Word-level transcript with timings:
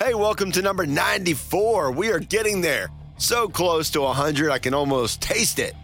Hey, 0.00 0.14
welcome 0.14 0.52
to 0.52 0.62
number 0.62 0.86
94. 0.86 1.90
We 1.90 2.12
are 2.12 2.20
getting 2.20 2.60
there. 2.60 2.88
So 3.16 3.48
close 3.48 3.90
to 3.90 4.02
100, 4.02 4.48
I 4.48 4.60
can 4.60 4.72
almost 4.72 5.20
taste 5.20 5.58
it. 5.58 5.74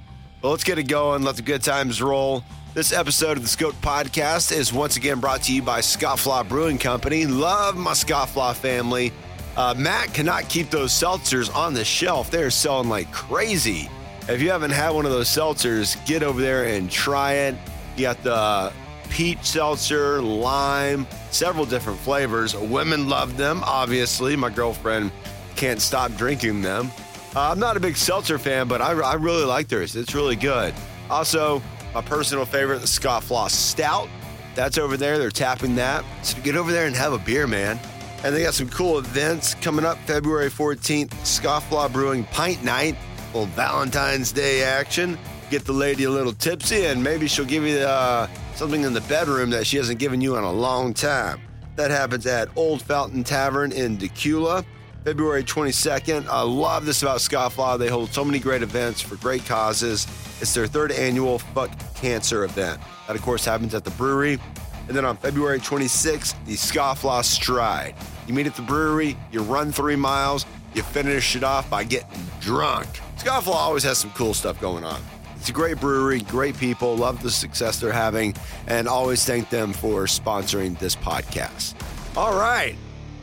Well, 0.41 0.53
let's 0.53 0.63
get 0.63 0.79
it 0.79 0.85
going. 0.85 1.25
Let 1.25 1.35
the 1.35 1.43
good 1.43 1.65
times 1.65 2.01
roll. 2.01 2.45
This 2.75 2.93
episode 2.93 3.39
of 3.39 3.43
the 3.43 3.49
Scoped 3.49 3.81
Podcast 3.83 4.57
is 4.57 4.73
once 4.73 4.97
again 4.97 5.19
brought 5.19 5.43
to 5.43 5.53
you 5.53 5.63
by 5.63 5.81
Scott 5.81 6.19
Scofflaw 6.19 6.49
Brewing 6.49 6.79
Company. 6.79 7.27
Love 7.27 7.77
my 7.77 7.93
Scott 7.93 8.29
Scofflaw 8.29 8.55
family. 8.55 9.13
Uh, 9.57 9.75
Matt 9.77 10.15
cannot 10.15 10.49
keep 10.49 10.71
those 10.71 10.93
seltzers 10.93 11.53
on 11.53 11.75
the 11.75 11.85
shelf. 11.85 12.31
They're 12.31 12.53
selling 12.53 12.89
like 12.89 13.11
crazy. 13.11 13.91
If 14.29 14.41
you 14.41 14.53
haven't 14.53 14.71
had 14.71 14.91
one 14.91 15.07
of 15.07 15.11
those 15.11 15.29
seltzers, 15.29 15.97
get 16.07 16.23
over 16.23 16.41
there 16.41 16.67
and 16.67 16.89
try 16.89 17.33
it. 17.33 17.57
You 17.97 18.03
got 18.03 18.23
the 18.23 18.73
peach 19.11 19.43
seltzer, 19.43 20.23
lime, 20.23 21.05
several 21.35 21.67
different 21.67 21.99
flavors. 21.99 22.57
Women 22.57 23.09
love 23.09 23.37
them, 23.37 23.63
obviously. 23.65 24.37
My 24.37 24.51
girlfriend 24.51 25.11
can't 25.57 25.81
stop 25.81 26.15
drinking 26.15 26.63
them. 26.63 26.91
Uh, 27.35 27.51
I'm 27.51 27.59
not 27.59 27.77
a 27.77 27.81
big 27.81 27.97
seltzer 27.97 28.39
fan, 28.39 28.69
but 28.69 28.81
I, 28.81 28.93
I 28.93 29.15
really 29.15 29.45
like 29.45 29.67
theirs. 29.69 29.97
It's 29.97 30.15
really 30.15 30.37
good. 30.37 30.73
Also, 31.11 31.61
my 31.93 32.01
personal 32.01 32.45
favorite, 32.45 32.81
the 32.81 32.87
Scofflaw 32.87 33.51
Stout. 33.51 34.09
That's 34.55 34.79
over 34.79 34.97
there. 34.97 35.19
They're 35.19 35.31
tapping 35.31 35.75
that. 35.75 36.05
So 36.23 36.41
get 36.43 36.55
over 36.55 36.71
there 36.71 36.87
and 36.87 36.95
have 36.95 37.13
a 37.13 37.19
beer, 37.19 37.49
man. 37.49 37.81
And 38.23 38.35
they 38.35 38.45
got 38.45 38.55
some 38.55 38.69
cool 38.69 38.99
events 38.99 39.55
coming 39.57 39.85
up 39.85 39.99
February 40.07 40.49
14th, 40.49 41.11
Scofflaw 41.11 41.93
Brewing 41.93 42.25
Pint 42.25 42.63
Night, 42.63 42.97
little 43.35 43.47
Valentine's 43.47 44.31
Day 44.31 44.63
action. 44.63 45.19
Get 45.51 45.65
the 45.65 45.73
lady 45.73 46.05
a 46.05 46.11
little 46.11 46.33
tipsy, 46.33 46.87
and 46.87 47.03
maybe 47.03 47.27
she'll 47.27 47.45
give 47.45 47.65
you 47.65 47.79
uh, 47.79 48.29
something 48.55 48.83
in 48.83 48.93
the 48.93 49.01
bedroom 49.03 49.51
that 49.51 49.67
she 49.67 49.77
hasn't 49.77 49.99
given 49.99 50.21
you 50.21 50.37
in 50.37 50.45
a 50.45 50.53
long 50.53 50.95
time. 50.95 51.41
That 51.77 51.91
happens 51.91 52.27
at 52.27 52.49
Old 52.57 52.83
Fountain 52.83 53.25
Tavern 53.25 53.73
in 53.73 53.99
Decula, 53.99 54.65
February 55.05 55.43
22nd. 55.43 56.29
I 56.29 56.43
love 56.43 56.87
this 56.87 57.03
about 57.03 57.19
Scofflaw. 57.19 57.79
They 57.79 57.89
hold 57.89 58.13
so 58.13 58.25
many 58.25 58.39
great 58.39 58.63
events 58.63 59.01
for 59.01 59.17
great 59.17 59.45
causes. 59.45 60.07
It's 60.41 60.55
their 60.55 60.69
third 60.69 60.93
annual 60.93 61.41
Fuck 61.41 61.71
Cancer 61.97 62.45
event. 62.45 62.81
That, 63.07 63.17
of 63.17 63.23
course, 63.23 63.45
happens 63.45 63.75
at 63.75 63.85
the 63.85 63.91
brewery. 63.93 64.39
And 64.87 64.97
then 64.97 65.05
on 65.05 65.17
February 65.17 65.59
26th, 65.59 66.35
the 66.47 66.55
Scofflaw 66.55 67.25
Stride. 67.25 67.95
You 68.29 68.35
meet 68.35 68.47
at 68.47 68.55
the 68.55 68.63
brewery, 68.63 69.17
you 69.33 69.43
run 69.43 69.73
three 69.73 69.97
miles, 69.97 70.47
you 70.75 70.83
finish 70.83 71.35
it 71.35 71.43
off 71.43 71.69
by 71.69 71.85
getting 71.85 72.21
drunk. 72.41 72.87
Scofflaw 73.17 73.55
always 73.55 73.83
has 73.83 73.99
some 73.99 74.11
cool 74.11 74.35
stuff 74.35 74.61
going 74.61 74.85
on. 74.85 75.01
It's 75.45 75.51
a 75.51 75.53
great 75.53 75.79
brewery, 75.79 76.21
great 76.21 76.57
people, 76.57 76.97
love 76.97 77.23
the 77.23 77.31
success 77.31 77.79
they're 77.79 77.93
having, 77.93 78.35
and 78.67 78.89
always 78.89 79.27
thank 79.27 79.51
them 79.51 79.75
for 79.75 80.05
sponsoring 80.05 80.79
this 80.79 80.97
podcast. 80.97 81.75
All 82.17 82.33
right. 82.33 82.77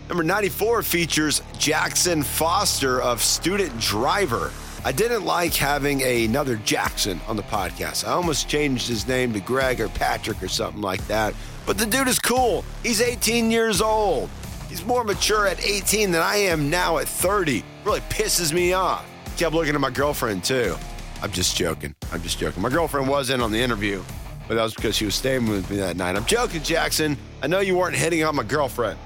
Number 0.07 0.23
94 0.23 0.83
features 0.83 1.41
Jackson 1.57 2.21
Foster 2.21 3.01
of 3.01 3.23
Student 3.23 3.75
Driver. 3.79 4.51
I 4.85 4.91
didn't 4.91 5.25
like 5.25 5.55
having 5.55 6.03
another 6.03 6.57
Jackson 6.57 7.19
on 7.27 7.37
the 7.37 7.41
podcast. 7.41 8.07
I 8.07 8.11
almost 8.11 8.47
changed 8.47 8.87
his 8.87 9.07
name 9.07 9.33
to 9.33 9.39
Greg 9.39 9.81
or 9.81 9.89
Patrick 9.89 10.43
or 10.43 10.47
something 10.47 10.83
like 10.83 11.03
that. 11.07 11.33
But 11.65 11.79
the 11.79 11.87
dude 11.87 12.07
is 12.07 12.19
cool. 12.19 12.63
He's 12.83 13.01
18 13.01 13.49
years 13.49 13.81
old. 13.81 14.29
He's 14.69 14.85
more 14.85 15.03
mature 15.03 15.47
at 15.47 15.65
18 15.65 16.11
than 16.11 16.21
I 16.21 16.35
am 16.35 16.69
now 16.69 16.99
at 16.99 17.07
30. 17.07 17.63
Really 17.83 18.01
pisses 18.01 18.53
me 18.53 18.73
off. 18.73 19.07
Kept 19.37 19.55
looking 19.55 19.73
at 19.73 19.81
my 19.81 19.89
girlfriend 19.89 20.43
too. 20.43 20.77
I'm 21.21 21.31
just 21.31 21.55
joking. 21.55 21.93
I'm 22.11 22.21
just 22.21 22.39
joking. 22.39 22.61
My 22.61 22.69
girlfriend 22.69 23.07
was 23.07 23.29
in 23.29 23.41
on 23.41 23.51
the 23.51 23.59
interview, 23.59 24.03
but 24.47 24.55
that 24.55 24.63
was 24.63 24.73
because 24.73 24.95
she 24.95 25.05
was 25.05 25.15
staying 25.15 25.47
with 25.47 25.69
me 25.69 25.77
that 25.77 25.95
night. 25.95 26.15
I'm 26.15 26.25
joking, 26.25 26.63
Jackson. 26.63 27.17
I 27.43 27.47
know 27.47 27.59
you 27.59 27.77
weren't 27.77 27.95
hitting 27.95 28.23
on 28.23 28.35
my 28.35 28.43
girlfriend. 28.43 28.97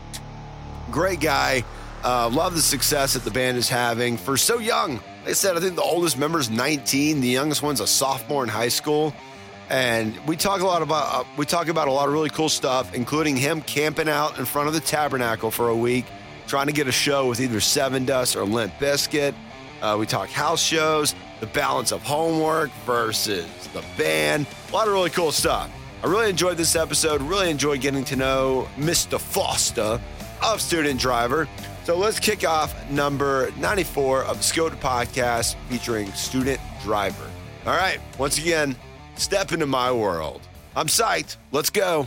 Great 0.91 1.19
guy. 1.19 1.63
Uh, 2.03 2.29
love 2.29 2.55
the 2.55 2.61
success 2.61 3.13
that 3.15 3.23
the 3.23 3.31
band 3.31 3.57
is 3.57 3.67
having 3.67 4.15
for 4.15 4.37
so 4.37 4.59
young. 4.59 4.95
Like 4.95 5.29
I 5.29 5.33
said, 5.33 5.57
I 5.57 5.59
think 5.59 5.75
the 5.75 5.81
oldest 5.81 6.17
member 6.17 6.39
is 6.39 6.49
19. 6.49 7.19
The 7.19 7.27
youngest 7.27 7.63
one's 7.63 7.79
a 7.79 7.87
sophomore 7.87 8.43
in 8.43 8.49
high 8.49 8.69
school. 8.69 9.13
And 9.69 10.15
we 10.27 10.37
talk 10.37 10.61
a 10.61 10.65
lot 10.65 10.83
about 10.83 11.21
uh, 11.21 11.27
we 11.37 11.45
talk 11.45 11.67
about 11.67 11.87
a 11.87 11.91
lot 11.91 12.07
of 12.07 12.13
really 12.13 12.29
cool 12.29 12.49
stuff, 12.49 12.93
including 12.93 13.35
him 13.35 13.61
camping 13.61 14.07
out 14.07 14.37
in 14.37 14.45
front 14.45 14.67
of 14.67 14.75
the 14.75 14.79
tabernacle 14.79 15.49
for 15.49 15.69
a 15.69 15.75
week, 15.75 16.05
trying 16.47 16.67
to 16.67 16.73
get 16.73 16.87
a 16.87 16.91
show 16.91 17.27
with 17.27 17.41
either 17.41 17.57
Sevendust 17.57 18.35
or 18.35 18.43
Limp 18.45 18.73
Bizkit. 18.75 19.33
Uh, 19.81 19.97
we 19.99 20.05
talk 20.05 20.29
house 20.29 20.61
shows, 20.61 21.15
the 21.45 21.51
balance 21.53 21.91
of 21.91 22.01
homework 22.01 22.71
versus 22.85 23.45
the 23.73 23.83
band. 23.97 24.47
A 24.69 24.73
lot 24.73 24.87
of 24.87 24.93
really 24.93 25.09
cool 25.11 25.31
stuff. 25.31 25.69
I 26.03 26.07
really 26.07 26.29
enjoyed 26.29 26.57
this 26.57 26.75
episode. 26.75 27.21
Really 27.21 27.49
enjoyed 27.49 27.81
getting 27.81 28.03
to 28.05 28.15
know 28.15 28.67
Mr. 28.77 29.19
Foster 29.19 30.01
of 30.43 30.61
Student 30.61 30.99
Driver. 30.99 31.47
So 31.83 31.95
let's 31.97 32.19
kick 32.19 32.47
off 32.47 32.89
number 32.89 33.51
94 33.57 34.23
of 34.23 34.37
the 34.37 34.43
Scoped 34.43 34.79
podcast 34.79 35.55
featuring 35.69 36.11
Student 36.13 36.59
Driver. 36.81 37.29
All 37.65 37.77
right, 37.77 37.99
once 38.17 38.37
again, 38.39 38.75
step 39.15 39.51
into 39.51 39.67
my 39.67 39.91
world. 39.91 40.41
I'm 40.75 40.87
psyched. 40.87 41.37
Let's 41.51 41.69
go. 41.69 42.05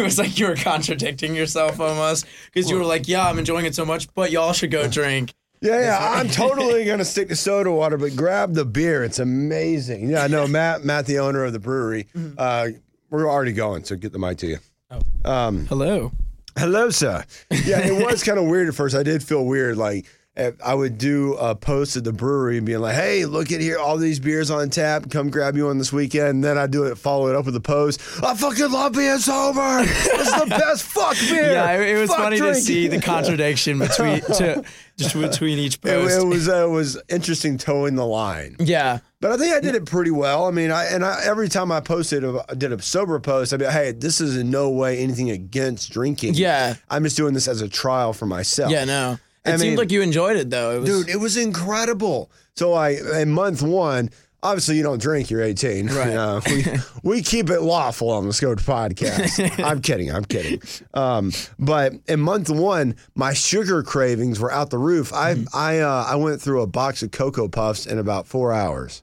it 0.02 0.04
was 0.04 0.18
like 0.18 0.38
you 0.38 0.46
were 0.46 0.56
contradicting 0.56 1.34
yourself 1.34 1.78
almost 1.78 2.26
because 2.52 2.70
you 2.70 2.76
were 2.76 2.84
like, 2.84 3.06
"Yeah, 3.06 3.28
I'm 3.28 3.38
enjoying 3.38 3.66
it 3.66 3.74
so 3.74 3.84
much, 3.84 4.12
but 4.14 4.30
y'all 4.30 4.52
should 4.52 4.70
go 4.70 4.88
drink." 4.88 5.34
Yeah, 5.62 5.78
yeah, 5.78 5.98
I'm 6.00 6.28
totally 6.30 6.86
gonna 6.86 7.04
stick 7.04 7.28
to 7.28 7.36
soda 7.36 7.70
water, 7.70 7.98
but 7.98 8.16
grab 8.16 8.54
the 8.54 8.64
beer. 8.64 9.04
It's 9.04 9.18
amazing. 9.18 10.08
Yeah, 10.08 10.26
no, 10.26 10.46
Matt, 10.46 10.84
Matt, 10.86 11.04
the 11.04 11.18
owner 11.18 11.44
of 11.44 11.52
the 11.52 11.58
brewery. 11.58 12.06
Uh, 12.38 12.68
we're 13.10 13.30
already 13.30 13.52
going, 13.52 13.84
so 13.84 13.94
get 13.94 14.12
the 14.12 14.18
mic 14.18 14.38
to 14.38 14.46
you. 14.46 14.58
Hello. 15.68 16.12
Hello, 16.56 16.88
sir. 16.88 17.26
Yeah, 17.50 17.80
it 17.80 17.92
was 17.92 18.24
kind 18.24 18.38
of 18.38 18.46
weird 18.46 18.68
at 18.68 18.74
first. 18.74 18.96
I 18.96 19.02
did 19.02 19.22
feel 19.22 19.44
weird. 19.44 19.76
Like 19.76 20.06
I 20.64 20.74
would 20.74 20.98
do 20.98 21.34
a 21.34 21.54
post 21.54 21.96
at 21.96 22.04
the 22.04 22.12
brewery 22.12 22.56
and 22.56 22.66
being 22.66 22.80
like, 22.80 22.94
"Hey, 22.94 23.24
look 23.26 23.52
at 23.52 23.60
here, 23.60 23.78
all 23.78 23.96
these 23.96 24.18
beers 24.20 24.50
on 24.50 24.70
tap. 24.70 25.10
Come 25.10 25.30
grab 25.30 25.56
you 25.56 25.66
one 25.66 25.78
this 25.78 25.92
weekend." 25.92 26.28
And 26.28 26.44
then 26.44 26.56
I'd 26.58 26.70
do 26.70 26.84
it, 26.84 26.96
follow 26.98 27.28
it 27.28 27.36
up 27.36 27.44
with 27.46 27.56
a 27.56 27.60
post. 27.60 28.00
I 28.22 28.34
fucking 28.34 28.70
love 28.70 28.92
being 28.94 29.18
sober. 29.18 29.80
It's 29.82 30.40
the 30.40 30.46
best 30.48 30.84
fuck 30.84 31.16
beer. 31.28 31.52
Yeah, 31.52 31.72
it, 31.72 31.96
it 31.96 32.00
was 32.00 32.08
Fuck 32.10 32.18
funny 32.18 32.38
to 32.38 32.54
see 32.54 32.88
the 32.88 33.00
contradiction 33.00 33.78
between 33.78 34.20
to, 34.36 34.64
just 34.96 35.14
between 35.14 35.58
each 35.58 35.74
It, 35.76 35.82
post. 35.82 36.18
it 36.20 36.26
was 36.26 36.48
uh, 36.48 36.66
it 36.66 36.70
was 36.70 37.00
interesting 37.08 37.58
towing 37.58 37.96
the 37.96 38.06
line. 38.06 38.56
yeah, 38.58 38.98
But 39.20 39.32
I 39.32 39.36
think 39.36 39.54
I 39.54 39.60
did 39.60 39.74
it 39.74 39.86
pretty 39.86 40.10
well. 40.10 40.46
I 40.46 40.50
mean, 40.50 40.70
I 40.70 40.84
and 40.86 41.04
I, 41.04 41.20
every 41.24 41.48
time 41.48 41.70
I 41.72 41.80
posted, 41.80 42.24
a, 42.24 42.44
I 42.48 42.54
did 42.54 42.72
a 42.72 42.80
sober 42.82 43.18
post. 43.20 43.52
I'd 43.52 43.58
be, 43.60 43.64
like, 43.66 43.74
hey, 43.74 43.92
this 43.92 44.20
is 44.20 44.36
in 44.36 44.50
no 44.50 44.70
way 44.70 44.98
anything 45.00 45.30
against 45.30 45.90
drinking. 45.92 46.34
Yeah. 46.34 46.74
I'm 46.88 47.04
just 47.04 47.16
doing 47.16 47.34
this 47.34 47.48
as 47.48 47.60
a 47.62 47.68
trial 47.68 48.12
for 48.12 48.26
myself. 48.26 48.70
yeah, 48.70 48.84
no. 48.84 49.18
It 49.44 49.54
I 49.54 49.56
seemed 49.56 49.70
mean- 49.70 49.78
like 49.78 49.90
you 49.92 50.02
enjoyed 50.02 50.36
it 50.36 50.50
though. 50.50 50.76
It 50.76 50.78
was, 50.80 50.88
dude, 50.88 51.08
it 51.08 51.16
was 51.20 51.36
incredible. 51.36 52.30
So 52.56 52.72
I 52.74 52.90
in 53.20 53.30
month 53.30 53.62
one. 53.62 54.10
Obviously, 54.42 54.78
you 54.78 54.82
don't 54.82 55.02
drink. 55.02 55.28
You're 55.30 55.42
18. 55.42 55.88
Right. 55.88 56.08
Uh, 56.16 56.40
we, 56.46 56.64
we 57.16 57.22
keep 57.22 57.50
it 57.50 57.60
lawful 57.60 58.08
on 58.08 58.24
the 58.24 58.30
Scoped 58.32 58.64
podcast. 58.64 59.62
I'm 59.64 59.82
kidding. 59.82 60.10
I'm 60.10 60.24
kidding. 60.24 60.62
Um, 60.94 61.30
but 61.58 61.92
in 62.08 62.20
month 62.20 62.48
one, 62.48 62.96
my 63.14 63.34
sugar 63.34 63.82
cravings 63.82 64.40
were 64.40 64.50
out 64.50 64.70
the 64.70 64.78
roof. 64.78 65.12
I 65.12 65.34
Mm-hmm. 65.34 65.44
I 65.52 65.80
uh, 65.80 66.04
I 66.08 66.16
went 66.16 66.40
through 66.40 66.62
a 66.62 66.66
box 66.66 67.02
of 67.02 67.10
Cocoa 67.10 67.48
Puffs 67.48 67.84
in 67.84 67.98
about 67.98 68.26
four 68.26 68.50
hours. 68.54 69.02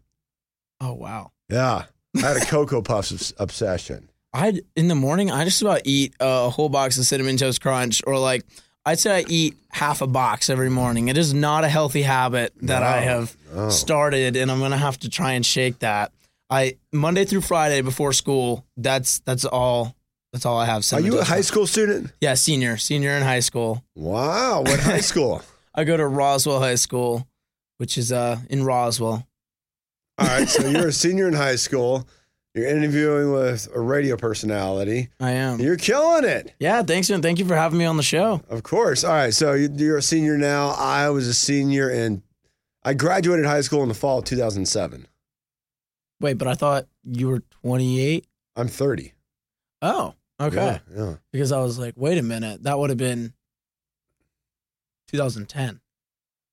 oh 0.81 0.93
wow. 0.93 1.31
Yeah, 1.49 1.83
I 2.15 2.19
had 2.19 2.37
a 2.37 2.45
Cocoa 2.45 2.81
Puffs 2.81 3.31
obsession. 3.37 4.09
I 4.33 4.61
in 4.75 4.87
the 4.87 4.95
morning 4.95 5.29
I 5.29 5.45
just 5.45 5.61
about 5.61 5.81
eat 5.85 6.15
a 6.19 6.49
whole 6.49 6.69
box 6.69 6.97
of 6.97 7.05
cinnamon 7.05 7.37
toast 7.37 7.61
crunch 7.61 8.01
or 8.07 8.17
like 8.17 8.43
I'd 8.87 8.99
say 8.99 9.17
I 9.17 9.25
eat 9.27 9.57
half 9.69 10.01
a 10.01 10.07
box 10.07 10.49
every 10.49 10.69
morning. 10.69 11.09
It 11.09 11.17
is 11.17 11.33
not 11.33 11.65
a 11.65 11.67
healthy 11.67 12.03
habit 12.03 12.53
that 12.61 12.83
I 12.83 13.01
have 13.01 13.35
started 13.69 14.37
and 14.37 14.49
I'm 14.49 14.59
to 14.71 14.77
have 14.77 14.97
to 14.99 15.09
try 15.09 15.33
and 15.33 15.45
shake 15.45 15.79
that. 15.79 16.13
I 16.49 16.77
Monday 16.93 17.25
through 17.25 17.41
Friday 17.41 17.81
before 17.81 18.13
school, 18.13 18.63
that's 18.77 19.19
that's 19.19 19.43
all 19.43 19.93
That's 20.31 20.45
all 20.45 20.57
I 20.57 20.65
have. 20.65 20.85
Are 20.93 21.01
you 21.01 21.19
a 21.19 21.25
high 21.25 21.41
school 21.41 21.67
student? 21.67 22.13
Yeah, 22.21 22.35
senior, 22.35 22.77
senior 22.77 23.11
in 23.11 23.23
high 23.23 23.41
school. 23.41 23.83
Wow. 23.93 24.61
What 24.61 24.79
high 24.79 25.01
school? 25.11 25.41
I 25.75 25.83
go 25.83 25.97
to 25.97 26.07
Roswell 26.07 26.59
High 26.59 26.75
School, 26.75 27.27
which 27.79 27.97
is 27.97 28.13
uh 28.13 28.37
in 28.49 28.63
Roswell. 28.63 29.27
All 30.17 30.27
right. 30.27 30.47
So 30.47 30.65
you're 30.65 30.87
a 30.87 30.91
senior 31.05 31.27
in 31.27 31.33
high 31.33 31.57
school. 31.57 32.07
You're 32.57 32.67
interviewing 32.67 33.31
with 33.33 33.67
a 33.75 33.79
radio 33.79 34.17
personality. 34.17 35.09
I 35.19 35.31
am. 35.31 35.59
You're 35.59 35.77
killing 35.77 36.23
it. 36.25 36.55
Yeah, 36.59 36.81
thanks, 36.81 37.07
man. 37.09 37.21
Thank 37.21 37.37
you 37.37 37.45
for 37.45 37.55
having 37.55 37.77
me 37.77 37.85
on 37.85 37.97
the 37.97 38.03
show. 38.03 38.41
Of 38.49 38.63
course. 38.63 39.03
All 39.03 39.11
right. 39.11 39.31
So 39.33 39.53
you- 39.53 39.69
you're 39.75 39.97
a 39.97 40.01
senior 40.01 40.37
now. 40.39 40.69
I 40.69 41.09
was 41.09 41.27
a 41.27 41.35
senior 41.35 41.87
and 41.89 42.23
I 42.83 42.95
graduated 42.95 43.45
high 43.45 43.61
school 43.61 43.83
in 43.83 43.89
the 43.89 43.93
fall 43.93 44.19
of 44.19 44.25
2007. 44.25 45.07
Wait, 46.19 46.33
but 46.39 46.47
I 46.47 46.55
thought 46.55 46.87
you 47.03 47.27
were 47.27 47.43
28. 47.61 48.25
I'm 48.55 48.67
30. 48.67 49.13
Oh, 49.83 50.15
okay. 50.39 50.55
Yeah. 50.55 50.79
yeah. 50.95 51.13
Because 51.31 51.51
I 51.51 51.59
was 51.59 51.77
like, 51.77 51.93
wait 51.95 52.17
a 52.17 52.23
minute, 52.23 52.63
that 52.63 52.79
would 52.79 52.89
have 52.89 52.97
been 52.97 53.33
2010. 55.09 55.79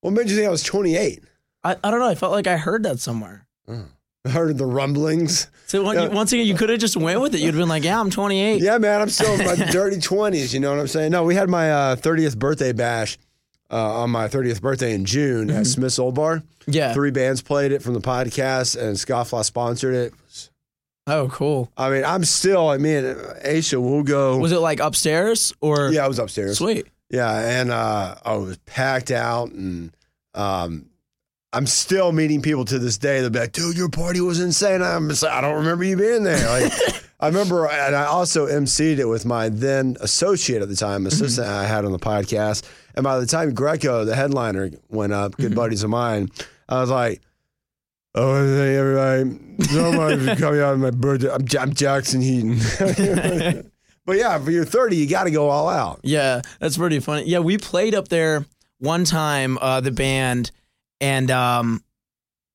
What 0.02 0.10
made 0.12 0.28
you 0.28 0.36
think 0.36 0.46
I 0.46 0.50
was 0.50 0.62
28? 0.62 1.22
I, 1.64 1.76
I 1.82 1.90
don't 1.90 2.00
know. 2.00 2.08
I 2.08 2.14
felt 2.14 2.32
like 2.32 2.46
I 2.46 2.58
heard 2.58 2.82
that 2.82 2.98
somewhere. 3.00 3.46
I 3.66 3.84
heard 4.30 4.56
the 4.58 4.66
rumblings. 4.66 5.48
So 5.66 5.82
one, 5.82 5.96
Yeah. 5.96 6.08
once 6.08 6.32
again, 6.32 6.46
you 6.46 6.54
could 6.54 6.70
have 6.70 6.78
just 6.80 6.96
went 6.96 7.20
with 7.20 7.34
it. 7.34 7.40
You'd 7.40 7.54
have 7.54 7.56
been 7.56 7.68
like, 7.68 7.84
yeah, 7.84 8.00
I'm 8.00 8.10
28. 8.10 8.62
Yeah, 8.62 8.78
man. 8.78 9.00
I'm 9.02 9.08
still 9.10 9.38
in 9.38 9.44
my 9.46 9.54
dirty 9.70 9.96
20s. 9.96 10.52
You 10.54 10.60
know 10.60 10.70
what 10.70 10.80
I'm 10.80 10.88
saying? 10.88 11.12
No, 11.12 11.24
we 11.24 11.34
had 11.34 11.48
my 11.48 11.70
uh, 11.70 11.96
30th 11.96 12.38
birthday 12.38 12.72
bash 12.72 13.18
uh, 13.70 14.00
on 14.02 14.10
my 14.10 14.28
30th 14.28 14.60
birthday 14.62 14.94
in 14.94 15.04
June 15.04 15.48
Mm-hmm. 15.48 15.58
at 15.58 15.66
Smith's 15.66 15.98
Old 15.98 16.14
Bar. 16.14 16.42
Yeah. 16.66 16.94
Three 16.94 17.10
bands 17.10 17.42
played 17.42 17.72
it 17.72 17.82
from 17.82 17.92
the 17.94 18.00
podcast, 18.00 18.80
and 18.80 18.96
Scofflaw 18.96 19.44
sponsored 19.44 19.94
it. 19.94 20.14
Oh, 21.06 21.28
cool. 21.28 21.70
I 21.76 21.90
mean, 21.90 22.02
I'm 22.04 22.24
still, 22.24 22.68
I 22.70 22.78
mean, 22.78 23.04
Aisha, 23.04 23.78
we'll 23.82 24.04
go. 24.04 24.38
Was 24.38 24.52
it 24.52 24.60
like 24.60 24.80
upstairs 24.80 25.52
or? 25.60 25.90
yeah, 25.90 26.02
I 26.04 26.08
was 26.08 26.18
upstairs. 26.18 26.56
Sweet. 26.56 26.86
Yeah, 27.10 27.38
and 27.60 27.70
uh, 27.70 28.14
I 28.24 28.36
was 28.36 28.56
packed 28.64 29.10
out, 29.10 29.50
and 29.50 29.94
um, 30.34 30.86
I'm 31.54 31.66
still 31.66 32.10
meeting 32.10 32.42
people 32.42 32.64
to 32.64 32.78
this 32.80 32.98
day. 32.98 33.20
They'll 33.20 33.30
be 33.30 33.38
like, 33.38 33.52
"Dude, 33.52 33.76
your 33.76 33.88
party 33.88 34.20
was 34.20 34.40
insane." 34.40 34.82
I'm 34.82 35.08
just 35.08 35.22
like, 35.22 35.32
I 35.32 35.40
don't 35.40 35.56
remember 35.56 35.84
you 35.84 35.96
being 35.96 36.24
there. 36.24 36.48
Like, 36.48 36.72
I 37.20 37.28
remember, 37.28 37.68
and 37.68 37.94
I 37.94 38.06
also 38.06 38.46
emceed 38.46 38.98
it 38.98 39.04
with 39.04 39.24
my 39.24 39.48
then 39.48 39.96
associate 40.00 40.62
at 40.62 40.68
the 40.68 40.74
time, 40.74 41.06
assistant 41.06 41.46
I 41.46 41.64
had 41.64 41.84
on 41.84 41.92
the 41.92 41.98
podcast. 41.98 42.68
And 42.96 43.04
by 43.04 43.20
the 43.20 43.26
time 43.26 43.54
Greco, 43.54 44.04
the 44.04 44.16
headliner, 44.16 44.70
went 44.88 45.12
up, 45.12 45.36
good 45.36 45.54
buddies 45.54 45.84
of 45.84 45.90
mine, 45.90 46.30
I 46.68 46.80
was 46.80 46.90
like. 46.90 47.20
Oh, 48.16 48.46
hey 48.46 48.76
everybody! 48.76 49.64
So 49.64 49.90
much 49.90 50.20
for 50.20 50.36
coming 50.36 50.60
out 50.60 50.74
on 50.74 50.80
my 50.80 50.92
birthday. 50.92 51.32
I'm, 51.32 51.44
I'm 51.58 51.74
Jackson 51.74 52.20
Heaton. 52.20 52.58
but 54.06 54.16
yeah, 54.16 54.38
for 54.38 54.52
your 54.52 54.64
30, 54.64 54.94
you 54.94 55.08
got 55.08 55.24
to 55.24 55.32
go 55.32 55.48
all 55.50 55.68
out. 55.68 55.98
Yeah, 56.04 56.42
that's 56.60 56.76
pretty 56.76 57.00
funny. 57.00 57.24
Yeah, 57.24 57.40
we 57.40 57.58
played 57.58 57.92
up 57.92 58.06
there 58.06 58.44
one 58.78 59.04
time, 59.04 59.58
uh, 59.60 59.80
the 59.80 59.90
band, 59.90 60.52
and 61.04 61.30
um, 61.30 61.84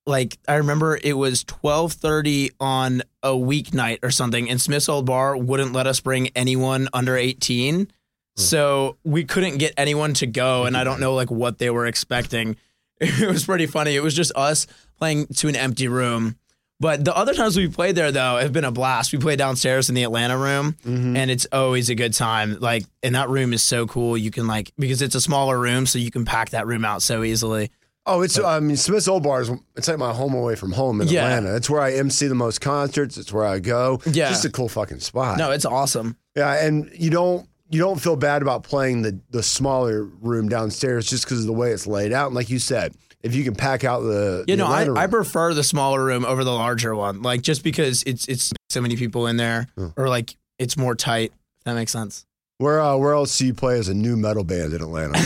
like 0.07 0.39
I 0.47 0.55
remember 0.55 0.99
it 1.01 1.13
was 1.13 1.43
twelve 1.43 1.93
thirty 1.93 2.49
on 2.59 3.03
a 3.21 3.29
weeknight 3.29 3.99
or 4.01 4.09
something, 4.09 4.49
and 4.49 4.59
Smith's 4.59 4.89
Old 4.89 5.05
Bar 5.05 5.37
wouldn't 5.37 5.71
let 5.71 5.85
us 5.85 5.99
bring 5.99 6.29
anyone 6.29 6.89
under 6.91 7.15
eighteen, 7.15 7.91
so 8.35 8.97
we 9.03 9.23
couldn't 9.23 9.57
get 9.59 9.73
anyone 9.77 10.15
to 10.15 10.25
go, 10.25 10.65
and 10.65 10.75
I 10.75 10.83
don't 10.83 10.99
know 10.99 11.13
like 11.13 11.29
what 11.29 11.59
they 11.59 11.69
were 11.69 11.85
expecting. 11.85 12.57
It 13.01 13.29
was 13.31 13.45
pretty 13.45 13.65
funny. 13.65 13.95
It 13.95 14.03
was 14.03 14.13
just 14.13 14.33
us 14.35 14.67
playing 14.97 15.27
to 15.27 15.47
an 15.47 15.55
empty 15.55 15.87
room. 15.87 16.35
But 16.81 17.05
the 17.05 17.15
other 17.15 17.33
times 17.33 17.55
we 17.55 17.69
played 17.69 17.95
there 17.95 18.11
though 18.11 18.35
have 18.37 18.51
been 18.51 18.65
a 18.65 18.71
blast. 18.73 19.13
We 19.13 19.19
played 19.19 19.39
downstairs 19.39 19.87
in 19.87 19.95
the 19.95 20.03
Atlanta 20.03 20.37
room 20.37 20.75
and 20.83 21.31
it's 21.31 21.47
always 21.53 21.89
a 21.89 21.95
good 21.95 22.13
time. 22.13 22.57
Like 22.59 22.83
and 23.01 23.15
that 23.15 23.29
room 23.29 23.53
is 23.53 23.61
so 23.63 23.87
cool. 23.87 24.17
You 24.17 24.31
can 24.31 24.47
like 24.47 24.73
because 24.77 25.01
it's 25.01 25.15
a 25.15 25.21
smaller 25.21 25.57
room 25.57 25.85
so 25.85 25.97
you 25.97 26.11
can 26.11 26.25
pack 26.25 26.49
that 26.49 26.67
room 26.67 26.83
out 26.83 27.01
so 27.01 27.23
easily. 27.23 27.71
Oh, 28.09 28.21
it's 28.21 28.39
I 28.39 28.59
mean 28.59 28.75
Smith's 28.75 29.07
Old 29.07 29.23
Bar 29.23 29.41
is 29.41 29.51
it's 29.75 29.87
like 29.87 29.97
my 29.99 30.11
home 30.13 30.33
away 30.33 30.55
from 30.55 30.71
home 30.71 30.99
in 31.01 31.07
Yeah. 31.07 31.25
Atlanta. 31.25 31.55
It's 31.55 31.69
where 31.69 31.81
I 31.81 31.93
MC 31.93 32.27
the 32.27 32.35
most 32.35 32.59
concerts. 32.61 33.17
It's 33.17 33.31
where 33.31 33.45
I 33.45 33.59
go. 33.59 34.01
Yeah. 34.05 34.29
just 34.29 34.45
a 34.45 34.49
cool 34.49 34.67
fucking 34.69 34.99
spot. 34.99 35.37
No, 35.37 35.51
it's 35.51 35.65
awesome. 35.65 36.17
yeah, 36.35 36.65
and 36.65 36.89
you 36.97 37.09
don't 37.11 37.47
you 37.71 37.79
don't 37.79 38.01
feel 38.01 38.15
bad 38.15 38.41
about 38.41 38.63
playing 38.63 39.03
the 39.03 39.19
the 39.29 39.43
smaller 39.43 40.03
room 40.03 40.49
downstairs 40.49 41.05
just 41.07 41.23
because 41.25 41.41
of 41.41 41.45
the 41.45 41.53
way 41.53 41.71
it's 41.71 41.85
laid 41.87 42.11
out. 42.11 42.27
And 42.27 42.35
like 42.35 42.49
you 42.49 42.57
said, 42.59 42.95
if 43.21 43.35
you 43.35 43.43
can 43.43 43.53
pack 43.55 43.83
out 43.83 43.99
the 44.01 44.43
You 44.47 44.55
the 44.55 44.63
know, 44.63 44.95
I, 44.95 45.03
I 45.03 45.07
prefer 45.07 45.53
the 45.53 45.63
smaller 45.63 46.03
room 46.03 46.25
over 46.25 46.43
the 46.43 46.51
larger 46.53 46.95
one. 46.95 47.21
Like 47.21 47.41
just 47.43 47.63
because 47.63 48.01
it's 48.03 48.27
it's 48.27 48.51
so 48.69 48.81
many 48.81 48.95
people 48.97 49.27
in 49.27 49.37
there 49.37 49.67
or 49.95 50.09
like 50.09 50.35
it's 50.57 50.75
more 50.77 50.95
tight. 50.95 51.31
If 51.59 51.65
that 51.65 51.75
makes 51.75 51.91
sense. 51.91 52.25
where 52.57 52.79
uh, 52.81 52.95
where 52.97 53.13
else 53.13 53.37
do 53.37 53.45
you 53.45 53.53
play 53.53 53.77
as 53.77 53.87
a 53.87 53.93
nu 53.93 54.15
metal 54.17 54.43
band 54.43 54.73
in 54.73 54.81
Atlanta? 54.81 55.19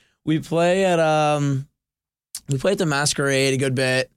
we 0.24 0.38
play 0.38 0.84
at 0.86 0.98
um 0.98 1.68
we 2.48 2.58
play 2.58 2.72
at 2.72 2.78
the 2.78 2.86
masquerade 2.86 3.54
a 3.54 3.56
good 3.56 3.74
bit 3.74 4.10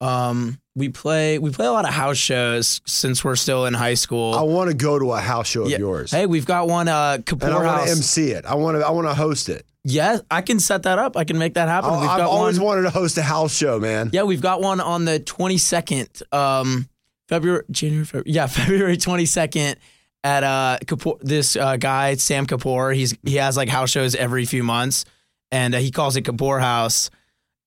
um 0.00 0.58
we 0.74 0.88
play 0.90 1.38
we 1.38 1.50
play 1.50 1.66
a 1.66 1.72
lot 1.72 1.86
of 1.86 1.94
house 1.94 2.18
shows 2.18 2.80
since 2.86 3.24
we're 3.24 3.36
still 3.36 3.64
in 3.66 3.72
high 3.74 3.94
school 3.94 4.34
I 4.34 4.42
want 4.42 4.68
to 4.70 4.76
go 4.76 4.98
to 4.98 5.12
a 5.12 5.20
house 5.20 5.46
show 5.48 5.66
Yeah. 5.66 5.76
of 5.76 5.80
yours. 5.80 6.10
hey 6.10 6.26
we've 6.26 6.44
got 6.44 6.68
one 6.68 6.86
uh 6.88 7.14
and 7.18 7.22
I 7.28 7.32
Kapoor 7.32 7.52
want 7.54 7.64
to 7.64 7.68
house 7.70 7.90
MC 7.90 8.30
it. 8.32 8.44
I 8.44 8.54
want 8.56 8.76
to. 8.78 8.86
I 8.86 8.90
want 8.90 9.06
to 9.08 9.14
host 9.14 9.48
it. 9.48 9.64
yeah 9.84 10.18
i 10.30 10.42
can 10.42 10.60
set 10.60 10.82
that 10.82 10.98
up 10.98 11.16
i 11.16 11.24
can 11.24 11.38
make 11.38 11.54
that 11.54 11.68
happen 11.68 11.90
I, 11.90 12.18
got 12.18 12.20
always 12.28 12.58
one 12.60 12.66
wanted 12.66 12.82
to 12.82 12.90
host 12.90 13.16
a 13.16 13.22
house 13.22 13.56
show, 13.56 13.78
man. 13.80 14.10
yeah 14.12 14.24
we've 14.24 14.42
got 14.42 14.60
one 14.60 14.80
on 14.80 15.04
the 15.06 15.18
22nd 15.20 16.22
um 16.34 16.88
february 17.28 17.64
january 17.70 18.04
February, 18.04 18.30
yeah 18.32 18.46
february 18.60 18.96
22nd 18.98 19.76
at 20.24 20.42
uh 20.44 20.78
Kapoor, 20.84 21.18
this 21.20 21.56
uh, 21.56 21.76
guy 21.76 22.16
sam 22.16 22.46
kapoor 22.46 22.94
he's 22.94 23.16
he 23.24 23.36
has 23.36 23.56
like 23.56 23.68
house 23.70 23.90
shows 23.90 24.14
every 24.14 24.44
few 24.44 24.62
months 24.62 25.04
and 25.50 25.74
uh, 25.74 25.78
he 25.78 25.90
calls 25.90 26.16
it 26.16 26.22
kapoor 26.24 26.60
house 26.60 27.08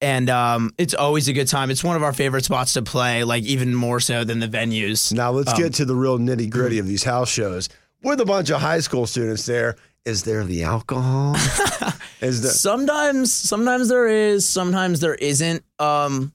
and 0.02 0.30
um, 0.30 0.74
it's 0.78 0.94
always 0.94 1.28
a 1.28 1.34
good 1.34 1.48
time. 1.48 1.70
It's 1.72 1.84
one 1.84 1.96
of 1.96 2.04
our 2.04 2.14
favorite 2.14 2.46
spots 2.46 2.74
to 2.74 2.82
play, 2.82 3.24
like 3.24 3.44
even 3.44 3.76
more 3.76 4.00
so 4.00 4.24
than 4.24 4.40
the 4.40 4.48
venues. 4.48 5.12
Now 5.14 5.32
let's 5.32 5.52
Um, 5.54 5.58
get 5.60 5.74
to 5.76 5.86
the 5.86 5.96
real 5.96 6.18
nitty 6.18 6.50
gritty 6.50 6.80
of 6.80 6.88
these 6.88 7.04
house 7.04 7.30
shows. 7.30 7.70
With 8.02 8.22
a 8.22 8.26
bunch 8.26 8.50
of 8.50 8.62
high 8.62 8.80
school 8.80 9.06
students 9.08 9.46
there, 9.46 9.76
is 10.06 10.24
there 10.24 10.44
the 10.46 10.64
alcohol? 10.64 11.36
is 12.22 12.42
the 12.42 12.50
Sometimes, 12.50 13.34
sometimes 13.34 13.90
there 13.90 14.08
is, 14.08 14.48
sometimes 14.48 15.02
there 15.02 15.16
isn't. 15.16 15.64
Um, 15.80 16.32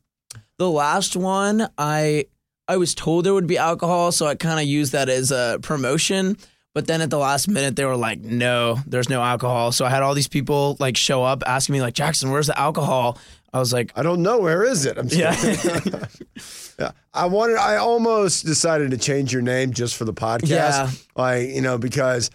the 0.59 0.69
last 0.71 1.17
one, 1.17 1.67
I 1.79 2.27
I 2.69 2.77
was 2.77 2.95
told 2.95 3.25
there 3.25 3.35
would 3.35 3.47
be 3.47 3.59
alcohol, 3.59 4.13
so 4.13 4.27
I 4.27 4.35
kind 4.35 4.61
of 4.61 4.67
used 4.67 4.93
that 4.93 5.09
as 5.09 5.31
a 5.31 5.59
promotion. 5.63 6.37
But 6.75 6.87
then 6.87 7.01
at 7.03 7.11
the 7.11 7.19
last 7.19 7.47
minute, 7.49 7.77
they 7.77 7.85
were 7.85 7.97
like, 7.97 8.21
"No, 8.21 8.79
there's 8.87 9.09
no 9.09 9.23
alcohol." 9.23 9.73
So 9.73 9.85
I 9.85 9.91
had 9.91 10.03
all 10.03 10.15
these 10.15 10.29
people 10.29 10.77
like 10.81 10.97
show 10.97 11.23
up 11.23 11.43
asking 11.47 11.75
me, 11.75 11.81
like, 11.81 11.95
"Jackson, 11.95 12.31
where's 12.31 12.47
the 12.49 12.59
alcohol?" 12.59 13.19
I 13.55 13.59
was 13.61 13.73
like, 13.73 13.93
I 13.97 14.03
don't 14.03 14.21
know 14.23 14.41
where 14.41 14.65
is 14.65 14.85
it. 14.85 14.99
I'm 14.99 15.07
"Yeah." 15.09 15.35
yeah. 16.79 16.91
I 17.15 17.27
wanted. 17.27 17.57
I 17.57 17.77
almost 17.77 18.45
decided 18.45 18.91
to 18.91 18.99
change 18.99 19.33
your 19.33 19.43
name 19.43 19.73
just 19.73 19.95
for 19.97 20.05
the 20.05 20.13
podcast. 20.13 20.49
Yeah. 20.49 20.91
Like 21.17 21.49
you 21.51 21.61
know 21.63 21.79
because. 21.79 22.31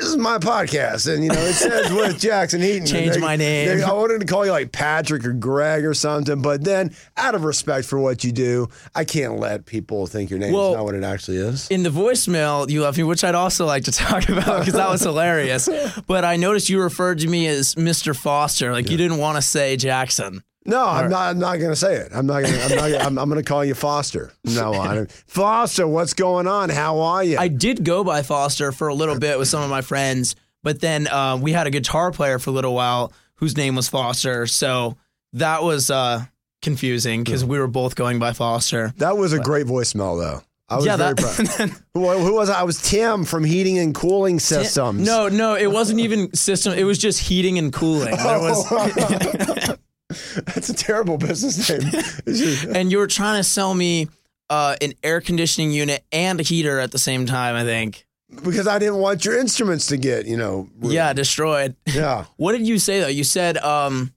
This 0.00 0.10
is 0.10 0.16
my 0.16 0.38
podcast, 0.38 1.12
and 1.12 1.24
you 1.24 1.30
know 1.30 1.40
it 1.40 1.54
says 1.54 1.92
with 1.92 2.20
Jackson 2.20 2.60
Heaton. 2.60 2.86
Change 2.86 3.14
They- 3.14 3.20
my 3.20 3.34
name. 3.34 3.78
they- 3.78 3.82
I 3.82 3.92
wanted 3.92 4.20
to 4.20 4.26
call 4.28 4.46
you 4.46 4.52
like 4.52 4.70
Patrick 4.70 5.24
or 5.26 5.32
Greg 5.32 5.84
or 5.84 5.92
something, 5.92 6.40
but 6.40 6.62
then, 6.62 6.94
out 7.16 7.34
of 7.34 7.42
respect 7.42 7.84
for 7.84 7.98
what 7.98 8.22
you 8.22 8.30
do, 8.30 8.68
I 8.94 9.02
can't 9.02 9.40
let 9.40 9.66
people 9.66 10.06
think 10.06 10.30
your 10.30 10.38
name 10.38 10.52
Well- 10.52 10.74
not 10.74 10.84
what 10.84 10.94
it 10.94 11.02
actually 11.02 11.38
is. 11.38 11.66
in 11.66 11.82
the 11.82 11.90
voicemail 11.90 12.70
you 12.70 12.80
left 12.84 12.96
me, 12.96 13.02
which 13.02 13.24
I'd 13.24 13.34
also 13.34 13.66
like 13.66 13.82
to 13.86 13.90
talk 14.06 14.28
about 14.28 14.60
because 14.60 14.74
that 14.74 14.88
was 14.88 15.02
hilarious. 15.02 15.68
But 16.06 16.24
I 16.24 16.36
noticed 16.36 16.68
you 16.68 16.80
referred 16.80 17.18
to 17.18 17.26
me 17.26 17.48
as 17.48 17.74
Mr. 17.74 18.14
Foster, 18.14 18.70
like 18.70 18.90
you 18.90 18.96
didn't 18.96 19.18
want 19.18 19.34
to 19.34 19.42
say 19.42 19.76
Jackson. 19.76 20.44
No, 20.68 20.84
I'm 20.86 21.10
not. 21.10 21.30
I'm 21.30 21.38
not 21.38 21.56
going 21.58 21.70
to 21.70 21.76
say 21.76 21.96
it. 21.96 22.12
I'm 22.14 22.26
not. 22.26 22.42
Gonna, 22.42 22.58
I'm 22.58 22.68
not. 22.68 22.90
Gonna, 22.90 22.98
I'm, 22.98 23.18
I'm 23.18 23.28
going 23.30 23.42
to 23.42 23.48
call 23.48 23.64
you 23.64 23.74
Foster. 23.74 24.32
No, 24.44 24.74
on. 24.74 25.06
Foster, 25.26 25.88
what's 25.88 26.12
going 26.12 26.46
on? 26.46 26.68
How 26.68 27.00
are 27.00 27.24
you? 27.24 27.38
I 27.38 27.48
did 27.48 27.84
go 27.84 28.04
by 28.04 28.20
Foster 28.22 28.70
for 28.70 28.88
a 28.88 28.94
little 28.94 29.18
bit 29.18 29.38
with 29.38 29.48
some 29.48 29.62
of 29.62 29.70
my 29.70 29.80
friends, 29.80 30.36
but 30.62 30.80
then 30.80 31.08
uh, 31.08 31.38
we 31.40 31.52
had 31.52 31.66
a 31.66 31.70
guitar 31.70 32.12
player 32.12 32.38
for 32.38 32.50
a 32.50 32.52
little 32.52 32.74
while 32.74 33.14
whose 33.36 33.56
name 33.56 33.76
was 33.76 33.88
Foster, 33.88 34.46
so 34.46 34.98
that 35.32 35.62
was 35.62 35.90
uh, 35.90 36.24
confusing 36.60 37.24
because 37.24 37.46
we 37.46 37.58
were 37.58 37.66
both 37.68 37.94
going 37.94 38.18
by 38.18 38.34
Foster. 38.34 38.92
that 38.98 39.16
was 39.16 39.32
a 39.32 39.38
great 39.38 39.66
voicemail, 39.66 40.20
though. 40.20 40.42
I 40.70 40.76
was 40.76 40.84
yeah, 40.84 40.96
very 40.96 41.14
that. 41.14 41.56
proud. 41.56 41.70
Who, 41.94 42.10
who 42.10 42.34
was 42.34 42.50
I? 42.50 42.60
I 42.60 42.62
was 42.64 42.82
Tim 42.82 43.24
from 43.24 43.42
Heating 43.42 43.78
and 43.78 43.94
Cooling 43.94 44.38
Systems. 44.38 45.00
no, 45.06 45.28
no, 45.28 45.54
it 45.54 45.68
wasn't 45.68 46.00
even 46.00 46.34
system. 46.34 46.74
It 46.74 46.84
was 46.84 46.98
just 46.98 47.20
heating 47.20 47.56
and 47.56 47.72
cooling. 47.72 48.14
There 48.14 48.38
was, 48.38 49.78
that's 50.46 50.68
a 50.68 50.74
terrible 50.74 51.18
business 51.18 51.68
name. 51.68 52.74
And 52.74 52.90
you 52.90 52.98
were 52.98 53.06
trying 53.06 53.38
to 53.38 53.44
sell 53.44 53.74
me 53.74 54.08
uh, 54.48 54.76
an 54.80 54.94
air 55.02 55.20
conditioning 55.20 55.70
unit 55.70 56.04
and 56.12 56.40
a 56.40 56.42
heater 56.42 56.78
at 56.80 56.92
the 56.92 56.98
same 56.98 57.26
time. 57.26 57.54
I 57.54 57.64
think. 57.64 58.06
because 58.42 58.66
I 58.66 58.78
didn't 58.78 58.96
want 58.96 59.24
your 59.24 59.38
instruments 59.38 59.86
to 59.88 59.96
get, 59.96 60.26
you 60.26 60.36
know. 60.36 60.68
ruined. 60.78 60.92
Yeah, 60.92 61.12
destroyed. 61.12 61.76
Yeah. 61.86 62.24
What 62.36 62.52
did 62.52 62.66
you 62.66 62.78
say 62.78 63.00
though? 63.00 63.08
You 63.08 63.24
said, 63.24 63.58
um, 63.58 64.14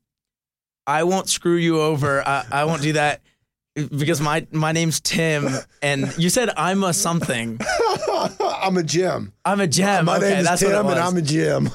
"I 0.87 1.03
won't 1.03 1.27
screw 1.29 1.55
you 1.55 1.81
over. 1.81 2.25
I, 2.25 2.45
I 2.51 2.65
won't 2.65 2.81
do 2.81 2.93
that." 2.93 3.21
because 3.75 4.19
my 4.19 4.45
my 4.51 4.71
name's 4.71 4.99
Tim, 4.99 5.47
and 5.81 6.13
you 6.17 6.29
said 6.29 6.49
I'm 6.57 6.83
a 6.83 6.93
something. 6.93 7.59
I'm 8.39 8.77
a 8.77 8.83
Jim. 8.83 9.33
I'm 9.45 9.61
a 9.61 9.67
gem. 9.67 10.05
My 10.05 10.17
okay, 10.17 10.35
name 10.35 10.45
is 10.45 10.59
Tim, 10.59 10.85
and. 10.85 10.99
I'm 10.99 11.17
a 11.17 11.21
Jim. 11.21 11.69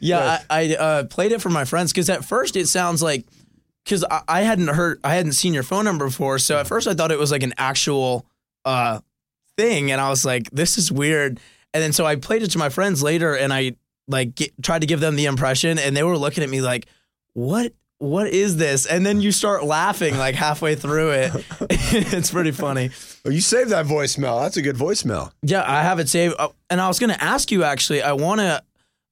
Yeah, 0.00 0.40
I, 0.50 0.70
I 0.70 0.76
uh, 0.76 1.04
played 1.04 1.32
it 1.32 1.40
for 1.40 1.50
my 1.50 1.64
friends 1.64 1.92
because 1.92 2.08
at 2.10 2.24
first 2.24 2.56
it 2.56 2.68
sounds 2.68 3.02
like 3.02 3.24
because 3.84 4.04
I, 4.04 4.22
I 4.28 4.40
hadn't 4.42 4.68
heard, 4.68 5.00
I 5.04 5.14
hadn't 5.14 5.32
seen 5.32 5.54
your 5.54 5.62
phone 5.62 5.84
number 5.84 6.06
before, 6.06 6.38
so 6.38 6.58
at 6.58 6.66
first 6.66 6.86
I 6.88 6.94
thought 6.94 7.10
it 7.10 7.18
was 7.18 7.30
like 7.30 7.42
an 7.42 7.54
actual 7.58 8.26
uh, 8.64 9.00
thing, 9.56 9.90
and 9.92 10.00
I 10.00 10.10
was 10.10 10.24
like, 10.24 10.50
this 10.50 10.76
is 10.78 10.90
weird. 10.90 11.40
And 11.72 11.82
then 11.82 11.92
so 11.92 12.04
I 12.06 12.16
played 12.16 12.42
it 12.42 12.50
to 12.52 12.58
my 12.58 12.68
friends 12.68 13.02
later, 13.02 13.34
and 13.36 13.52
I 13.52 13.76
like 14.08 14.34
get, 14.34 14.50
tried 14.62 14.80
to 14.80 14.86
give 14.86 15.00
them 15.00 15.16
the 15.16 15.26
impression, 15.26 15.78
and 15.78 15.96
they 15.96 16.02
were 16.02 16.18
looking 16.18 16.42
at 16.44 16.50
me 16.50 16.60
like, 16.60 16.86
what? 17.32 17.72
What 17.98 18.26
is 18.26 18.58
this? 18.58 18.84
And 18.84 19.06
then 19.06 19.22
you 19.22 19.32
start 19.32 19.64
laughing 19.64 20.18
like 20.18 20.34
halfway 20.34 20.74
through 20.74 21.12
it. 21.12 21.32
it's 21.70 22.30
pretty 22.30 22.50
funny. 22.50 22.90
Oh, 23.24 23.30
you 23.30 23.40
saved 23.40 23.70
that 23.70 23.86
voicemail. 23.86 24.42
That's 24.42 24.58
a 24.58 24.62
good 24.62 24.76
voicemail. 24.76 25.32
Yeah, 25.40 25.64
I 25.66 25.82
have 25.82 25.98
it 25.98 26.10
saved. 26.10 26.34
Uh, 26.38 26.50
And 26.68 26.78
I 26.78 26.88
was 26.88 26.98
going 26.98 27.08
to 27.08 27.24
ask 27.24 27.50
you 27.50 27.64
actually, 27.64 28.02
I 28.02 28.12
want 28.12 28.40
to 28.40 28.62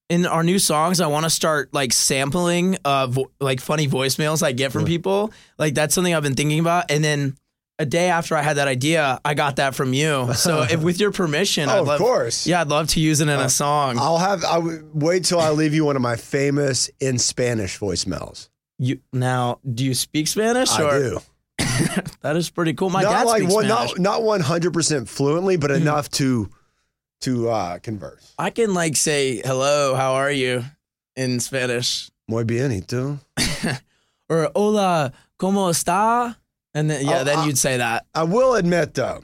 in 0.09 0.25
our 0.25 0.43
new 0.43 0.59
songs, 0.59 1.01
I 1.01 1.07
want 1.07 1.23
to 1.25 1.29
start 1.29 1.73
like 1.73 1.91
sampling 1.93 2.77
uh 2.85 3.07
vo- 3.07 3.31
like 3.39 3.59
funny 3.61 3.87
voicemails 3.87 4.43
I 4.43 4.51
get 4.51 4.71
from 4.71 4.85
people. 4.85 5.31
Like 5.57 5.73
that's 5.73 5.95
something 5.95 6.13
I've 6.13 6.23
been 6.23 6.35
thinking 6.35 6.59
about. 6.59 6.91
And 6.91 7.03
then 7.03 7.37
a 7.77 7.85
day 7.85 8.07
after 8.09 8.37
I 8.37 8.41
had 8.41 8.57
that 8.57 8.67
idea, 8.67 9.19
I 9.25 9.33
got 9.33 9.57
that 9.57 9.75
from 9.75 9.93
you. 9.93 10.33
So 10.33 10.61
if 10.69 10.81
with 10.81 10.99
your 10.99 11.11
permission, 11.11 11.67
Oh, 11.69 11.83
I'd 11.83 11.89
of 11.89 11.99
course. 11.99 12.45
Yeah, 12.47 12.61
I'd 12.61 12.69
love 12.69 12.87
to 12.89 12.99
use 12.99 13.19
it 13.19 13.27
in 13.27 13.39
a 13.39 13.49
song. 13.49 13.97
I'll 13.99 14.17
have. 14.17 14.43
I 14.45 14.59
would 14.59 14.89
wait 14.93 15.25
till 15.25 15.39
I 15.39 15.49
leave 15.49 15.73
you 15.73 15.85
one 15.85 15.95
of 15.95 16.01
my 16.01 16.15
famous 16.15 16.89
in 16.99 17.17
Spanish 17.17 17.79
voicemails. 17.79 18.49
You 18.77 18.99
now, 19.11 19.59
do 19.73 19.83
you 19.85 19.93
speak 19.93 20.27
Spanish? 20.27 20.69
I 20.69 20.83
or 20.83 20.99
do. 20.99 21.19
that 22.21 22.35
is 22.35 22.49
pretty 22.49 22.73
cool. 22.73 22.89
My 22.89 23.01
not 23.01 23.11
dad 23.11 23.23
like 23.25 23.41
speaks 23.41 23.53
one, 23.53 23.65
Spanish. 23.65 23.93
Hmm. 23.93 24.03
not 24.03 24.19
not 24.19 24.23
one 24.23 24.41
hundred 24.41 24.73
percent 24.73 25.09
fluently, 25.09 25.57
but 25.57 25.71
enough 25.71 26.09
to 26.11 26.49
to 27.25 27.49
uh, 27.49 27.79
converse. 27.79 28.33
I 28.39 28.49
can 28.49 28.73
like 28.73 28.95
say 28.95 29.41
hello, 29.45 29.93
how 29.95 30.13
are 30.13 30.31
you 30.31 30.63
in 31.15 31.39
Spanish, 31.39 32.09
Muy 32.27 32.43
bien, 32.43 32.71
y 32.71 32.81
tú? 32.85 33.19
or 34.29 34.49
hola, 34.55 35.11
cómo 35.39 35.69
está? 35.69 36.35
And 36.73 36.89
then 36.89 37.05
yeah, 37.05 37.21
Oh, 37.21 37.23
then 37.23 37.39
I- 37.39 37.45
you'd 37.45 37.57
say 37.57 37.77
that. 37.77 38.05
I 38.15 38.23
will 38.23 38.55
admit 38.55 38.93
though, 38.95 39.23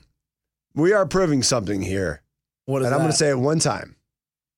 we 0.75 0.93
are 0.93 1.05
proving 1.05 1.43
something 1.43 1.81
here, 1.81 2.21
What 2.65 2.81
is 2.81 2.85
and 2.87 2.95
I'm 2.95 3.01
going 3.01 3.11
to 3.11 3.17
say 3.17 3.29
it 3.29 3.37
one 3.39 3.59
time, 3.59 3.95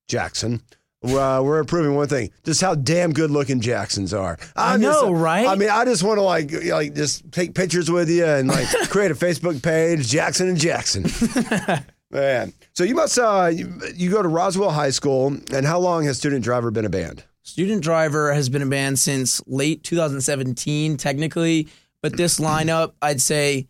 Jackson. 0.08 0.62
Uh, 1.06 1.42
we're 1.44 1.66
proving 1.66 1.96
one 1.96 2.08
thing: 2.08 2.30
just 2.46 2.62
how 2.62 2.76
damn 2.76 3.12
good 3.12 3.30
looking 3.30 3.60
Jacksons 3.60 4.14
are. 4.14 4.38
I 4.56 4.78
just- 4.78 5.02
know, 5.04 5.12
right? 5.12 5.46
I 5.48 5.56
mean, 5.56 5.70
I 5.70 5.84
just 5.84 6.02
want 6.04 6.18
to 6.18 6.22
like, 6.22 6.50
like, 6.66 6.94
just 6.96 7.30
take 7.32 7.54
pictures 7.56 7.92
with 7.92 8.10
you 8.10 8.24
and 8.26 8.48
like 8.48 8.68
create 8.90 9.12
a 9.12 9.16
Facebook 9.16 9.62
page, 9.62 10.08
Jackson 10.08 10.48
and 10.48 10.58
Jackson. 10.58 11.04
Man, 12.14 12.54
so 12.74 12.84
you 12.84 12.94
must 12.94 13.18
uh, 13.18 13.50
you, 13.52 13.74
you 13.96 14.12
go 14.12 14.22
to 14.22 14.28
Roswell 14.28 14.70
High 14.70 14.92
School, 14.92 15.36
and 15.52 15.66
how 15.66 15.80
long 15.80 16.06
has 16.06 16.20
Student 16.20 16.44
Driver 16.44 16.70
been 16.70 16.86
a 16.86 16.90
band? 16.90 17.24
Student 17.42 17.82
Driver 17.82 18.32
has 18.32 18.50
been 18.50 18.62
a 18.62 18.68
band 18.68 19.00
since 19.00 19.42
late 19.48 19.84
2017, 19.84 20.98
technically, 20.98 21.68
but 22.04 22.16
this 22.16 22.40
lineup, 22.40 22.94
I'd 23.02 23.20
say 23.20 23.68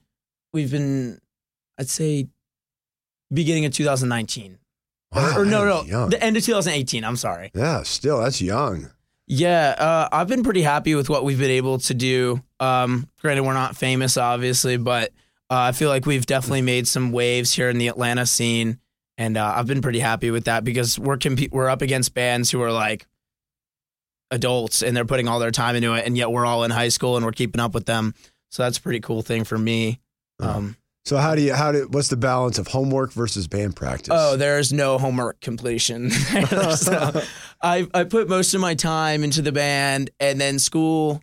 we've 0.51 0.69
been, 0.71 1.19
I'd 1.79 1.89
say, 1.89 2.27
beginning 3.33 3.63
of 3.63 3.71
2019. 3.71 4.59
Wow, 5.13 5.38
or, 5.38 5.41
or 5.41 5.45
no, 5.45 5.63
no, 5.65 5.83
young. 5.83 6.09
the 6.09 6.21
end 6.21 6.35
of 6.35 6.43
2018. 6.43 7.05
I'm 7.05 7.15
sorry. 7.15 7.50
Yeah, 7.55 7.83
still 7.83 8.19
that's 8.19 8.41
young. 8.41 8.89
Yeah, 9.25 9.69
uh, 9.77 10.09
I've 10.12 10.27
been 10.27 10.43
pretty 10.43 10.63
happy 10.63 10.95
with 10.95 11.09
what 11.09 11.23
we've 11.23 11.39
been 11.39 11.50
able 11.50 11.79
to 11.79 11.93
do. 11.93 12.43
Um, 12.59 13.07
granted, 13.21 13.43
we're 13.43 13.53
not 13.53 13.77
famous, 13.77 14.17
obviously, 14.17 14.75
but 14.75 15.13
uh, 15.53 15.67
I 15.67 15.72
feel 15.72 15.89
like 15.89 16.05
we've 16.07 16.25
definitely 16.25 16.63
made 16.63 16.88
some 16.88 17.12
waves 17.12 17.53
here 17.53 17.69
in 17.69 17.77
the 17.77 17.88
Atlanta 17.88 18.25
scene, 18.25 18.79
and 19.19 19.38
uh, 19.38 19.53
I've 19.55 19.67
been 19.67 19.81
pretty 19.81 20.00
happy 20.00 20.31
with 20.31 20.45
that 20.45 20.63
because 20.63 20.98
we're 20.98 21.17
comp- 21.17 21.51
we're 21.51 21.69
up 21.69 21.81
against 21.83 22.13
bands 22.15 22.50
who 22.50 22.62
are 22.62 22.72
like 22.72 23.05
adults 24.31 24.81
and 24.81 24.98
they're 24.98 25.05
putting 25.05 25.27
all 25.27 25.39
their 25.39 25.51
time 25.51 25.75
into 25.75 25.93
it, 25.93 26.05
and 26.07 26.17
yet 26.17 26.31
we're 26.31 26.45
all 26.45 26.63
in 26.63 26.72
high 26.72 26.88
school 26.89 27.17
and 27.17 27.25
we're 27.25 27.31
keeping 27.31 27.62
up 27.62 27.74
with 27.75 27.86
them. 27.86 28.15
So 28.50 28.63
that's 28.63 28.79
a 28.79 28.81
pretty 28.81 29.00
cool 29.00 29.22
thing 29.22 29.43
for 29.43 29.57
me. 29.57 30.00
Um, 30.39 30.75
So 31.05 31.17
how 31.17 31.36
do 31.36 31.41
you 31.41 31.53
how 31.53 31.72
do 31.72 31.88
what's 31.91 32.07
the 32.07 32.17
balance 32.17 32.57
of 32.57 32.67
homework 32.67 33.12
versus 33.12 33.48
band 33.48 33.75
practice? 33.75 34.10
Oh, 34.12 34.36
there's 34.38 34.74
no 34.74 34.98
homework 34.98 35.39
completion. 35.41 36.10
so 36.75 37.22
I 37.62 37.88
I 37.93 38.05
put 38.05 38.27
most 38.27 38.53
of 38.55 38.62
my 38.62 38.74
time 38.74 39.24
into 39.24 39.41
the 39.43 39.51
band, 39.51 40.10
and 40.19 40.41
then 40.41 40.57
school 40.57 41.22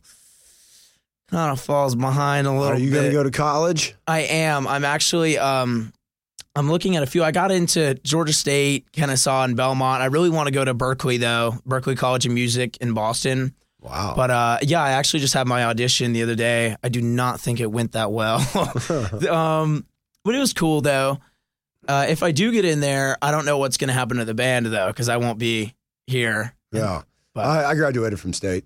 kind 1.30 1.52
of 1.52 1.60
falls 1.60 1.94
behind 1.94 2.46
a 2.46 2.52
little. 2.52 2.76
are 2.76 2.78
you 2.78 2.90
going 2.92 3.06
to 3.06 3.12
go 3.12 3.22
to 3.22 3.30
college? 3.30 3.94
I 4.06 4.20
am. 4.20 4.66
I'm 4.66 4.84
actually. 4.84 5.38
Um, 5.38 5.92
I'm 6.56 6.68
looking 6.70 6.96
at 6.96 7.02
a 7.02 7.06
few. 7.06 7.22
I 7.22 7.30
got 7.30 7.52
into 7.52 7.94
Georgia 8.02 8.32
State, 8.32 8.90
Kennesaw, 8.92 9.44
and 9.44 9.56
Belmont. 9.56 10.02
I 10.02 10.06
really 10.06 10.30
want 10.30 10.49
to 10.49 10.52
go 10.52 10.64
to 10.64 10.75
Berklee 10.75 11.20
though, 11.20 11.54
Berklee 11.66 11.96
College 11.96 12.26
of 12.26 12.32
Music 12.32 12.76
in 12.78 12.92
Boston. 12.92 13.54
Wow. 13.80 14.14
But 14.16 14.30
uh, 14.30 14.58
yeah, 14.62 14.82
I 14.82 14.90
actually 14.90 15.20
just 15.20 15.32
had 15.32 15.46
my 15.46 15.64
audition 15.64 16.12
the 16.12 16.22
other 16.22 16.34
day. 16.34 16.76
I 16.82 16.88
do 16.88 17.00
not 17.00 17.40
think 17.40 17.60
it 17.60 17.70
went 17.70 17.92
that 17.92 18.10
well. 18.12 18.38
um, 19.30 19.87
but 20.25 20.34
it 20.34 20.38
was 20.38 20.52
cool 20.52 20.80
though. 20.80 21.18
Uh, 21.88 22.06
if 22.08 22.22
I 22.22 22.30
do 22.32 22.52
get 22.52 22.64
in 22.64 22.80
there, 22.80 23.16
I 23.22 23.30
don't 23.30 23.46
know 23.46 23.56
what's 23.58 23.76
going 23.78 23.88
to 23.88 23.94
happen 23.94 24.18
to 24.18 24.25
the 24.25 24.34
band 24.34 24.66
though, 24.66 24.88
because 24.88 25.08
I 25.08 25.16
won't 25.16 25.38
be 25.38 25.75
here. 26.06 26.54
yeah, 26.72 27.02
But- 27.34 27.46
I, 27.46 27.70
I 27.70 27.75
graduated 27.75 28.20
from 28.20 28.32
state. 28.32 28.64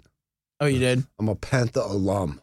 Oh, 0.60 0.66
you 0.66 0.78
did? 0.78 1.04
I'm 1.18 1.28
a 1.28 1.34
Panther 1.34 1.80
alum. 1.80 2.40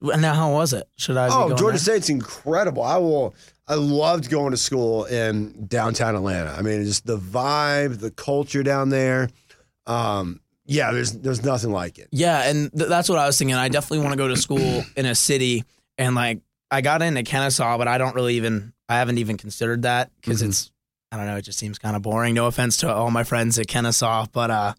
And 0.00 0.22
now, 0.22 0.34
how 0.34 0.52
was 0.52 0.72
it? 0.72 0.88
Should 0.96 1.16
I? 1.16 1.28
be 1.28 1.34
Oh, 1.34 1.48
Georgia 1.56 1.72
there? 1.72 1.78
State's 1.78 2.08
incredible. 2.08 2.82
I 2.82 2.98
will. 2.98 3.34
I 3.66 3.74
loved 3.74 4.30
going 4.30 4.52
to 4.52 4.56
school 4.56 5.04
in 5.04 5.66
downtown 5.66 6.14
Atlanta. 6.14 6.54
I 6.56 6.62
mean, 6.62 6.84
just 6.84 7.04
the 7.06 7.18
vibe, 7.18 7.98
the 8.00 8.10
culture 8.10 8.62
down 8.62 8.88
there. 8.90 9.28
Um, 9.86 10.40
yeah, 10.66 10.92
there's 10.92 11.12
there's 11.12 11.42
nothing 11.42 11.70
like 11.72 11.98
it. 11.98 12.08
Yeah, 12.12 12.48
and 12.48 12.70
th- 12.72 12.88
that's 12.88 13.08
what 13.08 13.18
I 13.18 13.26
was 13.26 13.38
thinking. 13.38 13.56
I 13.56 13.68
definitely 13.68 14.00
want 14.04 14.12
to 14.12 14.16
go 14.18 14.28
to 14.28 14.36
school 14.36 14.84
in 14.96 15.06
a 15.06 15.14
city, 15.14 15.64
and 15.96 16.14
like 16.14 16.40
I 16.70 16.80
got 16.80 17.02
into 17.02 17.22
Kennesaw, 17.22 17.78
but 17.78 17.88
I 17.88 17.98
don't 17.98 18.14
really 18.14 18.34
even. 18.36 18.72
I 18.90 18.96
haven't 18.96 19.18
even 19.18 19.36
considered 19.36 19.82
that 19.82 20.10
because 20.20 20.42
Mhm. 20.42 20.48
it's. 20.48 20.70
I 21.10 21.16
don't 21.16 21.26
know. 21.26 21.36
It 21.36 21.42
just 21.42 21.58
seems 21.58 21.78
kind 21.78 21.96
of 21.96 22.02
boring. 22.02 22.34
No 22.34 22.46
offense 22.46 22.76
to 22.78 22.92
all 22.94 23.10
my 23.10 23.24
friends 23.24 23.58
at 23.58 23.66
Kennesaw, 23.66 24.26
but 24.32 24.50
uh, 24.50 24.74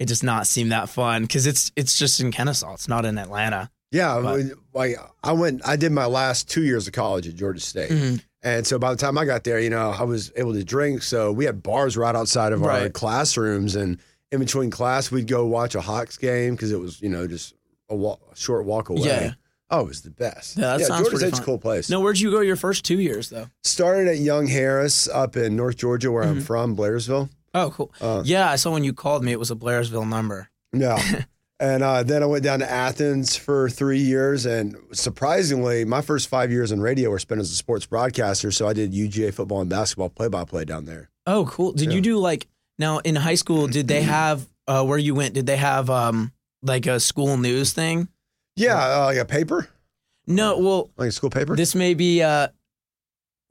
it 0.00 0.06
does 0.06 0.22
not 0.24 0.46
seem 0.48 0.68
that 0.70 0.88
fun 0.88 1.22
because 1.22 1.46
it's 1.46 1.70
it's 1.76 1.96
just 1.96 2.20
in 2.20 2.32
Kennesaw. 2.32 2.74
It's 2.74 2.88
not 2.88 3.04
in 3.04 3.16
Atlanta. 3.18 3.70
Yeah, 3.92 4.20
But- 4.22 4.40
I 4.40 4.50
like 4.74 4.96
I 5.22 5.32
went. 5.32 5.60
I 5.64 5.76
did 5.76 5.92
my 5.92 6.06
last 6.06 6.50
two 6.50 6.62
years 6.64 6.86
of 6.88 6.92
college 6.94 7.28
at 7.28 7.34
Georgia 7.36 7.60
State. 7.60 7.90
Mhm. 7.90 8.22
And 8.42 8.66
so 8.66 8.76
by 8.78 8.90
the 8.90 8.96
time 8.96 9.16
I 9.18 9.24
got 9.24 9.44
there, 9.44 9.60
you 9.60 9.70
know, 9.70 9.90
I 9.90 10.02
was 10.02 10.32
able 10.34 10.52
to 10.54 10.64
drink. 10.64 11.02
So 11.02 11.30
we 11.30 11.44
had 11.44 11.62
bars 11.62 11.96
right 11.96 12.16
outside 12.16 12.52
of 12.52 12.62
our 12.64 12.68
Right. 12.70 12.92
classrooms. 12.92 13.76
And 13.76 13.98
in 14.32 14.40
between 14.40 14.70
class, 14.70 15.10
we'd 15.12 15.28
go 15.28 15.46
watch 15.46 15.74
a 15.76 15.80
Hawks 15.80 16.16
game 16.18 16.54
because 16.56 16.72
it 16.72 16.80
was, 16.80 17.00
you 17.00 17.08
know, 17.08 17.28
just 17.28 17.54
a, 17.88 17.94
wa- 17.94 18.16
a 18.32 18.34
short 18.36 18.64
walk 18.64 18.88
away. 18.88 19.02
Yeah. 19.04 19.32
Oh, 19.70 19.80
it 19.82 19.88
was 19.88 20.00
the 20.02 20.10
best. 20.10 20.56
Yeah, 20.56 20.76
that 20.76 20.86
sounds 20.86 21.02
Georgia 21.02 21.18
State's 21.18 21.38
fun. 21.38 21.42
a 21.42 21.46
cool 21.46 21.58
place. 21.58 21.88
No, 21.88 22.00
where'd 22.00 22.18
you 22.18 22.30
go 22.30 22.40
your 22.40 22.56
first 22.56 22.84
two 22.84 22.98
years 22.98 23.28
though? 23.30 23.46
Started 23.62 24.08
at 24.08 24.18
Young 24.18 24.46
Harris 24.48 25.06
up 25.08 25.36
in 25.36 25.54
North 25.54 25.76
Georgia, 25.76 26.10
where 26.10 26.24
I'm 26.24 26.40
from, 26.40 26.76
Blairsville. 26.76 27.30
Oh, 27.54 27.70
cool. 27.70 27.92
Uh, 28.00 28.22
yeah, 28.24 28.50
I 28.50 28.56
saw 28.56 28.70
when 28.72 28.82
you 28.84 28.92
called 28.92 29.22
me. 29.22 29.32
It 29.32 29.38
was 29.38 29.50
a 29.50 29.54
Blairsville 29.56 30.08
number. 30.08 30.48
Yeah. 30.72 31.00
and 31.62 31.82
uh, 31.82 32.02
then 32.02 32.22
I 32.22 32.26
went 32.26 32.42
down 32.42 32.58
to 32.58 32.70
Athens 32.70 33.36
for 33.36 33.70
three 33.70 34.00
years. 34.00 34.44
And 34.46 34.76
surprisingly, 34.92 35.84
my 35.84 36.02
first 36.02 36.28
five 36.28 36.50
years 36.50 36.72
in 36.72 36.80
radio 36.80 37.08
were 37.10 37.18
spent 37.20 37.40
as 37.40 37.50
a 37.52 37.54
sports 37.56 37.86
broadcaster. 37.86 38.50
So 38.50 38.66
I 38.66 38.72
did 38.72 38.92
UGA 38.92 39.32
football 39.32 39.60
and 39.60 39.70
basketball 39.70 40.08
play 40.08 40.28
by 40.28 40.44
play 40.44 40.64
down 40.64 40.84
there. 40.86 41.08
Oh, 41.26 41.46
cool. 41.46 41.72
Did 41.72 41.90
Yeah. 41.90 41.94
you 41.96 42.00
do 42.00 42.18
like 42.18 42.48
now 42.78 42.98
in 42.98 43.14
high 43.14 43.36
school? 43.36 43.68
Did 43.68 43.86
they 43.86 44.02
have 44.18 44.46
uh, 44.66 44.84
where 44.84 44.98
you 44.98 45.14
went? 45.14 45.34
Did 45.34 45.46
they 45.46 45.56
have 45.56 45.88
um 45.88 46.32
like 46.62 46.86
a 46.86 46.98
school 46.98 47.36
news 47.36 47.72
thing? 47.72 48.08
Yeah, 48.56 48.76
uh, 48.76 49.04
like 49.06 49.18
a 49.18 49.24
paper, 49.24 49.68
No. 50.26 50.58
Well, 50.58 50.90
like 50.96 51.08
a 51.08 51.12
school 51.12 51.30
paper. 51.30 51.54
this 51.56 51.74
may 51.74 51.94
be 51.94 52.22
uh 52.22 52.48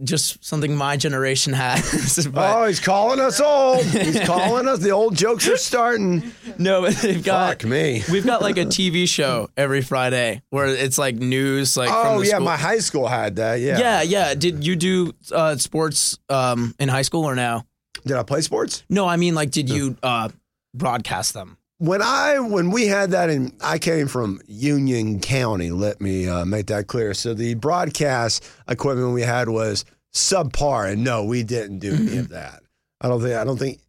just 0.03 0.43
something 0.43 0.75
my 0.75 0.97
generation 0.97 1.53
has. 1.53 2.27
but 2.33 2.55
oh, 2.57 2.65
he's 2.65 2.79
calling 2.79 3.19
us 3.19 3.39
old. 3.39 3.83
He's 3.85 4.19
calling 4.25 4.67
us. 4.67 4.79
The 4.79 4.89
old 4.91 5.15
jokes 5.15 5.47
are 5.47 5.57
starting. 5.57 6.31
no, 6.57 6.81
but 6.81 6.95
they've 6.95 7.23
got 7.23 7.61
Fuck 7.61 7.69
me. 7.69 8.03
we've 8.11 8.25
got 8.25 8.41
like 8.41 8.57
a 8.57 8.65
TV 8.65 9.07
show 9.07 9.49
every 9.55 9.81
Friday 9.81 10.41
where 10.49 10.67
it's 10.67 10.97
like 10.97 11.15
news, 11.15 11.75
like 11.77 11.89
from 11.89 11.97
Oh 12.07 12.19
the 12.19 12.25
yeah, 12.27 12.31
school. 12.35 12.45
my 12.45 12.57
high 12.57 12.79
school 12.79 13.07
had 13.07 13.35
that. 13.37 13.59
Yeah. 13.59 13.79
yeah, 13.79 14.01
yeah. 14.01 14.33
Did 14.35 14.65
you 14.65 14.75
do 14.75 15.13
uh, 15.31 15.55
sports 15.57 16.17
um 16.29 16.75
in 16.79 16.89
high 16.89 17.03
school 17.03 17.23
or 17.25 17.35
no? 17.35 17.63
Did 18.05 18.17
I 18.17 18.23
play 18.23 18.41
sports? 18.41 18.83
No, 18.89 19.07
I 19.07 19.17
mean 19.17 19.35
like 19.35 19.51
did 19.51 19.69
you 19.69 19.95
uh 20.01 20.29
broadcast 20.73 21.33
them? 21.33 21.57
When 21.81 22.03
I 22.03 22.37
when 22.37 22.69
we 22.69 22.85
had 22.85 23.09
that 23.09 23.31
in, 23.31 23.53
I 23.59 23.79
came 23.79 24.07
from 24.07 24.39
Union 24.45 25.19
County. 25.19 25.71
Let 25.71 25.99
me 25.99 26.29
uh, 26.29 26.45
make 26.45 26.67
that 26.67 26.85
clear. 26.85 27.15
So 27.15 27.33
the 27.33 27.55
broadcast 27.55 28.47
equipment 28.67 29.15
we 29.15 29.23
had 29.23 29.49
was 29.49 29.83
subpar, 30.13 30.91
and 30.91 31.03
no, 31.03 31.23
we 31.23 31.41
didn't 31.41 31.79
do 31.79 31.95
any 31.95 32.17
of 32.19 32.29
that. 32.29 32.61
I 33.01 33.07
don't 33.07 33.19
think. 33.19 33.35
I 33.35 33.43
don't 33.43 33.57
think 33.57 33.79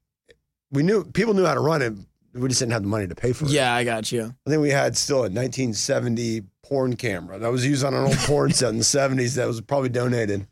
we 0.70 0.82
knew 0.82 1.04
people 1.04 1.34
knew 1.34 1.44
how 1.44 1.52
to 1.52 1.60
run 1.60 1.82
it. 1.82 1.92
we 2.32 2.48
just 2.48 2.60
didn't 2.60 2.72
have 2.72 2.80
the 2.80 2.88
money 2.88 3.06
to 3.08 3.14
pay 3.14 3.34
for 3.34 3.44
it. 3.44 3.50
Yeah, 3.50 3.74
I 3.74 3.84
got 3.84 4.10
you. 4.10 4.34
I 4.46 4.50
think 4.50 4.62
we 4.62 4.70
had 4.70 4.96
still 4.96 5.18
a 5.18 5.28
1970 5.28 6.44
porn 6.62 6.96
camera 6.96 7.38
that 7.40 7.52
was 7.52 7.66
used 7.66 7.84
on 7.84 7.92
an 7.92 8.06
old 8.06 8.16
porn 8.20 8.52
set 8.54 8.70
in 8.70 8.78
the 8.78 8.84
70s 8.84 9.34
that 9.36 9.46
was 9.46 9.60
probably 9.60 9.90
donated. 9.90 10.46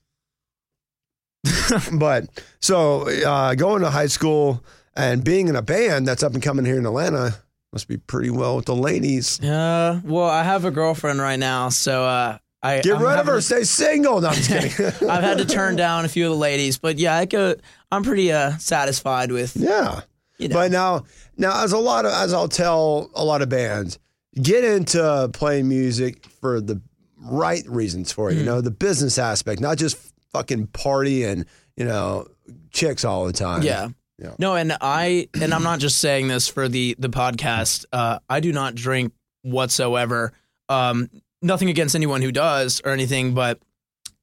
but 1.95 2.27
so 2.61 3.09
uh, 3.27 3.55
going 3.55 3.81
to 3.81 3.89
high 3.89 4.09
school 4.09 4.63
and 5.01 5.25
being 5.25 5.49
in 5.49 5.57
a 5.57 5.63
band 5.63 6.07
that's 6.07 6.23
up 6.23 6.35
and 6.35 6.43
coming 6.43 6.65
here 6.65 6.79
in 6.79 6.87
Atlanta 6.87 7.35
must 7.73 7.89
be 7.89 7.97
pretty 7.97 8.31
well 8.31 8.57
with 8.57 8.67
the 8.67 8.75
ladies. 8.75 9.41
Uh, 9.41 10.01
well, 10.05 10.29
I 10.29 10.43
have 10.43 10.65
a 10.65 10.71
girlfriend 10.71 11.21
right 11.21 11.39
now, 11.39 11.69
so 11.69 12.05
uh, 12.05 12.39
I 12.63 12.81
Get 12.81 12.97
I'm 12.97 13.03
rid 13.03 13.19
of 13.19 13.27
her. 13.27 13.37
to- 13.37 13.43
Stay 13.43 13.65
single. 13.65 14.21
No, 14.21 14.29
I'm 14.29 14.35
just 14.35 14.49
kidding. 14.51 15.09
I've 15.11 15.23
had 15.23 15.39
to 15.39 15.45
turn 15.47 15.77
down 15.77 16.05
a 16.05 16.09
few 16.09 16.27
of 16.27 16.33
the 16.33 16.39
ladies, 16.39 16.79
but 16.79 16.99
yeah, 16.99 17.17
I 17.17 17.25
go. 17.27 17.55
I'm 17.93 18.03
pretty 18.03 18.33
uh, 18.33 18.57
satisfied 18.59 19.31
with. 19.33 19.57
yeah. 19.57 20.01
You 20.39 20.49
know. 20.49 20.55
But 20.55 20.71
now, 20.73 21.05
now 21.37 21.63
as 21.65 21.73
a 21.73 21.79
lot 21.79 22.07
of 22.07 22.13
as 22.13 22.33
I'll 22.33 22.49
tell 22.49 23.11
a 23.15 23.23
lot 23.25 23.43
of 23.43 23.49
bands, 23.51 23.99
get 24.41 24.65
into 24.65 25.29
playing 25.35 25.69
music 25.69 26.25
for 26.41 26.61
the 26.63 26.81
right 27.23 27.63
reasons 27.69 28.11
for 28.11 28.31
it. 28.31 28.35
Hmm. 28.35 28.39
You 28.41 28.45
know, 28.47 28.61
the 28.63 28.71
business 28.71 29.19
aspect, 29.19 29.61
not 29.61 29.77
just 29.77 29.99
fucking 30.33 30.69
party 30.69 31.25
and 31.25 31.45
you 31.77 31.85
know 31.85 32.27
chicks 32.71 33.05
all 33.05 33.27
the 33.27 33.33
time. 33.35 33.63
Yeah. 33.63 33.89
Yeah. 34.21 34.35
No, 34.39 34.55
and 34.55 34.77
I 34.81 35.29
and 35.41 35.55
I'm 35.55 35.63
not 35.63 35.79
just 35.79 35.99
saying 35.99 36.29
this 36.29 36.47
for 36.47 36.69
the 36.69 36.95
the 36.99 37.09
podcast. 37.09 37.87
Uh, 37.93 38.19
I 38.29 38.41
do 38.41 38.53
not 38.53 38.75
drink 38.75 39.13
whatsoever. 39.43 40.33
Um, 40.69 41.09
nothing 41.41 41.71
against 41.71 41.95
anyone 41.95 42.21
who 42.21 42.31
does 42.31 42.83
or 42.85 42.93
anything, 42.93 43.33
but 43.33 43.59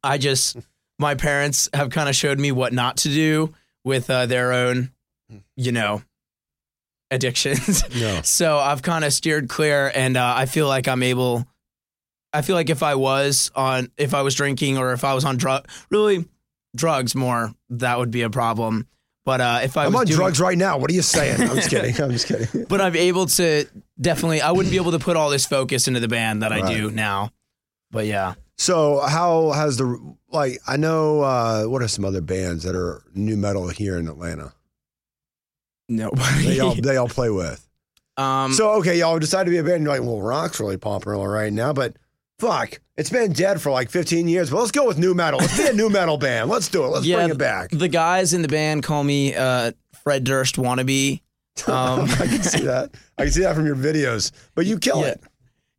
I 0.04 0.20
just 0.20 0.58
my 1.00 1.16
parents 1.16 1.68
have 1.74 1.90
kind 1.90 2.10
of 2.10 2.16
showed 2.16 2.40
me 2.40 2.52
what 2.52 2.74
not 2.74 2.98
to 2.98 3.10
do 3.10 3.54
with 3.84 4.10
uh, 4.10 4.28
their 4.28 4.54
own, 4.54 4.92
you 5.56 5.72
know, 5.72 6.04
addictions. 7.10 7.84
No. 8.00 8.22
so 8.22 8.58
I've 8.58 8.82
kind 8.84 9.04
of 9.04 9.14
steered 9.14 9.50
clear, 9.50 9.92
and 9.94 10.16
uh, 10.16 10.34
I 10.38 10.46
feel 10.46 10.68
like 10.68 10.88
I'm 10.88 11.02
able. 11.02 11.48
I 12.34 12.42
feel 12.42 12.56
like 12.56 12.70
if 12.70 12.84
I 12.84 12.96
was 12.96 13.50
on, 13.56 13.90
if 13.98 14.14
I 14.14 14.22
was 14.22 14.36
drinking 14.36 14.78
or 14.78 14.94
if 14.94 15.04
I 15.04 15.16
was 15.16 15.26
on 15.26 15.38
drug, 15.38 15.68
really 15.90 16.26
drugs 16.76 17.16
more, 17.16 17.52
that 17.70 17.98
would 17.98 18.12
be 18.12 18.22
a 18.22 18.30
problem. 18.30 18.88
But 19.28 19.42
uh, 19.42 19.60
if 19.62 19.76
I 19.76 19.84
I'm 19.84 19.92
was 19.92 20.00
on 20.00 20.06
doing, 20.06 20.16
drugs 20.20 20.40
right 20.40 20.58
now. 20.58 20.78
What 20.78 20.90
are 20.90 20.94
you 20.94 21.02
saying? 21.02 21.42
I'm 21.42 21.58
just 21.58 21.70
kidding. 21.70 22.02
I'm 22.02 22.12
just 22.12 22.28
kidding. 22.28 22.64
but 22.70 22.80
I'm 22.80 22.96
able 22.96 23.26
to 23.26 23.66
definitely. 24.00 24.40
I 24.40 24.52
wouldn't 24.52 24.72
be 24.72 24.78
able 24.78 24.94
to 24.94 25.00
put 25.00 25.18
all 25.18 25.30
this 25.30 25.46
focus 25.46 25.86
into 25.90 26.00
the 26.00 26.08
band 26.08 26.44
that 26.44 26.54
I 26.54 26.74
do 26.74 26.92
now. 26.92 27.32
But 27.92 28.06
yeah, 28.06 28.36
So 28.56 29.02
how 29.02 29.52
has 29.52 29.76
the 29.76 30.16
like? 30.30 30.60
I 30.66 30.78
know 30.78 31.24
uh, 31.24 31.66
what 31.66 31.82
are 31.82 31.90
some 31.90 32.06
other 32.06 32.22
bands 32.22 32.64
that 32.64 32.74
are 32.74 33.02
nu 33.16 33.36
metal 33.36 33.68
here 33.68 33.98
in 33.98 34.08
Atlanta? 34.08 34.54
nobody. 35.90 36.44
They 36.46 36.60
all 36.62 36.76
they 36.76 36.96
all 36.96 37.10
play 37.10 37.30
with. 37.30 37.68
um, 38.18 38.54
So 38.54 38.76
okay, 38.76 38.98
y'all 38.98 39.20
decide 39.20 39.44
to 39.44 39.52
be 39.52 39.58
a 39.58 39.64
band. 39.64 39.84
You're 39.84 39.92
like, 39.92 40.08
well, 40.08 40.22
rock's 40.22 40.62
really 40.62 40.78
popular 40.78 41.30
right 41.30 41.52
now, 41.52 41.74
but 41.74 41.98
fuck, 42.40 42.80
it's 42.98 43.10
been 43.10 43.32
dead 43.34 43.62
for 43.62 43.72
like 43.72 43.90
15 43.90 44.28
years. 44.28 44.50
But 44.50 44.60
let's 44.60 44.72
go 44.72 44.86
with 44.88 44.98
nu 44.98 45.14
metal. 45.14 45.40
Let's 45.40 45.58
be 45.58 45.68
a 45.68 45.74
nu 45.74 45.90
metal 45.90 46.18
band. 46.18 46.50
Let's 46.50 46.68
do 46.68 46.84
it. 46.84 46.88
Let's 46.88 47.06
yeah, 47.06 47.18
bring 47.18 47.30
it 47.30 47.38
back. 47.38 47.70
the 47.72 47.88
guys 47.88 48.34
in 48.34 48.42
the 48.42 48.48
band 48.48 48.84
call 48.84 49.04
me 49.04 49.36
uh, 49.36 49.72
Fred 50.04 50.24
Durst 50.24 50.56
wannabe. 50.58 51.22
Um, 51.66 52.02
I 52.04 52.28
can 52.28 52.44
see 52.44 52.60
that. 52.66 52.92
I 53.18 53.24
can 53.24 53.32
see 53.32 53.42
that 53.42 53.56
from 53.56 53.66
your 53.66 53.76
videos. 53.76 54.32
But 54.54 54.68
you 54.68 54.78
kill 54.78 55.02
Yeah. 55.02 55.08
it. 55.08 55.24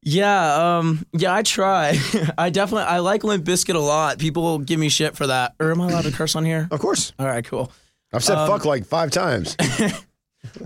Yeah, 0.03 0.79
um, 0.79 1.05
yeah, 1.13 1.33
I 1.35 1.43
try. 1.43 1.97
I 2.39 2.51
definitely 2.51 2.85
I 2.85 2.99
like 2.99 3.23
Limp 3.25 3.45
Bizkit 3.45 3.75
a 3.75 3.79
lot. 3.79 4.19
People 4.19 4.59
give 4.59 4.81
me 4.81 4.89
shit 4.89 5.17
for 5.17 5.27
that. 5.29 5.55
Or 5.61 5.71
am 5.71 5.81
I 5.81 5.89
allowed 5.89 6.03
to 6.03 6.11
curse 6.11 6.35
on 6.35 6.45
here? 6.45 6.67
Of 6.71 6.81
course. 6.81 7.13
All 7.19 7.27
right, 7.27 7.45
cool. 7.45 7.71
I've 8.13 8.25
said 8.25 8.39
Um, 8.39 8.49
fuck 8.49 8.65
like 8.65 8.87
five 8.87 9.11
times. 9.13 9.57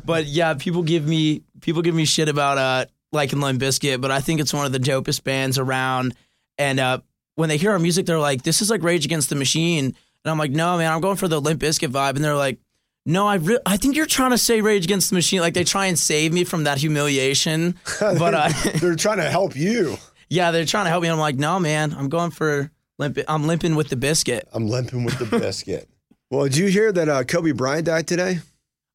But 0.04 0.26
yeah, 0.26 0.54
people 0.54 0.82
give 0.82 1.06
me 1.06 1.42
people 1.60 1.82
give 1.82 1.94
me 1.94 2.04
shit 2.04 2.28
about 2.28 2.58
uh 2.58 2.86
liking 3.10 3.40
Limp 3.40 3.60
Bizkit, 3.60 4.00
but 4.00 4.10
I 4.10 4.20
think 4.20 4.40
it's 4.40 4.52
one 4.54 4.64
of 4.66 4.72
the 4.72 4.78
dopest 4.78 5.24
bands 5.24 5.58
around. 5.58 6.14
And 6.58 6.78
uh, 6.80 6.98
when 7.34 7.48
they 7.48 7.56
hear 7.56 7.70
our 7.72 7.78
music, 7.78 8.06
they're 8.06 8.18
like, 8.18 8.42
"This 8.42 8.60
is 8.62 8.70
like 8.70 8.82
Rage 8.82 9.04
Against 9.04 9.28
the 9.30 9.34
Machine," 9.36 9.86
and 9.86 10.30
I'm 10.30 10.38
like, 10.38 10.50
"No, 10.50 10.76
man, 10.78 10.92
I'm 10.92 11.00
going 11.00 11.16
for 11.16 11.28
the 11.28 11.40
Limp 11.40 11.60
Bizkit 11.60 11.88
vibe." 11.88 12.16
And 12.16 12.24
they're 12.24 12.36
like, 12.36 12.58
"No, 13.06 13.26
I 13.26 13.36
re- 13.36 13.58
I 13.66 13.76
think 13.76 13.96
you're 13.96 14.06
trying 14.06 14.30
to 14.32 14.38
say 14.38 14.60
Rage 14.60 14.84
Against 14.84 15.10
the 15.10 15.14
Machine." 15.14 15.40
Like 15.40 15.54
they 15.54 15.64
try 15.64 15.86
and 15.86 15.98
save 15.98 16.32
me 16.32 16.44
from 16.44 16.64
that 16.64 16.78
humiliation, 16.78 17.76
but 18.00 18.34
uh, 18.34 18.48
They're 18.80 18.96
trying 18.96 19.18
to 19.18 19.30
help 19.30 19.56
you. 19.56 19.96
yeah, 20.28 20.50
they're 20.50 20.64
trying 20.66 20.84
to 20.84 20.90
help 20.90 21.02
me. 21.02 21.08
I'm 21.08 21.18
like, 21.18 21.36
"No, 21.36 21.58
man, 21.58 21.94
I'm 21.94 22.08
going 22.08 22.30
for 22.30 22.70
Limp. 22.98 23.18
I'm 23.28 23.46
limping 23.46 23.74
with 23.76 23.88
the 23.88 23.96
biscuit." 23.96 24.46
I'm 24.52 24.68
limping 24.68 25.04
with 25.04 25.18
the 25.18 25.26
biscuit. 25.38 25.88
well, 26.30 26.44
did 26.44 26.56
you 26.56 26.66
hear 26.66 26.92
that 26.92 27.08
uh, 27.08 27.24
Kobe 27.24 27.52
Bryant 27.52 27.86
died 27.86 28.06
today? 28.06 28.40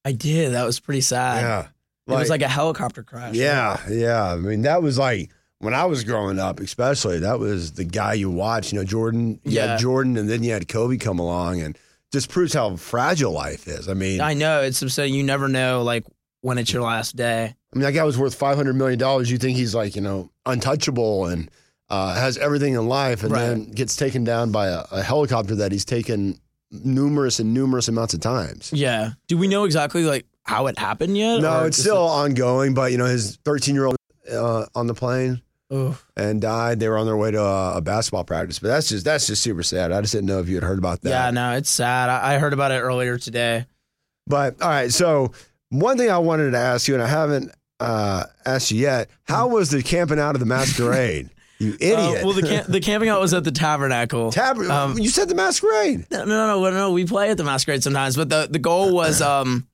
I 0.06 0.12
did. 0.14 0.54
That 0.54 0.66
was 0.66 0.80
pretty 0.80 1.02
sad. 1.02 1.42
yeah. 1.42 1.68
It 2.10 2.18
was 2.18 2.30
like 2.30 2.42
a 2.42 2.48
helicopter 2.48 3.04
crash. 3.04 3.36
Yeah, 3.36 3.78
yeah. 3.90 4.32
I 4.32 4.38
mean, 4.38 4.62
that 4.62 4.82
was 4.82 4.98
like 4.98 5.30
when 5.60 5.74
I 5.74 5.86
was 5.86 6.04
growing 6.04 6.40
up, 6.40 6.60
especially. 6.60 7.20
That 7.20 7.40
was 7.40 7.74
the 7.74 7.84
guy 7.84 8.14
you 8.14 8.30
watch. 8.30 8.72
You 8.72 8.80
know, 8.80 8.86
Jordan. 8.86 9.40
You 9.44 9.52
Yeah. 9.54 9.68
had 9.72 9.80
Jordan, 9.80 10.18
and 10.18 10.30
then 10.30 10.44
you 10.44 10.52
had 10.52 10.68
Kobe 10.68 10.98
come 10.98 11.20
along, 11.20 11.62
and 11.62 11.78
just 12.14 12.30
proves 12.30 12.54
how 12.54 12.76
fragile 12.76 13.32
life 13.34 13.68
is. 13.68 13.90
I 13.90 13.94
mean, 13.94 14.22
I, 14.22 14.34
know 14.34 14.62
it's 14.62 14.82
upsetting. 14.82 15.14
You 15.14 15.24
never 15.24 15.48
know, 15.48 15.84
like 15.84 16.06
when 16.42 16.58
it's 16.58 16.72
your 16.72 16.84
last 16.84 17.16
day. 17.16 17.54
I 17.74 17.76
mean, 17.78 17.84
that 17.84 17.92
guy 17.94 18.04
was 18.04 18.18
worth 18.18 18.36
five 18.36 18.56
hundred 18.56 18.76
million 18.76 18.98
dollars. 19.00 19.30
You 19.32 19.38
think 19.38 19.58
he's 19.58 19.76
like 19.76 19.96
you 19.96 20.02
know 20.02 20.30
untouchable 20.46 21.26
and 21.26 21.50
uh, 21.90 22.16
has 22.16 22.38
everything 22.38 22.74
in 22.74 22.88
life, 22.88 23.24
and 23.24 23.32
Right. 23.32 23.48
then 23.48 23.72
gets 23.72 23.96
taken 23.96 24.24
down 24.24 24.52
by 24.52 24.68
a, 24.68 24.84
a 24.92 25.02
helicopter 25.04 25.56
that 25.56 25.72
he's 25.72 25.86
taken 25.86 26.40
numerous 26.72 27.40
and 27.40 27.54
numerous 27.54 27.88
amounts 27.88 28.14
of 28.14 28.20
times. 28.20 28.72
Yeah. 28.74 29.12
Do 29.28 29.38
we 29.38 29.48
know 29.48 29.64
exactly 29.64 30.04
like 30.04 30.26
how 30.44 30.68
it 30.68 30.78
happened 30.78 31.18
yet? 31.18 31.40
No, 31.42 31.64
it's 31.66 31.78
still 31.78 31.98
ongoing, 31.98 32.74
but 32.74 32.92
you 32.92 32.98
know, 32.98 33.06
his 33.06 33.38
thirteen 33.46 33.74
year 33.76 33.86
old 33.86 33.96
uh, 34.32 34.66
on 34.76 34.88
the 34.88 34.94
plane. 34.94 35.42
Ugh. 35.70 35.96
and 36.16 36.42
died. 36.42 36.80
They 36.80 36.88
were 36.90 36.98
on 36.98 37.06
their 37.06 37.18
way 37.18 37.32
to 37.32 37.42
a, 37.42 37.78
a 37.78 37.82
basketball 37.82 38.24
practice, 38.24 38.60
but 38.60 38.70
that's 38.70 38.90
just 38.90 39.04
that's 39.06 39.28
just 39.28 39.42
super 39.44 39.64
sad. 39.64 39.92
I 39.92 40.02
just 40.02 40.14
didn't 40.14 40.28
know 40.28 40.40
if 40.40 40.48
you 40.48 40.56
had 40.56 40.64
heard 40.64 40.80
about 40.80 41.02
that. 41.02 41.10
Yeah, 41.10 41.32
no, 41.32 41.54
it's 41.54 41.70
sad. 41.70 42.10
I, 42.10 42.36
I 42.36 42.38
heard 42.40 42.54
about 42.54 42.72
it 42.72 42.80
earlier 42.80 43.18
today. 43.18 43.66
But 44.26 44.62
all 44.62 44.70
right, 44.70 44.92
so 44.92 45.32
one 45.70 45.98
thing 45.98 46.10
I 46.10 46.18
wanted 46.20 46.52
to 46.52 46.58
ask 46.58 46.88
you, 46.88 46.94
and 46.94 47.04
I 47.04 47.08
haven't 47.08 47.52
uh, 47.80 48.24
asked 48.46 48.72
you 48.72 48.80
yet, 48.80 49.10
how 49.24 49.48
was 49.50 49.70
the 49.70 49.84
camping 49.84 50.20
out 50.20 50.36
of 50.36 50.40
the 50.40 50.46
masquerade? 50.46 51.30
you 51.60 51.72
Uh, 51.74 51.76
idiot! 51.80 52.24
well, 52.24 52.34
the 52.34 52.66
the 52.70 52.80
camping 52.80 53.10
out 53.10 53.20
was 53.20 53.34
at 53.34 53.44
the 53.44 53.52
Tabernacle. 53.52 54.32
Tab- 54.32 54.58
um, 54.58 54.98
you 54.98 55.10
said 55.10 55.28
the 55.28 55.36
masquerade. 55.36 56.06
No, 56.12 56.24
no, 56.26 56.60
no, 56.62 56.72
no. 56.72 56.92
We 56.92 57.06
play 57.06 57.30
at 57.30 57.38
the 57.38 57.44
Masquerade 57.44 57.84
sometimes, 57.84 58.16
but 58.16 58.30
the 58.30 58.48
the 58.50 58.60
goal 58.60 58.94
was 58.94 59.22
um, 59.22 59.68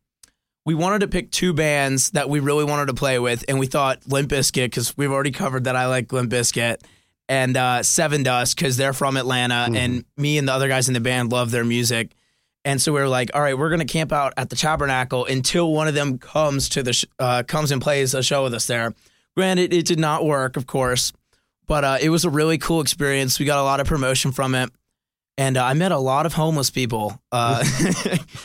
we 0.66 0.74
wanted 0.76 1.00
to 1.00 1.08
pick 1.08 1.32
two 1.32 1.54
bands 1.54 2.12
that 2.12 2.30
we 2.30 2.40
really 2.40 2.64
wanted 2.64 2.88
to 2.88 2.94
play 2.94 3.20
with, 3.20 3.44
and 3.48 3.60
we 3.60 3.68
thought 3.68 4.00
Limp 4.08 4.30
Bizkit 4.30 4.66
because 4.66 4.96
we've 4.96 5.12
already 5.12 5.32
covered 5.32 5.66
that 5.66 5.76
I 5.76 5.88
like 5.88 6.12
Limp 6.12 6.32
Bizkit, 6.32 6.82
and 7.28 7.58
uh, 7.58 7.80
Sevendust 7.80 8.56
because 8.56 8.78
they're 8.78 8.94
from 8.94 9.18
Atlanta, 9.18 9.68
and 9.74 10.06
me 10.18 10.38
and 10.38 10.48
the 10.48 10.54
other 10.54 10.68
guys 10.68 10.88
in 10.88 10.94
the 10.94 11.00
band 11.00 11.32
love 11.32 11.52
their 11.52 11.66
music. 11.66 12.12
And 12.66 12.82
so 12.82 12.94
we 12.94 13.02
were 13.02 13.10
like, 13.10 13.32
all 13.34 13.42
right, 13.42 13.58
we're 13.58 13.70
gonna 13.70 13.84
camp 13.84 14.14
out 14.14 14.34
at 14.38 14.50
the 14.50 14.56
Tabernacle 14.56 15.26
until 15.26 15.74
one 15.74 15.90
of 15.90 15.96
them 15.96 16.18
comes 16.18 16.70
to 16.70 16.84
the 16.84 16.94
sh- 16.94 17.06
uh, 17.20 17.44
comes 17.44 17.72
and 17.72 17.82
plays 17.82 18.14
a 18.14 18.24
show 18.24 18.44
with 18.44 18.54
us 18.54 18.68
there. 18.68 18.94
Granted, 19.36 19.74
it 19.74 19.86
did 19.86 20.00
not 20.00 20.24
work, 20.24 20.56
of 20.56 20.66
course, 20.66 21.12
but 21.68 21.84
uh, 21.84 21.98
it 22.02 22.10
was 22.10 22.24
a 22.24 22.30
really 22.30 22.58
cool 22.58 22.80
experience. 22.80 23.38
We 23.38 23.46
got 23.46 23.60
a 23.60 23.64
lot 23.64 23.82
of 23.82 23.88
promotion 23.88 24.32
from 24.32 24.56
it 24.56 24.70
and 25.38 25.58
uh, 25.58 25.66
I 25.66 25.74
met 25.74 25.92
a 25.92 25.98
lot 25.98 26.26
of 26.26 26.34
homeless 26.34 26.70
people. 26.70 27.20
Uh, 27.32 27.64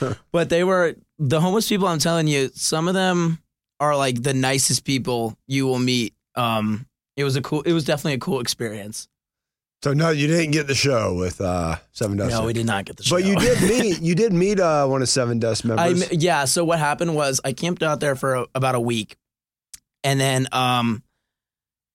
but 0.33 0.49
they 0.49 0.65
were 0.65 0.97
the 1.19 1.41
homeless 1.41 1.69
people. 1.69 1.89
I'm 1.89 1.99
telling 1.99 2.27
you, 2.27 2.51
some 2.55 2.89
of 2.89 2.95
them 2.95 3.39
are 3.81 3.97
like 3.97 4.23
the 4.23 4.35
nicest 4.35 4.85
people 4.85 5.37
you 5.47 5.67
will 5.67 5.79
meet. 5.79 6.15
Um, 6.35 6.87
it 7.17 7.25
was 7.25 7.37
a 7.37 7.43
cool. 7.43 7.63
It 7.63 7.73
was 7.73 7.85
definitely 7.85 8.15
a 8.15 8.19
cool 8.19 8.41
experience. 8.41 9.09
So 9.83 9.93
no, 9.93 10.11
you 10.11 10.27
didn't 10.27 10.51
get 10.51 10.67
the 10.67 10.75
show 10.75 11.15
with 11.15 11.41
uh, 11.41 11.77
Sevendust. 11.95 12.31
No, 12.31 12.45
we 12.47 12.53
did 12.53 12.67
not 12.67 12.85
get 12.85 12.97
the 12.97 13.05
show. 13.05 13.17
But 13.17 13.25
you 13.25 13.37
did 13.37 13.63
meet 13.63 14.01
you 14.03 14.15
did 14.15 14.33
meet 14.33 14.59
uh, 14.59 14.87
one 14.87 15.03
of 15.03 15.09
Sevendust 15.09 15.65
I 15.65 15.91
members. 15.91 16.13
yeah. 16.13 16.45
So 16.47 16.65
what 16.65 16.79
happened 16.79 17.15
was 17.15 17.41
I 17.45 17.53
camped 17.53 17.83
out 17.83 18.01
there 18.01 18.17
for 18.17 18.35
a, 18.35 18.47
about 18.55 18.75
a 18.75 18.81
week, 18.81 19.17
and 20.03 20.19
then 20.21 20.49
um, 20.51 21.03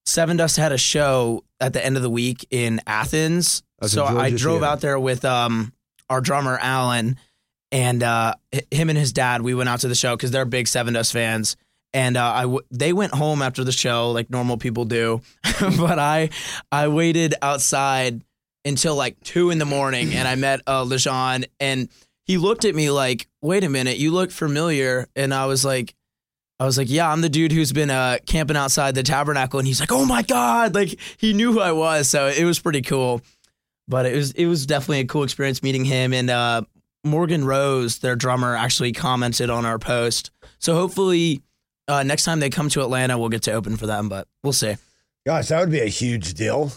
Sevendust 0.07 0.57
had 0.57 0.71
a 0.71 0.77
show 0.77 1.43
at 1.59 1.73
the 1.73 1.86
end 1.86 1.97
of 1.97 2.03
the 2.03 2.09
week 2.09 2.45
in 2.49 2.79
Athens. 2.88 3.63
That's 3.79 3.93
so 3.93 4.07
in 4.07 4.17
I 4.17 4.29
drove 4.29 4.59
Theater. 4.62 4.65
out 4.65 4.81
there 4.81 4.99
with 4.99 5.25
um 5.25 5.73
our 6.09 6.21
drummer 6.21 6.57
Alan, 6.62 7.17
and 7.73 8.03
uh, 8.03 8.36
him 8.71 8.89
and 8.89 8.97
his 8.97 9.12
dad. 9.12 9.41
We 9.41 9.55
went 9.55 9.67
out 9.67 9.81
to 9.81 9.88
the 9.89 9.95
show 9.95 10.15
because 10.15 10.31
they're 10.31 10.45
big 10.45 10.67
Sevendust 10.67 11.12
fans. 11.12 11.57
And 11.91 12.15
uh, 12.15 12.31
I 12.31 12.41
w- 12.43 12.62
they 12.71 12.93
went 12.93 13.13
home 13.13 13.41
after 13.41 13.63
the 13.63 13.71
show 13.71 14.12
like 14.12 14.29
normal 14.29 14.57
people 14.57 14.86
do, 14.86 15.21
but 15.59 15.99
I 15.99 16.29
I 16.71 16.88
waited 16.88 17.36
outside 17.41 18.21
until 18.65 18.95
like 18.95 19.19
two 19.19 19.51
in 19.51 19.59
the 19.59 19.65
morning, 19.65 20.13
and 20.13 20.27
I 20.27 20.33
met 20.33 20.62
uh, 20.65 20.86
Lajon, 20.86 21.45
and 21.59 21.89
he 22.25 22.38
looked 22.39 22.65
at 22.65 22.73
me 22.73 22.89
like, 22.89 23.27
"Wait 23.43 23.63
a 23.63 23.69
minute, 23.69 23.97
you 23.97 24.12
look 24.12 24.31
familiar," 24.31 25.07
and 25.15 25.33
I 25.33 25.45
was 25.47 25.65
like. 25.65 25.93
I 26.59 26.65
was 26.65 26.77
like, 26.77 26.89
yeah, 26.89 27.12
I'm 27.12 27.19
the 27.19 27.29
dude 27.29 27.51
who's 27.51 27.73
been 27.73 27.89
uh, 27.89 28.19
camping 28.25 28.55
outside 28.55 28.95
the 28.95 29.03
tabernacle, 29.03 29.59
and 29.59 29.67
he's 29.67 29.81
like, 29.81 29.91
oh 29.91 30.05
my 30.05 30.21
god, 30.21 30.75
like 30.75 30.97
he 31.17 31.33
knew 31.33 31.51
who 31.51 31.59
I 31.59 31.73
was, 31.73 32.07
so 32.07 32.27
it 32.27 32.45
was 32.45 32.59
pretty 32.59 32.81
cool. 32.81 33.21
But 33.88 34.05
it 34.05 34.15
was 34.15 34.31
it 34.31 34.45
was 34.45 34.65
definitely 34.65 34.99
a 35.01 35.05
cool 35.05 35.23
experience 35.23 35.62
meeting 35.62 35.83
him, 35.83 36.13
and 36.13 36.29
uh, 36.29 36.62
Morgan 37.04 37.46
Rose, 37.46 38.00
their 38.00 38.16
drummer, 38.16 38.56
actually 38.56 38.92
commented 38.94 39.50
on 39.50 39.66
our 39.66 39.80
post. 39.80 40.32
So 40.60 40.76
hopefully, 40.76 41.42
uh, 41.88 42.04
next 42.04 42.24
time 42.24 42.39
they 42.39 42.50
come 42.50 42.70
to 42.70 42.82
Atlanta, 42.82 43.18
we'll 43.18 43.30
get 43.30 43.44
to 43.44 43.52
open 43.54 43.76
for 43.78 43.86
them, 43.88 44.10
but 44.10 44.28
we'll 44.44 44.54
see. 44.54 44.76
Gosh, 45.26 45.48
that 45.50 45.60
would 45.60 45.72
be 45.72 45.82
a 45.82 45.86
huge 45.88 46.34
deal. 46.34 46.72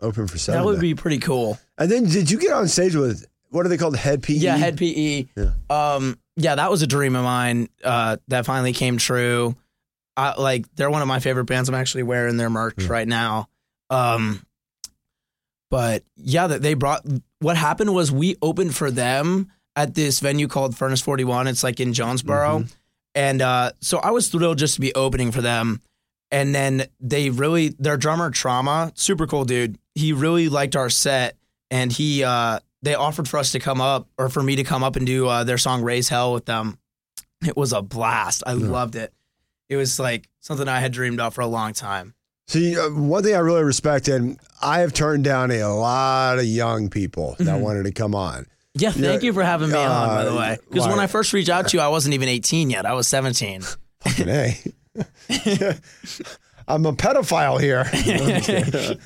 Open 0.00 0.26
for 0.26 0.36
seven. 0.38 0.60
That 0.60 0.66
would 0.66 0.80
be 0.80 0.94
pretty 0.94 1.18
cool. 1.18 1.58
And 1.78 1.90
then 1.90 2.04
did 2.04 2.30
you 2.30 2.38
get 2.38 2.52
on 2.52 2.68
stage 2.68 2.94
with 2.94 3.24
what 3.50 3.64
are 3.64 3.68
they 3.68 3.78
called? 3.78 3.96
Hed 3.96 4.22
PE. 4.22 4.34
Yeah, 4.34 4.56
Hed 4.56 4.76
PE. 4.76 5.26
Yeah. 5.36 5.50
Um, 5.70 6.18
yeah, 6.36 6.54
that 6.56 6.70
was 6.70 6.82
a 6.82 6.86
dream 6.86 7.16
of 7.16 7.24
mine 7.24 7.68
uh, 7.82 8.18
that 8.28 8.44
finally 8.44 8.74
came 8.74 8.98
true. 8.98 9.56
I, 10.18 10.38
like 10.40 10.66
they're 10.76 10.90
one 10.90 11.02
of 11.02 11.08
my 11.08 11.20
favorite 11.20 11.44
bands. 11.44 11.68
I'm 11.68 11.74
actually 11.74 12.02
wearing 12.02 12.36
their 12.36 12.50
merch 12.50 12.74
Yeah. 12.78 12.88
right 12.88 13.08
now. 13.08 13.48
Um, 13.88 14.44
but 15.70 16.04
yeah, 16.16 16.46
that 16.46 16.62
they 16.62 16.74
brought. 16.74 17.04
What 17.40 17.56
happened 17.56 17.94
was 17.94 18.10
we 18.12 18.36
opened 18.42 18.74
for 18.74 18.90
them 18.90 19.50
at 19.74 19.94
this 19.94 20.20
venue 20.20 20.48
called 20.48 20.76
Furnace 20.76 21.00
41. 21.00 21.46
It's 21.48 21.62
like 21.62 21.80
in 21.80 21.92
Jonesboro, 21.92 22.64
and 23.14 23.42
uh, 23.42 23.72
so 23.80 23.98
I 23.98 24.10
was 24.10 24.28
thrilled 24.28 24.58
just 24.58 24.74
to 24.74 24.80
be 24.80 24.94
opening 24.94 25.32
for 25.32 25.40
them. 25.42 25.82
And 26.32 26.54
then 26.54 26.86
they 27.00 27.30
really, 27.30 27.68
their 27.78 27.96
drummer 27.96 28.30
Trauma, 28.30 28.90
super 28.96 29.26
cool 29.28 29.44
dude. 29.44 29.78
He 29.94 30.12
really 30.12 30.48
liked 30.48 30.74
our 30.74 30.90
set, 30.90 31.36
and 31.70 31.92
he 31.92 32.24
uh, 32.24 32.58
they 32.82 32.94
offered 32.94 33.28
for 33.28 33.38
us 33.38 33.52
to 33.52 33.58
come 33.60 33.80
up 33.80 34.08
or 34.18 34.28
for 34.28 34.42
me 34.42 34.56
to 34.56 34.64
come 34.64 34.82
up 34.82 34.96
and 34.96 35.06
do 35.06 35.28
uh, 35.28 35.44
their 35.44 35.58
song 35.58 35.82
"Raise 35.82 36.08
Hell" 36.08 36.32
with 36.32 36.46
them. 36.46 36.78
It 37.46 37.56
was 37.56 37.72
a 37.72 37.82
blast. 37.82 38.42
I 38.46 38.54
loved 38.54 38.96
it. 38.96 39.12
It 39.68 39.76
was 39.76 39.98
like 39.98 40.28
something 40.40 40.68
I 40.68 40.80
had 40.80 40.92
dreamed 40.92 41.20
of 41.20 41.34
for 41.34 41.42
a 41.42 41.46
long 41.46 41.72
time. 41.72 42.14
See, 42.48 42.78
uh, 42.78 42.90
one 42.90 43.24
thing 43.24 43.34
I 43.34 43.38
really 43.38 43.64
respect, 43.64 44.08
and 44.08 44.38
I 44.62 44.80
have 44.80 44.92
turned 44.92 45.24
down 45.24 45.50
a 45.50 45.64
lot 45.64 46.38
of 46.38 46.44
young 46.44 46.88
people 46.88 47.34
that 47.40 47.60
wanted 47.60 47.84
to 47.84 47.92
come 47.92 48.14
on. 48.14 48.46
Yeah, 48.74 48.90
thank 48.90 49.22
Yeah, 49.22 49.26
you 49.26 49.32
for 49.32 49.42
having 49.42 49.70
me 49.70 49.76
on, 49.76 50.08
by 50.08 50.24
the 50.24 50.32
uh, 50.32 50.38
way. 50.38 50.58
Because 50.68 50.86
when 50.86 50.98
I 51.00 51.06
first 51.06 51.32
reached 51.32 51.48
out 51.48 51.68
to 51.68 51.76
you, 51.76 51.82
I 51.82 51.88
wasn't 51.88 52.14
even 52.14 52.28
18 52.28 52.70
yet. 52.70 52.86
I 52.86 52.92
was 52.92 53.08
17. 53.08 53.62
Fucking 54.00 54.28
A. 54.28 54.58
I'm 56.68 56.84
a 56.84 56.92
pedophile 56.92 57.60
here. 57.60 57.84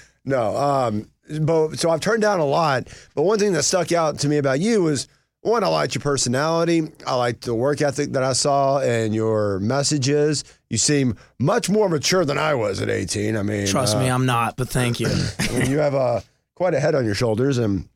no, 0.25 0.57
um, 0.57 1.09
but 1.41 1.77
so 1.77 1.91
I've 1.91 2.01
turned 2.01 2.23
down 2.23 2.41
a 2.41 2.45
lot. 2.45 2.89
But 3.15 3.23
one 3.23 3.39
thing 3.39 3.53
that 3.53 3.63
stuck 3.63 3.93
out 3.93 4.19
to 4.21 4.29
me 4.29 4.39
about 4.39 4.61
you 4.61 4.83
was 4.83 5.09
one, 5.43 5.65
I 5.65 5.69
liked 5.69 5.95
your 5.95 6.03
personality. 6.03 6.83
I 7.07 7.15
liked 7.15 7.45
the 7.45 7.55
work 7.55 7.81
ethic 7.81 8.13
that 8.13 8.23
I 8.23 8.33
saw 8.33 8.81
and 8.81 9.15
your 9.15 9.61
messages. 9.61 10.45
You 10.71 10.79
seem 10.79 11.17
much 11.41 11.69
more 11.69 11.89
mature 11.89 12.25
than 12.25 12.39
I 12.39 12.55
was 12.55 12.81
at 12.81 12.89
18. 12.89 13.37
I 13.37 13.43
mean, 13.43 13.67
Trust 13.67 13.97
uh, 13.97 14.01
me, 14.01 14.09
I'm 14.09 14.25
not, 14.25 14.57
but 14.57 14.69
thank 14.69 15.01
you. 15.01 15.09
I 15.41 15.53
mean, 15.53 15.69
you 15.69 15.79
have 15.79 15.95
a 15.95 16.23
quite 16.55 16.75
a 16.75 16.81
head 16.81 16.95
on 16.95 17.05
your 17.05 17.17
shoulders, 17.17 17.59
and 17.59 17.89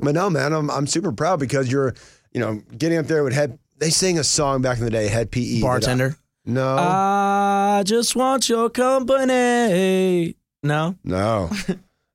but 0.00 0.14
no, 0.14 0.28
man, 0.28 0.52
I'm 0.52 0.70
I'm 0.70 0.88
super 0.88 1.12
proud 1.12 1.38
because 1.38 1.70
you're, 1.70 1.94
you 2.32 2.40
know, 2.40 2.62
getting 2.76 2.98
up 2.98 3.06
there 3.06 3.22
with 3.22 3.32
head. 3.32 3.58
They 3.78 3.90
sang 3.90 4.18
a 4.18 4.24
song 4.24 4.60
back 4.60 4.78
in 4.78 4.84
the 4.84 4.90
day, 4.90 5.06
Hed 5.06 5.30
PE. 5.30 5.40
that 5.40 5.58
I- 5.58 5.68
Bartender. 5.68 6.16
no, 6.44 6.76
I 6.76 7.82
just 7.86 8.16
want 8.16 8.48
your 8.48 8.68
company. 8.70 10.36
No, 10.62 10.96
no. 11.04 11.50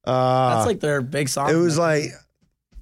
Uh, 0.08 0.54
that's 0.54 0.68
like 0.68 0.80
their 0.82 1.02
big 1.02 1.28
song. 1.28 1.50
it 1.50 1.56
was 1.56 1.80
like. 1.80 2.12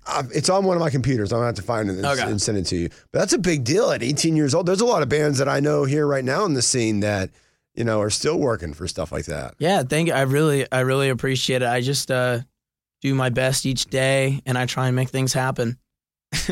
Uh, 0.06 0.24
it's 0.34 0.50
on 0.50 0.66
one 0.66 0.76
of 0.76 0.82
my 0.82 0.89
computers. 0.89 1.32
I'm 1.32 1.38
gonna 1.38 1.46
have 1.48 1.56
to 1.56 1.62
find 1.62 1.89
it 1.89 1.94
and, 1.98 2.06
Okay. 2.06 2.22
and 2.24 2.42
send 2.42 2.58
it 2.58 2.66
to 2.68 2.76
you. 2.76 2.89
But 3.12 3.20
that's 3.20 3.34
a 3.34 3.38
big 3.38 3.63
deal 3.63 3.92
at 3.92 4.04
18 4.04 4.36
years 4.36 4.54
old. 4.54 4.66
There's 4.66 4.82
a 4.82 4.86
lot 4.86 5.02
of 5.02 5.10
bands 5.10 5.38
that 5.39 5.48
I 5.48 5.60
know 5.60 5.86
here 5.86 6.06
right 6.06 6.26
now 6.26 6.46
in 6.46 6.54
the 6.54 6.62
scene 6.62 7.00
that, 7.02 7.30
you 7.74 7.84
know, 7.84 8.02
are 8.02 8.10
still 8.10 8.38
working 8.38 8.74
for 8.74 8.88
stuff 8.88 9.12
like 9.12 9.26
that. 9.26 9.56
yeah. 9.60 9.84
Thank 9.84 10.08
you. 10.10 10.13
I 10.13 10.22
really, 10.24 10.70
I 10.72 10.82
really 10.82 11.10
appreciate 11.10 11.62
it. 11.62 11.68
I 11.68 11.82
just 11.82 12.12
uh, 12.12 12.39
do 13.02 13.16
my 13.16 13.30
best 13.30 13.66
each 13.66 13.86
day, 13.88 14.42
and 14.46 14.58
I 14.58 14.66
try 14.66 14.88
and 14.88 14.96
make 14.96 15.10
things 15.10 15.32
happen. 15.34 15.78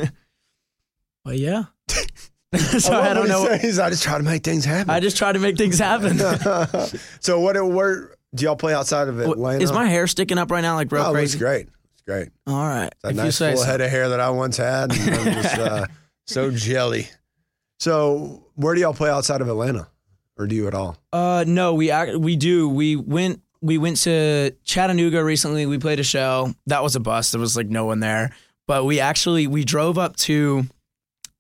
but 1.24 1.38
yeah. 1.38 1.64
so 1.90 2.94
I, 2.94 3.14
love 3.14 3.16
don't 3.16 3.28
know. 3.28 3.46
says. 3.58 3.80
I 3.80 3.90
just 3.90 4.04
try 4.04 4.18
to 4.18 4.24
make 4.24 4.44
things 4.44 4.66
happen. 4.66 4.90
I 4.90 5.00
just 5.00 5.18
try 5.18 5.32
to 5.32 5.40
make 5.40 5.58
things 5.58 5.80
happen. 5.80 6.18
so 7.20 7.40
what? 7.40 7.62
Where 7.66 8.16
do 8.34 8.44
y'all 8.46 8.56
play 8.56 8.74
outside 8.74 9.08
of 9.08 9.20
Atlanta? 9.20 9.64
Is 9.64 9.72
my 9.72 9.86
hair 9.88 10.08
sticking 10.08 10.38
up 10.38 10.52
right 10.52 10.62
now 10.62 10.76
like 10.76 10.92
real 10.92 11.04
Oh, 11.04 11.12
crazy? 11.12 11.38
great. 11.38 11.68
It's 12.02 12.06
great. 12.08 12.30
All 12.48 12.66
right. 12.66 12.94
That 13.04 13.12
if 13.12 13.18
you 13.18 13.24
nice 13.24 13.38
full 13.38 13.58
so. 13.58 13.64
head 13.64 13.82
of 13.82 13.90
hair 13.90 14.10
that 14.10 14.20
I 14.20 14.30
once 14.32 14.58
had. 14.58 14.92
And 14.92 15.16
I'm 15.16 15.34
just 15.44 15.58
uh, 15.58 15.86
so 16.28 16.52
jelly. 16.52 17.08
So 17.80 18.48
where 18.56 18.74
do 18.76 18.82
y'all 18.82 18.94
play 18.94 19.10
outside 19.10 19.42
of 19.42 19.48
Atlanta, 19.48 19.88
or 20.38 20.48
do 20.48 20.56
you 20.56 20.68
at 20.68 20.74
all? 20.74 20.98
Uh, 21.12 21.44
no, 21.48 21.74
we 21.74 21.92
act, 21.92 22.16
we 22.16 22.36
do. 22.36 22.70
We 22.70 22.96
went 22.96 23.42
we 23.62 23.78
went 23.78 23.98
to 23.98 24.52
Chattanooga 24.64 25.24
recently. 25.24 25.66
We 25.66 25.78
played 25.78 26.00
a 26.00 26.04
show. 26.04 26.54
That 26.68 26.84
was 26.84 26.96
a 26.96 27.00
bust. 27.00 27.32
There 27.32 27.42
was 27.42 27.56
like 27.56 27.68
no 27.68 27.86
one 27.86 28.00
there. 28.00 28.34
But 28.68 28.86
we 28.86 29.00
actually 29.00 29.48
we 29.48 29.64
drove 29.64 29.98
up 29.98 30.16
to 30.18 30.66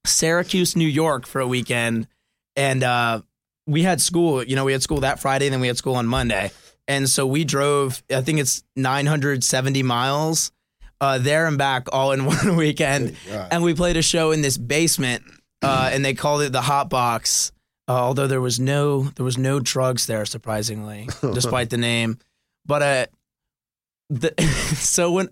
Syracuse, 0.05 0.75
New 0.75 0.87
York 0.87 1.25
for 1.25 1.41
a 1.41 1.47
weekend, 1.47 2.07
and 2.55 2.83
uh, 2.83 3.21
we 3.67 3.83
had 3.83 4.01
school. 4.01 4.43
You 4.43 4.55
know, 4.55 4.65
we 4.65 4.71
had 4.71 4.83
school 4.83 5.01
that 5.01 5.19
Friday, 5.19 5.49
then 5.49 5.61
we 5.61 5.67
had 5.67 5.77
school 5.77 5.95
on 5.95 6.07
Monday, 6.07 6.51
and 6.87 7.09
so 7.09 7.25
we 7.25 7.43
drove. 7.43 8.03
I 8.13 8.21
think 8.21 8.39
it's 8.39 8.63
970 8.75 9.83
miles 9.83 10.51
uh, 10.99 11.17
there 11.17 11.47
and 11.47 11.57
back 11.57 11.87
all 11.91 12.11
in 12.11 12.25
one 12.25 12.55
weekend, 12.55 13.15
and 13.29 13.63
we 13.63 13.73
played 13.73 13.97
a 13.97 14.01
show 14.01 14.31
in 14.31 14.41
this 14.41 14.57
basement, 14.57 15.23
uh, 15.61 15.89
and 15.91 16.05
they 16.05 16.13
called 16.13 16.41
it 16.41 16.51
the 16.51 16.61
Hot 16.61 16.89
Box. 16.89 17.51
Uh, 17.87 17.93
although 17.93 18.27
there 18.27 18.39
was 18.41 18.59
no 18.59 19.03
there 19.15 19.25
was 19.25 19.37
no 19.37 19.59
drugs 19.59 20.05
there, 20.05 20.25
surprisingly, 20.25 21.09
despite 21.33 21.69
the 21.69 21.77
name. 21.77 22.19
But 22.65 22.81
uh, 22.81 23.05
the, 24.09 24.41
so 24.75 25.11
when 25.11 25.29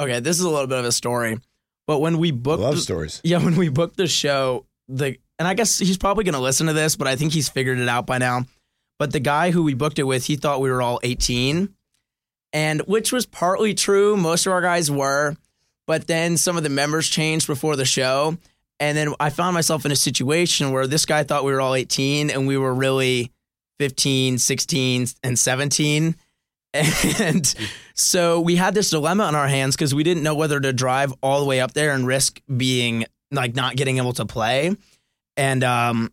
okay, 0.00 0.20
this 0.20 0.38
is 0.38 0.44
a 0.44 0.50
little 0.50 0.66
bit 0.66 0.78
of 0.78 0.84
a 0.84 0.92
story. 0.92 1.38
But 1.86 1.98
when 1.98 2.18
we 2.18 2.30
booked, 2.30 2.62
Love 2.62 2.78
stories. 2.78 3.20
yeah, 3.24 3.38
when 3.38 3.56
we 3.56 3.68
booked 3.68 3.96
the 3.96 4.06
show, 4.06 4.64
the 4.88 5.18
and 5.38 5.48
I 5.48 5.54
guess 5.54 5.78
he's 5.78 5.98
probably 5.98 6.24
going 6.24 6.34
to 6.34 6.40
listen 6.40 6.66
to 6.68 6.72
this, 6.72 6.96
but 6.96 7.06
I 7.06 7.16
think 7.16 7.32
he's 7.32 7.48
figured 7.48 7.78
it 7.78 7.88
out 7.88 8.06
by 8.06 8.18
now. 8.18 8.44
But 9.00 9.12
the 9.12 9.18
guy 9.20 9.50
who 9.50 9.62
we 9.62 9.72
booked 9.72 9.98
it 9.98 10.02
with, 10.02 10.26
he 10.26 10.36
thought 10.36 10.60
we 10.60 10.70
were 10.70 10.82
all 10.82 11.00
18, 11.02 11.74
and 12.52 12.80
which 12.82 13.12
was 13.12 13.24
partly 13.24 13.72
true. 13.72 14.14
Most 14.14 14.44
of 14.46 14.52
our 14.52 14.60
guys 14.60 14.90
were, 14.90 15.36
but 15.86 16.06
then 16.06 16.36
some 16.36 16.58
of 16.58 16.62
the 16.62 16.68
members 16.68 17.08
changed 17.08 17.46
before 17.46 17.76
the 17.76 17.86
show, 17.86 18.36
and 18.78 18.96
then 18.98 19.14
I 19.18 19.30
found 19.30 19.54
myself 19.54 19.86
in 19.86 19.90
a 19.90 19.96
situation 19.96 20.70
where 20.70 20.86
this 20.86 21.06
guy 21.06 21.22
thought 21.24 21.44
we 21.44 21.52
were 21.52 21.62
all 21.62 21.74
18, 21.74 22.28
and 22.28 22.46
we 22.46 22.58
were 22.58 22.74
really 22.74 23.32
15, 23.78 24.36
16, 24.38 25.06
and 25.24 25.38
17. 25.38 26.14
And 27.18 27.52
so 27.94 28.38
we 28.40 28.54
had 28.54 28.74
this 28.74 28.90
dilemma 28.90 29.24
on 29.24 29.34
our 29.34 29.48
hands 29.48 29.74
because 29.74 29.92
we 29.94 30.04
didn't 30.04 30.22
know 30.22 30.36
whether 30.36 30.60
to 30.60 30.72
drive 30.72 31.12
all 31.22 31.40
the 31.40 31.46
way 31.46 31.60
up 31.60 31.72
there 31.72 31.92
and 31.94 32.06
risk 32.06 32.40
being 32.54 33.06
like 33.32 33.56
not 33.56 33.74
getting 33.76 33.96
able 33.96 34.12
to 34.12 34.24
play. 34.24 34.76
And 35.36 35.64
um, 35.64 36.12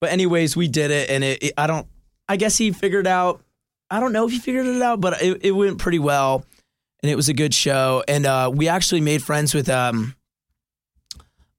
but 0.00 0.10
anyways, 0.10 0.56
we 0.56 0.66
did 0.66 0.90
it, 0.90 1.08
and 1.10 1.22
it, 1.22 1.42
it- 1.42 1.54
I 1.56 1.66
don't. 1.68 1.86
I 2.28 2.36
guess 2.36 2.56
he 2.56 2.72
figured 2.72 3.06
out. 3.06 3.42
I 3.90 4.00
don't 4.00 4.12
know 4.12 4.26
if 4.26 4.32
he 4.32 4.38
figured 4.38 4.66
it 4.66 4.82
out, 4.82 5.00
but 5.00 5.22
it, 5.22 5.44
it 5.44 5.50
went 5.52 5.78
pretty 5.78 6.00
well, 6.00 6.44
and 7.02 7.10
it 7.10 7.14
was 7.14 7.28
a 7.28 7.34
good 7.34 7.54
show. 7.54 8.02
And 8.08 8.26
uh, 8.26 8.50
we 8.52 8.68
actually 8.68 9.00
made 9.00 9.22
friends 9.22 9.54
with 9.54 9.68
um 9.68 10.14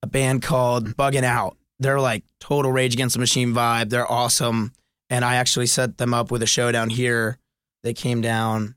a 0.04 0.08
band 0.08 0.42
called 0.42 0.96
Bugging 0.96 1.24
Out. 1.24 1.58
They're 1.80 2.00
like 2.00 2.24
total 2.40 2.72
Rage 2.72 2.94
Against 2.94 3.14
the 3.14 3.20
Machine 3.20 3.54
vibe. 3.54 3.90
They're 3.90 4.12
awesome, 4.12 4.74
and 5.10 5.24
I 5.24 5.36
actually 5.36 5.68
set 5.68 5.98
them 5.98 6.14
up 6.14 6.32
with 6.32 6.44
a 6.44 6.48
show 6.48 6.72
down 6.72 6.90
here. 6.90 7.38
They 7.84 7.94
came 7.94 8.22
down, 8.22 8.76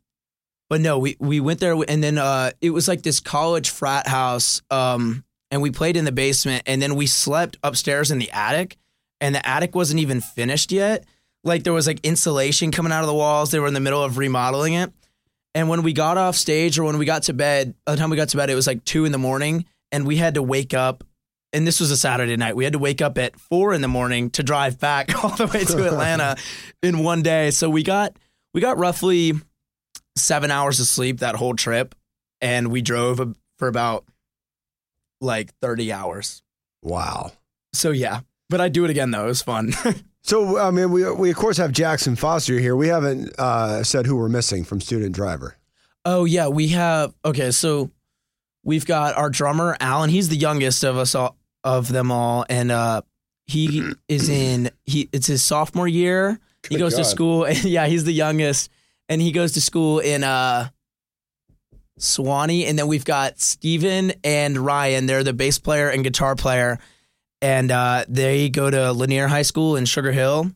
but 0.69 0.81
no, 0.81 0.99
we 0.99 1.17
we 1.19 1.41
went 1.41 1.61
there, 1.61 1.75
and 1.89 2.05
then 2.05 2.19
uh, 2.19 2.53
it 2.61 2.71
was 2.71 2.87
like 2.87 3.03
this 3.03 3.19
college 3.21 3.71
frat 3.71 4.07
house. 4.07 4.63
Um, 4.71 5.25
and 5.51 5.61
we 5.61 5.71
played 5.73 5.97
in 5.97 6.05
the 6.05 6.13
basement, 6.13 6.63
and 6.67 6.81
then 6.81 6.95
we 6.95 7.07
slept 7.07 7.57
upstairs 7.65 8.13
in 8.13 8.19
the 8.19 8.31
attic, 8.31 8.77
and 9.21 9.35
the 9.35 9.47
attic 9.47 9.75
wasn't 9.75 9.99
even 10.01 10.21
finished 10.21 10.71
yet. 10.71 11.05
Like 11.43 11.65
there 11.65 11.73
was 11.73 11.87
like 11.87 12.01
insulation 12.05 12.71
coming 12.71 12.93
out 12.93 13.01
of 13.01 13.07
the 13.07 13.15
walls. 13.15 13.51
They 13.51 13.59
were 13.59 13.67
in 13.67 13.75
the 13.75 13.81
middle 13.81 14.03
of 14.03 14.19
remodeling 14.19 14.75
it. 14.75 14.93
And 15.55 15.69
when 15.69 15.83
we 15.83 15.93
got 15.93 16.17
off 16.17 16.37
stage 16.37 16.79
or 16.79 16.85
when 16.85 16.99
we 16.99 17.07
got 17.07 17.25
to 17.25 17.33
bed, 17.33 17.75
by 17.85 17.93
the 17.93 17.99
time 17.99 18.11
we 18.11 18.17
got 18.17 18.29
to 18.31 18.37
bed, 18.37 18.51
it 18.51 18.55
was 18.55 18.67
like 18.67 18.85
two 18.85 19.05
in 19.05 19.13
the 19.13 19.19
morning, 19.19 19.65
and 19.91 20.07
we 20.07 20.17
had 20.17 20.35
to 20.35 20.43
wake 20.43 20.75
up. 20.75 21.03
And 21.53 21.67
this 21.67 21.81
was 21.81 21.91
a 21.91 21.97
Saturday 21.97 22.37
night. 22.37 22.55
We 22.55 22.63
had 22.63 22.75
to 22.75 22.79
wake 22.79 23.03
up 23.03 23.19
at 23.19 23.39
four 23.39 23.75
in 23.75 23.81
the 23.81 23.89
morning 23.89 24.31
to 24.31 24.45
drive 24.45 24.79
back 24.79 25.13
all 25.25 25.31
the 25.31 25.49
way 25.49 25.65
to 25.65 25.87
Atlanta 25.87 26.37
in 26.83 27.01
one 27.01 27.23
day. 27.23 27.51
So 27.51 27.69
we 27.69 27.83
got 27.83 28.17
we 28.55 28.61
got 28.61 28.79
roughly 28.79 29.33
seven 30.17 30.53
hours 30.53 30.79
of 30.79 30.87
sleep 30.87 31.19
that 31.19 31.35
whole 31.35 31.55
trip, 31.55 31.97
and 32.41 32.71
we 32.71 32.83
drove 32.83 33.21
for 33.59 33.67
about 33.67 34.05
like 35.21 35.53
thirty 35.61 35.93
hours. 35.93 36.43
Wow. 36.83 37.33
So 37.73 37.91
yeah, 37.91 38.21
but 38.49 38.61
I'd 38.61 38.73
do 38.73 38.85
it 38.85 38.91
again 38.91 39.11
though. 39.11 39.25
It 39.25 39.29
was 39.29 39.43
fun. 39.43 39.73
So 40.23 40.59
I 40.59 40.71
mean, 40.71 40.91
we 40.91 41.11
we 41.13 41.31
of 41.31 41.37
course 41.37 41.57
have 41.57 41.73
Jackson 41.73 42.15
Foster 42.17 42.59
here. 42.59 42.77
We 42.77 42.89
haven't 42.89 43.33
uh, 43.39 43.83
said 43.83 44.07
who 44.07 44.17
we're 44.17 44.29
missing 44.29 44.65
from 44.65 44.81
student 44.81 45.15
driver. 45.15 45.57
Oh 46.05 46.25
yeah, 46.25 46.49
we 46.49 46.69
have 46.69 47.15
okay, 47.25 47.51
so 47.51 47.91
we've 48.65 48.87
got 48.87 49.17
our 49.17 49.31
drummer 49.31 49.77
Alan. 49.81 50.11
He's 50.11 50.29
the 50.29 50.37
youngest 50.37 50.85
of 50.85 50.97
us 50.97 51.15
all 51.15 51.37
of 51.65 51.89
them 51.89 52.11
all, 52.11 52.45
and 52.49 52.71
uh 52.71 53.03
he 53.47 53.83
is 54.09 54.29
in 54.29 54.71
he 54.85 55.09
it's 55.13 55.27
his 55.27 55.43
sophomore 55.43 55.89
year. 55.89 56.39
he 56.69 56.75
Good 56.77 56.81
goes 56.81 56.93
to 56.95 57.03
God. 57.03 57.09
school 57.09 57.51
yeah, 57.65 57.87
he's 57.87 58.05
the 58.05 58.13
youngest. 58.13 58.71
And 59.09 59.21
he 59.21 59.33
goes 59.33 59.53
to 59.53 59.61
school 59.61 59.99
in 59.99 60.23
uh 60.23 60.69
Suwanee. 61.99 62.67
And 62.69 62.79
then 62.79 62.87
we've 62.87 63.05
got 63.05 63.41
Steven 63.41 64.13
and 64.25 64.57
Ryan. 64.57 65.07
They're 65.07 65.25
the 65.25 65.33
bass 65.33 65.59
player 65.59 65.89
and 65.89 66.05
guitar 66.05 66.35
player. 66.37 66.79
And 67.43 67.71
uh 67.71 68.05
they 68.09 68.49
go 68.51 68.71
to 68.71 68.93
Lanier 68.93 69.29
High 69.29 69.43
School 69.43 69.77
in 69.77 69.85
Sugar 69.87 70.13
Hill. 70.13 70.51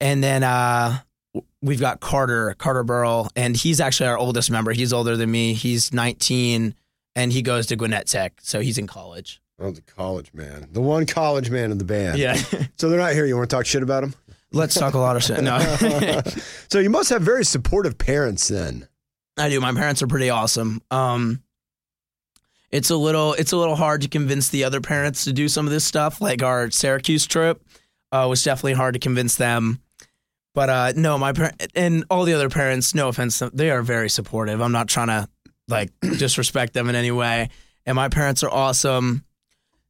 and 0.00 0.22
then 0.24 0.42
uh, 0.42 0.98
we've 1.62 1.80
got 1.80 2.00
Carter 2.00 2.54
Carter 2.58 2.82
Burrell, 2.84 3.28
and 3.36 3.54
he's 3.56 3.80
actually 3.80 4.08
our 4.08 4.16
oldest 4.18 4.50
member. 4.50 4.72
He's 4.72 4.92
older 4.92 5.16
than 5.16 5.30
me. 5.30 5.52
He's 5.52 5.92
19, 5.92 6.74
and 7.16 7.32
he 7.32 7.42
goes 7.42 7.66
to 7.66 7.76
Gwinnett 7.76 8.06
Tech, 8.06 8.34
so 8.40 8.60
he's 8.60 8.78
in 8.78 8.86
college. 8.86 9.40
Oh, 9.60 9.70
the 9.70 9.82
college 9.82 10.32
man, 10.32 10.68
the 10.72 10.80
one 10.80 11.04
college 11.04 11.50
man 11.50 11.70
in 11.70 11.76
the 11.76 11.84
band. 11.84 12.18
Yeah, 12.18 12.34
So 12.78 12.88
they're 12.88 12.98
not 12.98 13.12
here. 13.12 13.26
You 13.26 13.36
want 13.36 13.50
to 13.50 13.54
talk 13.56 13.66
shit 13.66 13.82
about 13.82 14.00
them? 14.00 14.14
let's 14.52 14.74
talk 14.74 14.94
a 14.94 14.98
lot 14.98 15.16
of 15.16 15.22
shit. 15.22 15.42
No, 15.42 15.58
So 16.70 16.78
you 16.78 16.88
must 16.88 17.10
have 17.10 17.20
very 17.22 17.44
supportive 17.44 17.98
parents 17.98 18.48
then. 18.48 18.88
I 19.36 19.48
do. 19.50 19.60
My 19.60 19.72
parents 19.74 20.00
are 20.02 20.06
pretty 20.06 20.30
awesome. 20.30 20.80
Um, 20.90 21.42
it's 22.70 22.90
a 22.90 22.96
little 22.96 23.32
it's 23.34 23.52
a 23.52 23.56
little 23.56 23.76
hard 23.76 24.02
to 24.02 24.08
convince 24.08 24.48
the 24.48 24.64
other 24.64 24.80
parents 24.80 25.24
to 25.24 25.32
do 25.32 25.48
some 25.48 25.66
of 25.66 25.72
this 25.72 25.84
stuff. 25.84 26.20
Like 26.20 26.42
our 26.42 26.70
Syracuse 26.70 27.26
trip 27.26 27.62
uh, 28.12 28.26
was 28.28 28.42
definitely 28.42 28.74
hard 28.74 28.94
to 28.94 29.00
convince 29.00 29.36
them. 29.36 29.80
But 30.54 30.70
uh, 30.70 30.92
no, 30.96 31.16
my 31.18 31.32
par- 31.32 31.52
and 31.74 32.04
all 32.10 32.24
the 32.24 32.34
other 32.34 32.50
parents, 32.50 32.94
no 32.94 33.08
offense, 33.08 33.40
they 33.52 33.70
are 33.70 33.82
very 33.82 34.10
supportive. 34.10 34.60
I'm 34.60 34.72
not 34.72 34.88
trying 34.88 35.08
to 35.08 35.28
like 35.68 35.90
disrespect 36.00 36.72
them 36.72 36.88
in 36.88 36.94
any 36.94 37.10
way. 37.10 37.50
And 37.86 37.96
my 37.96 38.08
parents 38.08 38.42
are 38.42 38.50
awesome, 38.50 39.24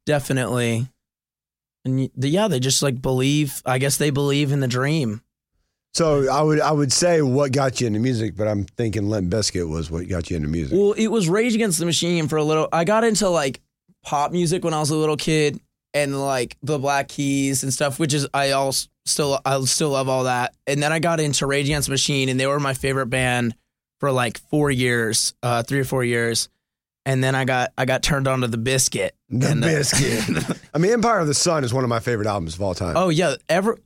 definitely. 0.07 0.87
And 1.85 2.11
yeah, 2.17 2.49
they 2.49 2.61
just 2.61 2.83
like 2.83 3.01
believe. 3.01 3.63
I 3.65 3.79
guess 3.79 3.97
they 3.97 4.11
believe 4.11 4.53
in 4.53 4.61
the 4.61 4.69
dream. 4.69 5.23
So 5.93 6.31
I 6.31 6.41
would 6.43 6.61
I 6.61 6.71
would 6.71 6.93
say 6.93 7.21
what 7.21 7.53
got 7.53 7.81
you 7.81 7.89
into 7.89 7.99
music, 7.99 8.37
but 8.37 8.47
I'm 8.47 8.65
thinking 8.65 9.09
Limp 9.09 9.33
Bizkit 9.33 9.69
was 9.69 9.91
what 9.91 10.09
got 10.09 10.31
you 10.31 10.37
into 10.37 10.49
music. 10.49 10.79
Well, 10.79 10.93
it 10.93 11.09
was 11.09 11.29
Rage 11.29 11.55
Against 11.55 11.79
the 11.79 11.87
Machine 11.87 12.29
for 12.29 12.37
a 12.37 12.45
little. 12.45 12.69
I 12.73 12.85
got 12.85 13.03
into 13.03 13.29
like 13.29 13.61
pop 14.05 14.31
music 14.33 14.65
when 14.65 14.73
I 14.73 14.79
was 14.79 14.91
a 14.91 14.97
little 14.97 15.17
kid, 15.17 15.61
and 15.95 16.21
like 16.21 16.57
the 16.63 16.79
Black 16.79 17.09
Keys 17.09 17.63
and 17.63 17.73
stuff, 17.73 17.99
which 17.99 18.15
is 18.15 18.27
I 18.33 18.53
also 18.53 18.89
still 19.05 19.41
I 19.45 19.61
still 19.65 19.91
love 19.91 20.09
all 20.09 20.25
that. 20.25 20.55
And 20.67 20.83
then 20.83 20.93
I 20.93 20.99
got 20.99 21.21
into 21.21 21.47
Rage 21.47 21.67
Against 21.67 21.89
the 21.89 21.93
Machine, 21.93 22.29
and 22.29 22.39
they 22.39 22.47
were 22.47 22.61
my 22.61 22.75
favorite 22.75 23.07
band 23.07 23.55
for 23.99 24.13
like 24.13 24.39
four 24.39 24.71
years, 24.71 25.35
uh, 25.43 25.63
three 25.63 25.81
or 25.81 25.85
four 25.85 26.05
years. 26.05 26.49
And 27.07 27.25
then 27.25 27.35
I 27.35 27.45
got 27.45 27.73
I 27.77 27.85
got 27.85 28.03
turned 28.03 28.29
on 28.29 28.43
to 28.43 28.49
the 28.49 28.59
Biscuit. 28.59 29.15
The 29.29 29.51
and, 29.51 29.65
uh, 29.65 29.67
Biscuit. 29.67 30.61
I 30.75 30.79
mean, 30.79 30.93
Empire 30.93 31.21
of 31.21 31.27
the 31.27 31.35
Sun 31.35 31.65
is 31.65 31.75
one 31.75 31.83
of 31.83 31.91
my 31.91 32.01
favorite 32.01 32.29
albums 32.29 32.55
of 32.55 32.63
all 32.63 32.75
time. 32.75 32.97
Oh 32.97 33.09
yeah, 33.09 33.35
ever. 33.49 33.79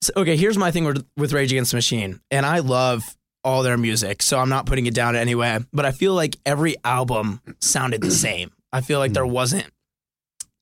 So- 0.00 0.12
okay, 0.16 0.36
here's 0.36 0.58
my 0.58 0.70
thing 0.70 0.84
with, 0.84 1.04
with 1.16 1.32
Rage 1.32 1.52
Against 1.52 1.72
the 1.72 1.76
Machine, 1.76 2.20
and 2.30 2.44
I 2.46 2.60
love 2.60 3.04
all 3.44 3.62
their 3.62 3.76
music, 3.76 4.22
so 4.22 4.38
I'm 4.38 4.48
not 4.48 4.66
putting 4.66 4.86
it 4.86 4.94
down 4.94 5.16
anyway. 5.16 5.58
But 5.72 5.84
I 5.84 5.92
feel 5.92 6.14
like 6.14 6.36
every 6.44 6.76
album 6.84 7.40
sounded 7.60 8.00
the 8.00 8.10
same. 8.10 8.50
I 8.72 8.80
feel 8.80 8.98
like 8.98 9.12
there 9.12 9.26
wasn't 9.26 9.66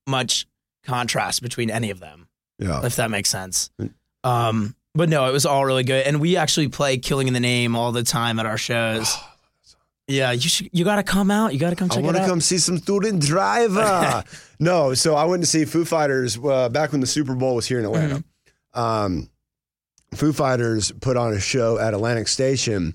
much 0.06 0.46
contrast 0.84 1.42
between 1.42 1.70
any 1.70 1.90
of 1.90 2.00
them, 2.00 2.28
yeah. 2.58 2.84
if 2.84 2.96
that 2.96 3.10
makes 3.10 3.28
sense. 3.28 3.70
Um, 4.22 4.76
but 4.94 5.08
no, 5.08 5.28
it 5.28 5.32
was 5.32 5.44
all 5.46 5.64
really 5.64 5.84
good, 5.84 6.06
and 6.06 6.20
we 6.20 6.36
actually 6.36 6.68
play 6.68 6.98
"Killing 6.98 7.28
in 7.28 7.34
the 7.34 7.40
Name" 7.40 7.76
all 7.76 7.92
the 7.92 8.02
time 8.02 8.38
at 8.38 8.46
our 8.46 8.58
shows. 8.58 9.14
Yeah, 10.08 10.30
you 10.30 10.48
should. 10.48 10.70
You 10.72 10.84
got 10.84 10.96
to 10.96 11.02
come 11.02 11.32
out. 11.32 11.52
You 11.52 11.58
got 11.58 11.70
to 11.70 11.74
come 11.74 11.88
check 11.88 11.98
out. 11.98 12.04
I 12.04 12.06
want 12.06 12.16
to 12.18 12.26
come 12.26 12.40
see 12.40 12.58
some 12.58 12.78
student 12.78 13.20
driver. 13.20 14.22
no, 14.60 14.94
so 14.94 15.16
I 15.16 15.24
went 15.24 15.42
to 15.42 15.48
see 15.48 15.64
Foo 15.64 15.84
Fighters 15.84 16.38
uh, 16.38 16.68
back 16.68 16.92
when 16.92 17.00
the 17.00 17.08
Super 17.08 17.34
Bowl 17.34 17.56
was 17.56 17.66
here 17.66 17.80
in 17.80 17.84
Atlanta. 17.84 18.22
Um, 18.76 19.30
Foo 20.14 20.32
Fighters 20.32 20.92
put 21.00 21.16
on 21.16 21.32
a 21.32 21.40
show 21.40 21.78
at 21.78 21.94
Atlantic 21.94 22.28
Station. 22.28 22.94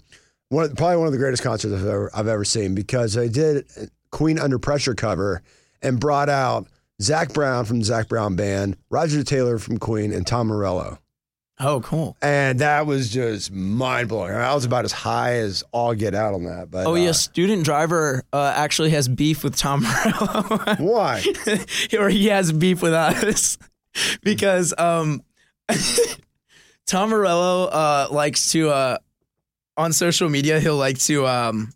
One, 0.50 0.65
of- 0.65 0.76
probably 0.76 0.98
one 0.98 1.08
of 1.08 1.12
the 1.13 1.20
greatest 1.20 1.44
concerts 1.44 1.74
I've 1.74 1.86
ever, 1.86 2.10
I've 2.13 2.28
ever 2.28 2.46
seen 2.46 2.74
because 2.76 3.13
they 3.13 3.30
did 3.30 3.65
Queen 4.12 4.39
Under 4.39 4.60
Pressure 4.60 4.96
cover 4.96 5.41
and 5.82 6.00
brought 6.00 6.30
out 6.30 6.67
Zac 7.02 7.34
Brown 7.34 7.65
from 7.65 7.80
the 7.80 7.86
Zac 7.86 8.08
Brown 8.08 8.36
Band, 8.36 8.78
Roger 8.89 9.24
Taylor 9.24 9.58
from 9.58 9.78
Queen, 9.78 10.13
and 10.13 10.26
Tom 10.26 10.48
Morello. 10.48 11.00
Oh, 11.60 11.80
cool. 11.82 12.17
And 12.24 12.60
that 12.60 12.88
was 12.88 13.10
just 13.12 13.52
mind 13.52 14.10
blowing. 14.10 14.34
I 14.34 14.54
was 14.56 14.65
about 14.65 14.84
as 14.84 14.91
high 14.91 15.34
as 15.34 15.63
all 15.72 15.94
get 15.94 16.15
out 16.15 16.34
on 16.34 16.46
that. 16.46 16.72
But 16.72 16.88
Oh 16.88 16.94
uh, 16.94 16.96
yeah, 16.96 17.12
student 17.12 17.65
driver 17.65 18.24
uh, 18.34 18.54
actually 18.56 18.89
has 18.91 19.08
beef 19.08 19.44
with 19.44 19.56
Tom 19.56 19.84
Morello. 19.84 20.76
why? 20.80 21.24
or 22.00 22.10
he 22.10 22.28
has 22.28 22.52
beef 22.52 22.82
with 22.82 22.94
us 22.94 23.60
because 24.24 24.74
um, 24.78 25.22
Tom 26.88 27.10
Morello 27.10 27.65
uh, 27.65 28.07
likes 28.12 28.51
to 28.51 28.69
uh, 28.69 28.97
on 29.77 29.93
social 29.93 30.29
media 30.29 30.60
he'll 30.60 30.77
like 30.77 30.99
to 30.99 31.25
um, 31.27 31.71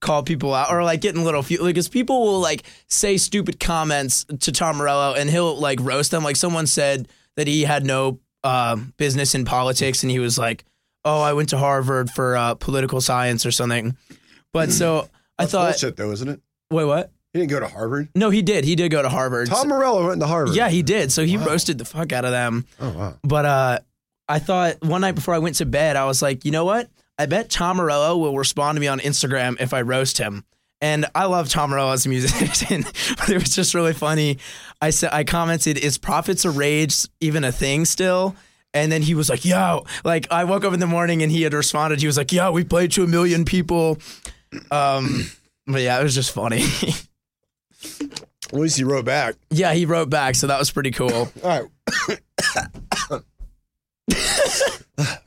call 0.00 0.22
people 0.22 0.52
out 0.52 0.72
or 0.72 0.82
like 0.84 1.00
get 1.00 1.14
in 1.14 1.24
little 1.24 1.42
few 1.42 1.62
because 1.64 1.88
people 1.88 2.22
will 2.22 2.40
like 2.40 2.64
say 2.88 3.16
stupid 3.16 3.58
comments 3.60 4.24
to 4.40 4.52
Tom 4.52 4.76
Morello 4.76 5.14
and 5.14 5.30
he'll 5.30 5.58
like 5.58 5.78
roast 5.80 6.10
them. 6.10 6.24
Like 6.24 6.36
someone 6.36 6.66
said 6.66 7.08
that 7.36 7.46
he 7.46 7.62
had 7.62 7.84
no 7.86 8.20
uh, 8.44 8.76
business 8.96 9.34
in 9.34 9.44
politics 9.44 10.02
and 10.02 10.10
he 10.10 10.18
was 10.18 10.36
like, 10.36 10.64
"Oh, 11.04 11.22
I 11.22 11.32
went 11.32 11.48
to 11.50 11.58
Harvard 11.58 12.10
for 12.10 12.36
uh, 12.36 12.54
political 12.54 13.00
science 13.00 13.46
or 13.46 13.52
something." 13.52 13.96
But 14.52 14.70
so 14.72 15.08
I 15.38 15.44
That's 15.44 15.52
thought, 15.52 15.72
bullshit, 15.72 15.96
though, 15.96 16.10
isn't 16.10 16.28
it? 16.28 16.40
wait, 16.70 16.84
what? 16.84 17.10
He 17.32 17.38
didn't 17.38 17.50
go 17.50 17.60
to 17.60 17.68
Harvard. 17.68 18.08
No, 18.14 18.28
he 18.28 18.42
did. 18.42 18.64
He 18.64 18.74
did 18.76 18.90
go 18.90 19.00
to 19.00 19.08
Harvard. 19.08 19.48
Tom 19.48 19.68
Morello 19.68 20.06
went 20.08 20.20
to 20.20 20.26
Harvard. 20.26 20.54
Yeah, 20.54 20.68
he 20.68 20.82
did. 20.82 21.10
So 21.10 21.24
he 21.24 21.38
roasted 21.38 21.78
the 21.78 21.84
fuck 21.86 22.12
out 22.12 22.24
of 22.26 22.30
them. 22.30 22.66
Oh 22.78 22.90
wow. 22.90 23.18
But 23.22 23.44
uh, 23.46 23.78
I 24.28 24.38
thought 24.38 24.82
one 24.82 25.00
night 25.00 25.14
before 25.14 25.34
I 25.34 25.38
went 25.38 25.56
to 25.56 25.66
bed, 25.66 25.96
I 25.96 26.04
was 26.04 26.20
like, 26.20 26.44
you 26.44 26.50
know 26.50 26.64
what? 26.64 26.90
I 27.18 27.26
bet 27.26 27.48
Tom 27.48 27.78
Morello 27.78 28.18
will 28.18 28.36
respond 28.36 28.76
to 28.76 28.80
me 28.80 28.86
on 28.88 29.00
Instagram 29.00 29.60
if 29.60 29.72
I 29.72 29.82
roast 29.82 30.18
him. 30.18 30.44
And 30.82 31.06
I 31.14 31.26
love 31.26 31.48
Tom 31.48 31.70
Morello 31.70 31.92
as 31.92 32.04
a 32.06 32.08
musician, 32.08 32.82
but 33.16 33.30
it 33.30 33.38
was 33.38 33.54
just 33.54 33.72
really 33.72 33.92
funny. 33.92 34.38
I 34.80 34.90
said 34.90 35.10
I 35.12 35.22
commented, 35.24 35.78
"Is 35.78 35.96
Prophets 35.96 36.44
of 36.44 36.56
Rage 36.56 37.06
even 37.20 37.44
a 37.44 37.52
thing 37.52 37.84
still?" 37.84 38.34
And 38.74 38.90
then 38.90 39.00
he 39.00 39.14
was 39.14 39.30
like, 39.30 39.44
"Yo!" 39.44 39.84
Like 40.04 40.26
I 40.32 40.44
woke 40.44 40.64
up 40.64 40.74
in 40.74 40.80
the 40.80 40.86
morning 40.88 41.22
and 41.22 41.30
he 41.30 41.42
had 41.42 41.54
responded. 41.54 42.00
He 42.00 42.06
was 42.06 42.16
like, 42.16 42.32
"Yeah, 42.32 42.50
we 42.50 42.64
played 42.64 42.90
to 42.92 43.04
a 43.04 43.06
million 43.06 43.44
people." 43.44 43.98
Um, 44.72 45.30
but 45.66 45.82
yeah, 45.82 46.00
it 46.00 46.02
was 46.02 46.14
just 46.16 46.32
funny. 46.32 46.64
At 47.82 48.58
least 48.58 48.76
he 48.76 48.84
wrote 48.84 49.04
back. 49.04 49.34
yeah, 49.50 49.72
he 49.72 49.86
wrote 49.86 50.10
back, 50.10 50.34
so 50.34 50.46
that 50.46 50.58
was 50.58 50.70
pretty 50.70 50.90
cool. 50.90 51.10
All 51.10 51.28
right. 51.44 51.64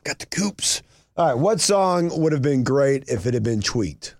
Got 0.04 0.18
the 0.18 0.26
coops. 0.30 0.82
All 1.16 1.26
right. 1.26 1.34
What 1.34 1.60
song 1.60 2.10
would 2.20 2.32
have 2.32 2.42
been 2.42 2.62
great 2.62 3.04
if 3.08 3.26
it 3.26 3.34
had 3.34 3.42
been 3.42 3.60
tweaked? 3.62 4.14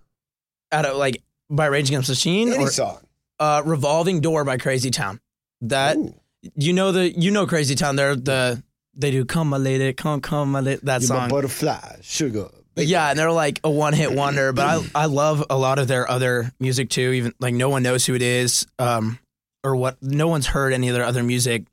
Out 0.72 0.84
of 0.86 0.96
like 0.96 1.22
by 1.48 1.66
Rage 1.66 1.88
Against 1.88 2.08
the 2.08 2.12
Machine, 2.12 2.52
Any 2.52 2.64
or- 2.64 2.70
song. 2.70 2.98
uh, 3.38 3.62
Revolving 3.64 4.20
Door 4.20 4.44
by 4.44 4.56
Crazy 4.58 4.90
Town. 4.90 5.20
That 5.60 5.96
Ooh. 5.96 6.14
you 6.56 6.72
know 6.72 6.90
the 6.92 7.10
you 7.10 7.30
know 7.30 7.46
Crazy 7.46 7.74
Town. 7.74 7.96
They're 7.96 8.16
the 8.16 8.62
they 8.94 9.10
do 9.10 9.24
come 9.24 9.48
my 9.50 9.56
lady, 9.58 9.92
come 9.92 10.20
come 10.20 10.50
my 10.52 10.60
lady. 10.60 10.80
That 10.82 11.02
You're 11.02 11.10
my 11.10 11.20
song. 11.20 11.28
butterfly, 11.30 11.96
sugar. 12.02 12.48
Yeah, 12.76 13.08
and 13.08 13.18
they're 13.18 13.32
like 13.32 13.60
a 13.64 13.70
one 13.70 13.94
hit 13.94 14.12
wonder. 14.12 14.52
But 14.52 14.66
I 14.66 14.90
I 15.02 15.06
love 15.06 15.44
a 15.48 15.56
lot 15.56 15.78
of 15.78 15.88
their 15.88 16.08
other 16.10 16.52
music 16.60 16.90
too. 16.90 17.12
Even 17.12 17.32
like 17.40 17.54
no 17.54 17.68
one 17.68 17.82
knows 17.82 18.04
who 18.04 18.14
it 18.14 18.22
is, 18.22 18.66
um, 18.78 19.18
or 19.64 19.76
what. 19.76 20.02
No 20.02 20.28
one's 20.28 20.46
heard 20.46 20.72
any 20.72 20.88
of 20.88 20.94
their 20.94 21.04
other 21.04 21.22
music, 21.22 21.64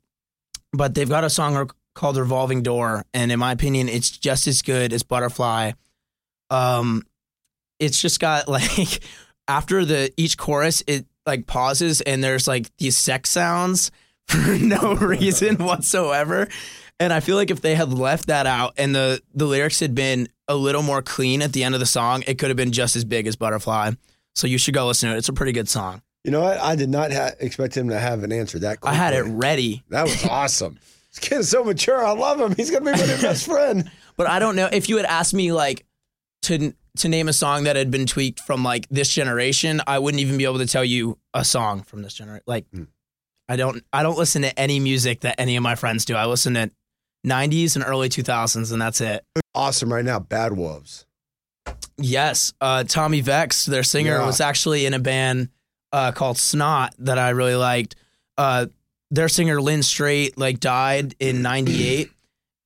but 0.72 0.94
they've 0.94 1.08
got 1.08 1.24
a 1.24 1.30
song 1.30 1.70
called 1.94 2.16
Revolving 2.16 2.62
Door, 2.62 3.04
and 3.12 3.30
in 3.30 3.38
my 3.38 3.52
opinion, 3.52 3.88
it's 3.88 4.10
just 4.10 4.46
as 4.46 4.62
good 4.62 4.92
as 4.92 5.02
Butterfly. 5.02 5.72
Um, 6.50 7.04
it's 7.78 8.00
just 8.00 8.20
got 8.20 8.48
like 8.48 9.00
after 9.48 9.84
the 9.84 10.12
each 10.16 10.36
chorus, 10.38 10.82
it 10.86 11.06
like 11.26 11.46
pauses 11.46 12.00
and 12.02 12.22
there's 12.22 12.46
like 12.46 12.74
these 12.76 12.96
sex 12.96 13.30
sounds 13.30 13.90
for 14.28 14.58
no 14.58 14.94
reason 14.94 15.56
whatsoever. 15.58 16.48
And 17.00 17.12
I 17.12 17.20
feel 17.20 17.36
like 17.36 17.50
if 17.50 17.60
they 17.60 17.74
had 17.74 17.92
left 17.92 18.28
that 18.28 18.46
out 18.46 18.74
and 18.76 18.94
the 18.94 19.20
the 19.34 19.46
lyrics 19.46 19.80
had 19.80 19.94
been 19.94 20.28
a 20.48 20.54
little 20.54 20.82
more 20.82 21.02
clean 21.02 21.42
at 21.42 21.52
the 21.52 21.64
end 21.64 21.74
of 21.74 21.80
the 21.80 21.86
song, 21.86 22.22
it 22.26 22.38
could 22.38 22.48
have 22.50 22.56
been 22.56 22.72
just 22.72 22.96
as 22.96 23.04
big 23.04 23.26
as 23.26 23.36
Butterfly. 23.36 23.92
So 24.34 24.46
you 24.46 24.58
should 24.58 24.74
go 24.74 24.86
listen 24.86 25.08
to 25.10 25.14
it. 25.14 25.18
It's 25.18 25.28
a 25.28 25.32
pretty 25.32 25.52
good 25.52 25.68
song. 25.68 26.02
You 26.24 26.30
know 26.30 26.40
what? 26.40 26.58
I 26.58 26.74
did 26.76 26.88
not 26.88 27.12
ha- 27.12 27.32
expect 27.40 27.76
him 27.76 27.88
to 27.90 27.98
have 27.98 28.22
an 28.24 28.32
answer 28.32 28.58
that 28.60 28.80
quick. 28.80 28.92
I 28.92 28.94
had 28.96 29.14
it 29.14 29.22
ready, 29.22 29.82
That 29.90 30.04
was 30.04 30.24
awesome. 30.30 30.78
This 31.10 31.18
kid 31.28 31.38
is 31.40 31.48
so 31.50 31.62
mature. 31.62 32.04
I 32.04 32.12
love 32.12 32.40
him. 32.40 32.54
He's 32.56 32.70
gonna 32.70 32.84
be 32.92 32.98
my 32.98 33.06
new 33.06 33.20
best 33.22 33.46
friend. 33.46 33.90
but 34.16 34.26
I 34.26 34.38
don't 34.38 34.56
know 34.56 34.68
if 34.72 34.88
you 34.88 34.96
had 34.96 35.06
asked 35.06 35.34
me 35.34 35.52
like 35.52 35.84
to 36.42 36.74
to 36.98 37.08
name 37.08 37.28
a 37.28 37.32
song 37.32 37.64
that 37.64 37.76
had 37.76 37.90
been 37.90 38.06
tweaked 38.06 38.40
from 38.40 38.62
like 38.64 38.88
this 38.88 39.12
generation, 39.12 39.80
I 39.86 39.98
wouldn't 39.98 40.20
even 40.20 40.36
be 40.38 40.44
able 40.44 40.58
to 40.58 40.66
tell 40.66 40.84
you 40.84 41.18
a 41.32 41.44
song 41.44 41.82
from 41.82 42.02
this 42.02 42.14
generation. 42.14 42.42
Like 42.46 42.66
Hmm. 42.72 42.84
I 43.48 43.56
don't 43.56 43.84
I 43.92 44.02
don't 44.02 44.18
listen 44.18 44.42
to 44.42 44.58
any 44.58 44.80
music 44.80 45.20
that 45.20 45.38
any 45.40 45.54
of 45.56 45.62
my 45.62 45.74
friends 45.76 46.04
do. 46.04 46.14
I 46.16 46.26
listen 46.26 46.54
to 46.54 46.70
90s 47.24 47.74
and 47.76 47.84
early 47.86 48.08
2000s 48.08 48.72
and 48.72 48.80
that's 48.82 49.00
it. 49.00 49.24
Awesome 49.54 49.92
right 49.92 50.04
now. 50.04 50.18
Bad 50.18 50.52
Wolves. 50.56 51.06
Yes, 51.96 52.52
uh, 52.60 52.84
Tommy 52.84 53.20
Vext, 53.20 53.66
their 53.66 53.82
singer, 53.84 54.18
Yeah. 54.18 54.26
was 54.26 54.40
actually 54.40 54.84
in 54.86 54.94
a 54.94 54.98
band 54.98 55.48
uh, 55.92 56.10
called 56.12 56.36
Snot 56.38 56.92
that 56.98 57.18
I 57.18 57.30
really 57.30 57.54
liked. 57.54 57.94
Uh, 58.36 58.66
their 59.10 59.28
singer 59.28 59.60
Lynn 59.62 59.82
Strait 59.84 60.36
like 60.36 60.58
died 60.58 61.14
in 61.20 61.40
'98, 61.40 62.10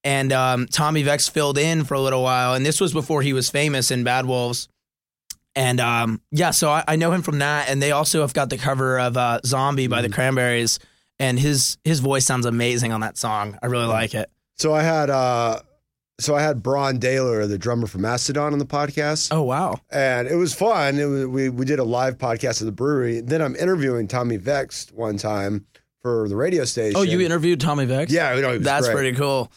and 0.02 0.32
um, 0.32 0.66
Tommy 0.66 1.02
Vext 1.02 1.34
filled 1.34 1.58
in 1.58 1.84
for 1.84 1.92
a 1.92 2.00
little 2.00 2.22
while, 2.22 2.54
and 2.54 2.64
this 2.64 2.80
was 2.80 2.94
before 2.94 3.20
he 3.20 3.34
was 3.34 3.50
famous 3.50 3.90
in 3.90 4.02
Bad 4.02 4.24
Wolves. 4.24 4.66
And 5.54 5.78
um, 5.78 6.22
yeah, 6.30 6.52
so 6.52 6.70
I, 6.70 6.84
I 6.88 6.96
know 6.96 7.12
him 7.12 7.20
from 7.20 7.40
that, 7.40 7.68
and 7.68 7.82
they 7.82 7.92
also 7.92 8.22
have 8.22 8.32
got 8.32 8.48
the 8.48 8.56
cover 8.56 8.98
of 8.98 9.18
uh, 9.18 9.40
"Zombie" 9.44 9.88
by 9.88 10.00
the 10.00 10.08
Cranberries, 10.08 10.78
and 11.18 11.38
his 11.38 11.76
his 11.84 12.00
voice 12.00 12.24
sounds 12.24 12.46
amazing 12.46 12.92
on 12.92 13.02
that 13.02 13.18
song. 13.18 13.58
I 13.62 13.66
really 13.66 13.86
like 13.86 14.14
it. 14.14 14.30
So 14.58 14.74
I 14.74 14.82
had 14.82 15.08
uh 15.10 15.60
so 16.20 16.34
I 16.34 16.42
had 16.42 16.62
Brann 16.64 16.98
Dailor, 16.98 17.48
the 17.48 17.58
drummer 17.58 17.86
from 17.86 18.02
Mastodon, 18.02 18.52
on 18.52 18.58
the 18.58 18.66
podcast. 18.66 19.28
Oh 19.30 19.42
wow. 19.42 19.78
And 19.90 20.26
it 20.26 20.34
was 20.34 20.52
fun. 20.52 20.98
It 20.98 21.04
was, 21.04 21.26
we 21.26 21.48
we 21.48 21.64
did 21.64 21.78
a 21.78 21.84
live 21.84 22.18
podcast 22.18 22.60
at 22.60 22.66
the 22.66 22.72
brewery. 22.72 23.20
Then 23.20 23.40
I'm 23.40 23.54
interviewing 23.56 24.08
Tommy 24.08 24.36
Vext 24.36 24.92
one 24.92 25.16
time 25.16 25.64
for 26.02 26.28
the 26.28 26.36
radio 26.36 26.64
station. 26.64 26.96
Oh, 26.98 27.02
you 27.02 27.20
interviewed 27.20 27.60
Tommy 27.60 27.84
Vext? 27.84 28.12
Yeah, 28.12 28.34
you 28.34 28.42
know, 28.42 28.58
That's 28.58 28.86
great. 28.86 28.94
pretty 28.94 29.16
cool. 29.16 29.52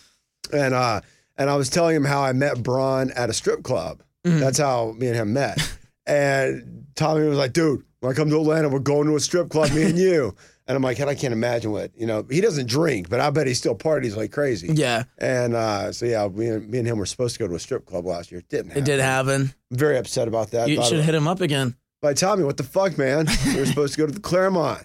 And 0.54 0.74
uh 0.74 1.02
and 1.38 1.50
I 1.50 1.56
was 1.56 1.70
telling 1.70 1.96
him 1.96 2.06
how 2.06 2.22
I 2.22 2.34
met 2.34 2.62
Braun 2.62 3.12
at 3.12 3.30
a 3.30 3.34
strip 3.34 3.64
club. 3.64 4.04
Mhm. 4.24 4.40
That's 4.40 4.60
how 4.60 4.92
me 4.92 5.08
and 5.08 5.16
him 5.16 5.34
met. 5.34 5.58
and 6.06 6.86
Tommy 6.96 7.28
was 7.28 7.40
like, 7.40 7.54
dude, 7.54 7.84
when 8.02 8.12
I 8.12 8.16
come 8.16 8.30
to 8.30 8.40
Atlanta, 8.40 8.70
we're 8.70 8.80
going 8.80 9.08
to 9.08 9.16
a 9.16 9.20
strip 9.20 9.50
club, 9.50 9.72
me 9.72 9.84
and 9.84 9.98
you. 9.98 10.36
And 10.72 10.78
I'm 10.78 10.82
like, 10.84 11.02
I 11.02 11.16
can't 11.16 11.34
imagine 11.34 11.72
what, 11.74 11.92
you 11.98 12.06
know, 12.06 12.26
he 12.32 12.40
doesn't 12.40 12.68
drink, 12.70 13.10
but 13.10 13.20
I 13.20 13.30
bet 13.30 13.46
he 13.46 13.54
still 13.54 13.76
parties 13.76 14.16
like 14.16 14.32
crazy. 14.32 14.70
Yeah, 14.74 15.04
And 15.18 15.54
uh, 15.54 15.92
so, 15.92 16.06
yeah, 16.06 16.26
me 16.30 16.48
and, 16.48 16.70
me 16.70 16.80
and 16.80 16.88
him 16.88 16.98
were 16.98 17.06
supposed 17.06 17.36
to 17.36 17.40
go 17.40 17.48
to 17.50 17.56
a 17.56 17.60
strip 17.60 17.86
club 17.86 18.06
last 18.06 18.32
year. 18.32 18.40
It 18.40 18.48
didn't 18.48 18.68
happen. 18.70 18.84
it 18.84 18.86
did 18.86 19.00
happen. 19.02 19.54
I'm 19.72 19.78
very 19.78 19.98
upset 19.98 20.30
about 20.30 20.52
that. 20.52 20.70
You 20.70 20.82
should 20.86 21.04
hit 21.04 21.14
him 21.14 21.28
up 21.28 21.42
again. 21.42 21.76
Like, 22.02 22.16
Tommy, 22.16 22.46
what 22.46 22.56
the 22.56 22.64
fuck, 22.64 22.98
man? 22.98 23.28
we 23.48 23.58
were 23.58 23.66
supposed 23.66 23.96
to 23.96 24.00
go 24.00 24.06
to 24.08 24.14
the 24.14 24.22
Clermont. 24.22 24.82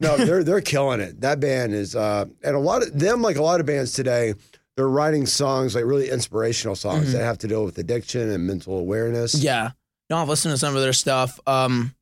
No, 0.00 0.16
they're 0.16 0.42
they're 0.44 0.60
killing 0.60 1.00
it. 1.00 1.20
That 1.20 1.38
band 1.40 1.72
is, 1.72 1.94
uh, 1.96 2.26
and 2.42 2.56
a 2.56 2.58
lot 2.58 2.82
of 2.82 2.98
them, 2.98 3.22
like 3.22 3.36
a 3.36 3.42
lot 3.42 3.60
of 3.60 3.66
bands 3.66 3.92
today, 3.92 4.34
they're 4.76 4.88
writing 4.88 5.24
songs 5.24 5.74
like 5.74 5.84
really 5.84 6.10
inspirational 6.10 6.74
songs 6.76 7.08
Mhm. 7.08 7.12
that 7.12 7.22
have 7.22 7.38
to 7.38 7.48
deal 7.48 7.64
with 7.64 7.78
addiction 7.78 8.28
and 8.30 8.46
mental 8.46 8.76
awareness. 8.78 9.34
Yeah. 9.36 9.70
No, 10.10 10.18
I've 10.18 10.28
listened 10.28 10.52
to 10.52 10.58
some 10.58 10.74
of 10.76 10.82
their 10.82 10.92
stuff. 10.92 11.40
Um, 11.46 11.94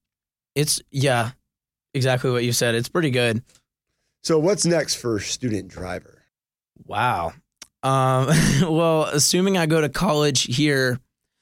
it's 0.56 0.80
yeah, 0.90 1.30
exactly 1.94 2.30
what 2.30 2.44
you 2.44 2.52
said. 2.52 2.74
It's 2.74 2.88
pretty 2.88 3.10
good. 3.10 3.42
So, 4.22 4.38
what's 4.38 4.64
next 4.66 4.96
for 4.96 5.20
Student 5.20 5.68
Driver? 5.68 6.22
Wow. 6.86 7.32
Um, 7.82 8.28
well, 8.62 9.04
assuming 9.04 9.56
I 9.58 9.66
go 9.66 9.80
to 9.80 9.88
college 9.88 10.42
here, 10.56 10.98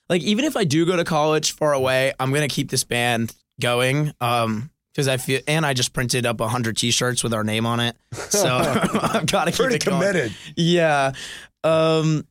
like 0.09 0.23
even 0.23 0.45
if 0.45 0.57
I 0.57 0.65
do 0.65 0.85
go 0.87 0.97
to 0.97 1.05
college 1.05 1.53
far 1.53 1.73
away, 1.73 2.13
I'm 2.21 2.33
gonna 2.33 2.49
keep 2.49 2.71
this 2.71 2.85
band 2.85 3.35
going. 3.61 4.13
Um, 4.21 4.71
because 4.93 5.09
I 5.09 5.17
feel, 5.17 5.41
and 5.49 5.65
I 5.65 5.73
just 5.73 5.95
printed 5.95 6.27
up 6.27 6.39
hundred 6.41 6.77
T-shirts 6.77 7.25
with 7.25 7.33
our 7.33 7.45
name 7.45 7.65
on 7.65 7.81
it, 7.81 7.97
so 8.13 8.57
I've 8.59 9.25
got 9.27 9.47
to 9.47 9.51
keep 9.51 9.57
Pretty 9.61 9.77
it 9.77 9.85
going. 9.87 10.01
committed. 10.01 10.37
Yeah. 10.57 11.13
Um 11.65 12.27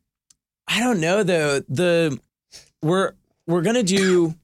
I 0.67 0.79
don't 0.79 0.99
know 1.01 1.23
though. 1.23 1.61
The 1.69 2.19
we're 2.83 3.13
we're 3.47 3.63
gonna 3.63 3.81
do 3.81 4.35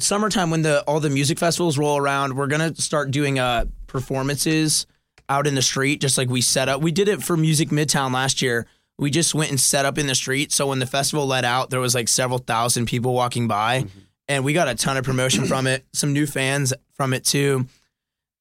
summertime 0.00 0.50
when 0.50 0.62
the 0.62 0.82
all 0.82 1.00
the 1.00 1.10
music 1.10 1.38
festivals 1.38 1.78
roll 1.78 1.96
around, 1.96 2.36
we're 2.36 2.46
gonna 2.46 2.74
start 2.74 3.10
doing 3.10 3.38
uh 3.38 3.66
performances 3.86 4.86
out 5.28 5.46
in 5.46 5.54
the 5.54 5.62
street, 5.62 6.00
just 6.00 6.18
like 6.18 6.28
we 6.28 6.40
set 6.40 6.68
up. 6.68 6.80
We 6.80 6.92
did 6.92 7.08
it 7.08 7.22
for 7.22 7.36
Music 7.36 7.68
Midtown 7.68 8.12
last 8.12 8.42
year. 8.42 8.66
We 8.98 9.10
just 9.10 9.34
went 9.34 9.50
and 9.50 9.58
set 9.58 9.86
up 9.86 9.96
in 9.96 10.06
the 10.06 10.14
street. 10.14 10.52
So 10.52 10.66
when 10.66 10.78
the 10.78 10.86
festival 10.86 11.26
let 11.26 11.44
out, 11.44 11.70
there 11.70 11.80
was 11.80 11.94
like 11.94 12.08
several 12.08 12.38
thousand 12.38 12.86
people 12.86 13.14
walking 13.14 13.48
by. 13.48 13.86
And 14.28 14.44
we 14.44 14.52
got 14.52 14.68
a 14.68 14.74
ton 14.74 14.96
of 14.96 15.04
promotion 15.04 15.46
from 15.46 15.66
it, 15.66 15.84
some 15.92 16.12
new 16.12 16.26
fans 16.26 16.74
from 16.94 17.14
it 17.14 17.24
too. 17.24 17.66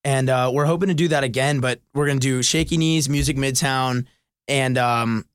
And 0.04 0.30
uh, 0.30 0.52
we're 0.54 0.65
hoping 0.65 0.89
to 0.89 0.93
do 0.93 1.08
that 1.10 1.24
again, 1.24 1.62
but 1.62 1.80
we're 1.93 2.08
gonna 2.08 2.19
do 2.19 2.43
Shaky 2.43 2.78
Knees, 2.78 3.08
Music 3.10 3.38
Midtown, 3.38 4.06
and 4.48 4.78
um, 4.78 5.26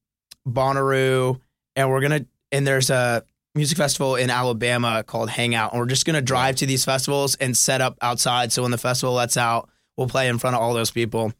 Bonnaroo, 0.46 1.40
and 1.76 1.90
we're 1.90 2.00
gonna 2.00 2.26
and 2.52 2.66
there's 2.66 2.90
a 2.90 3.24
music 3.54 3.78
festival 3.78 4.16
in 4.16 4.30
Alabama 4.30 5.04
called 5.04 5.30
Hangout, 5.30 5.72
and 5.72 5.80
we're 5.80 5.86
just 5.86 6.06
gonna 6.06 6.22
drive 6.22 6.56
to 6.56 6.66
these 6.66 6.84
festivals 6.84 7.34
and 7.36 7.56
set 7.56 7.80
up 7.80 7.96
outside. 8.02 8.52
So 8.52 8.62
when 8.62 8.70
the 8.70 8.78
festival 8.78 9.14
lets 9.14 9.36
out, 9.36 9.68
we'll 9.96 10.08
play 10.08 10.28
in 10.28 10.38
front 10.38 10.56
of 10.56 10.62
all 10.62 10.74
those 10.74 10.90
people. 10.90 11.32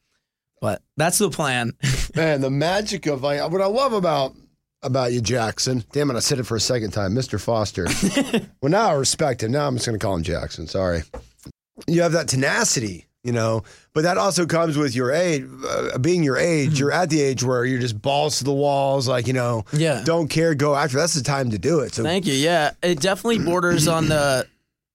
But 0.60 0.82
that's 0.96 1.18
the 1.18 1.30
plan. 1.30 1.72
Man, 2.14 2.40
the 2.40 2.50
magic 2.50 3.06
of 3.06 3.22
like 3.22 3.50
what 3.50 3.60
I 3.60 3.66
love 3.66 3.92
about 3.92 4.34
about 4.82 5.12
you, 5.12 5.20
Jackson. 5.20 5.84
Damn 5.92 6.10
it, 6.10 6.16
I 6.16 6.20
said 6.20 6.38
it 6.38 6.44
for 6.44 6.56
a 6.56 6.60
second 6.60 6.92
time, 6.92 7.14
Mr. 7.14 7.40
Foster. 7.40 7.86
well, 8.62 8.70
now 8.70 8.90
I 8.90 8.92
respect 8.92 9.42
him. 9.42 9.52
Now 9.52 9.66
I'm 9.66 9.76
just 9.76 9.86
to 9.86 9.98
call 9.98 10.14
him 10.14 10.22
Jackson. 10.22 10.66
Sorry. 10.66 11.02
You 11.86 12.02
have 12.02 12.12
that 12.12 12.28
tenacity, 12.28 13.06
you 13.24 13.32
know, 13.32 13.62
but 13.94 14.02
that 14.04 14.16
also 14.18 14.46
comes 14.46 14.76
with 14.76 14.94
your 14.94 15.10
age. 15.10 15.44
Uh, 15.68 15.98
being 15.98 16.22
your 16.22 16.36
age, 16.36 16.78
you're 16.78 16.92
at 16.92 17.10
the 17.10 17.20
age 17.20 17.42
where 17.42 17.64
you're 17.64 17.80
just 17.80 18.00
balls 18.00 18.38
to 18.38 18.44
the 18.44 18.52
walls, 18.52 19.08
like 19.08 19.26
you 19.26 19.32
know, 19.32 19.64
Yeah. 19.72 20.02
don't 20.04 20.28
care, 20.28 20.54
go 20.54 20.76
after. 20.76 20.98
That's 20.98 21.14
the 21.14 21.22
time 21.22 21.50
to 21.50 21.58
do 21.58 21.80
it. 21.80 21.94
So 21.94 22.02
Thank 22.04 22.26
you. 22.26 22.34
Yeah, 22.34 22.70
it 22.82 23.00
definitely 23.00 23.38
borders 23.44 23.88
on 23.88 24.06
the. 24.08 24.46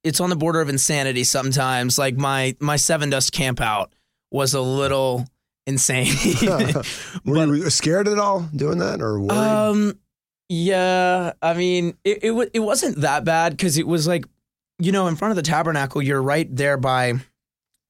It's 0.04 0.22
on 0.22 0.30
the 0.30 0.38
border 0.38 0.62
of 0.62 0.70
insanity 0.70 1.26
sometimes. 1.26 1.98
Like 2.00 2.16
my 2.16 2.56
my 2.62 2.78
Sevendust 2.78 3.34
camp 3.34 3.60
out 3.60 3.92
was 4.32 4.54
a 4.54 4.62
little 4.62 5.28
insane. 5.68 6.14
were 7.26 7.56
you 7.56 7.70
scared 7.70 8.08
at 8.08 8.18
all 8.18 8.42
doing 8.56 8.78
that 8.78 9.02
or 9.02 9.20
worried? 9.20 9.32
Um, 9.38 10.00
yeah. 10.48 11.34
I 11.42 11.54
mean, 11.54 11.98
it 12.04 12.20
it, 12.24 12.32
wa- 12.32 12.46
it 12.54 12.60
wasn't 12.60 13.02
that 13.02 13.24
bad 13.26 13.54
because 13.58 13.78
it 13.78 13.88
was 13.88 14.08
like, 14.08 14.26
you 14.80 14.92
know, 14.92 15.08
in 15.08 15.16
front 15.16 15.32
of 15.32 15.36
the 15.36 15.42
tabernacle, 15.44 16.02
you're 16.02 16.22
right 16.22 16.48
there 16.56 16.78
by 16.78 17.14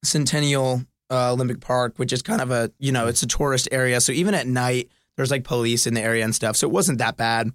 Centennial 0.02 0.82
uh, 1.10 1.32
Olympic 1.32 1.60
Park, 1.60 1.94
which 1.96 2.12
is 2.12 2.22
kind 2.22 2.40
of 2.40 2.50
a 2.50 2.70
you 2.78 2.92
know, 2.92 3.06
it's 3.06 3.22
a 3.22 3.26
tourist 3.26 3.68
area. 3.72 4.00
So 4.00 4.12
even 4.12 4.34
at 4.34 4.46
night, 4.46 4.88
there's 5.16 5.30
like 5.30 5.44
police 5.44 5.86
in 5.86 5.94
the 5.94 6.00
area 6.00 6.24
and 6.24 6.34
stuff. 6.34 6.56
So 6.56 6.66
it 6.66 6.72
wasn't 6.72 6.98
that 6.98 7.16
bad, 7.16 7.50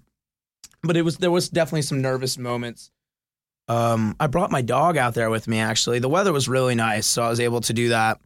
but 0.82 0.96
it 0.96 1.02
was 1.02 1.16
there 1.18 1.30
was 1.30 1.48
definitely 1.48 1.82
some 1.82 2.02
nervous 2.02 2.38
moments. 2.38 2.90
Um, 3.68 4.14
I 4.20 4.28
brought 4.28 4.52
my 4.52 4.62
dog 4.62 4.96
out 4.96 5.14
there 5.14 5.30
with 5.30 5.48
me. 5.48 5.58
Actually, 5.58 5.98
the 5.98 6.08
weather 6.08 6.32
was 6.32 6.48
really 6.48 6.76
nice, 6.76 7.06
so 7.06 7.22
I 7.22 7.30
was 7.30 7.40
able 7.40 7.60
to 7.62 7.72
do 7.72 7.88
that. 7.88 8.20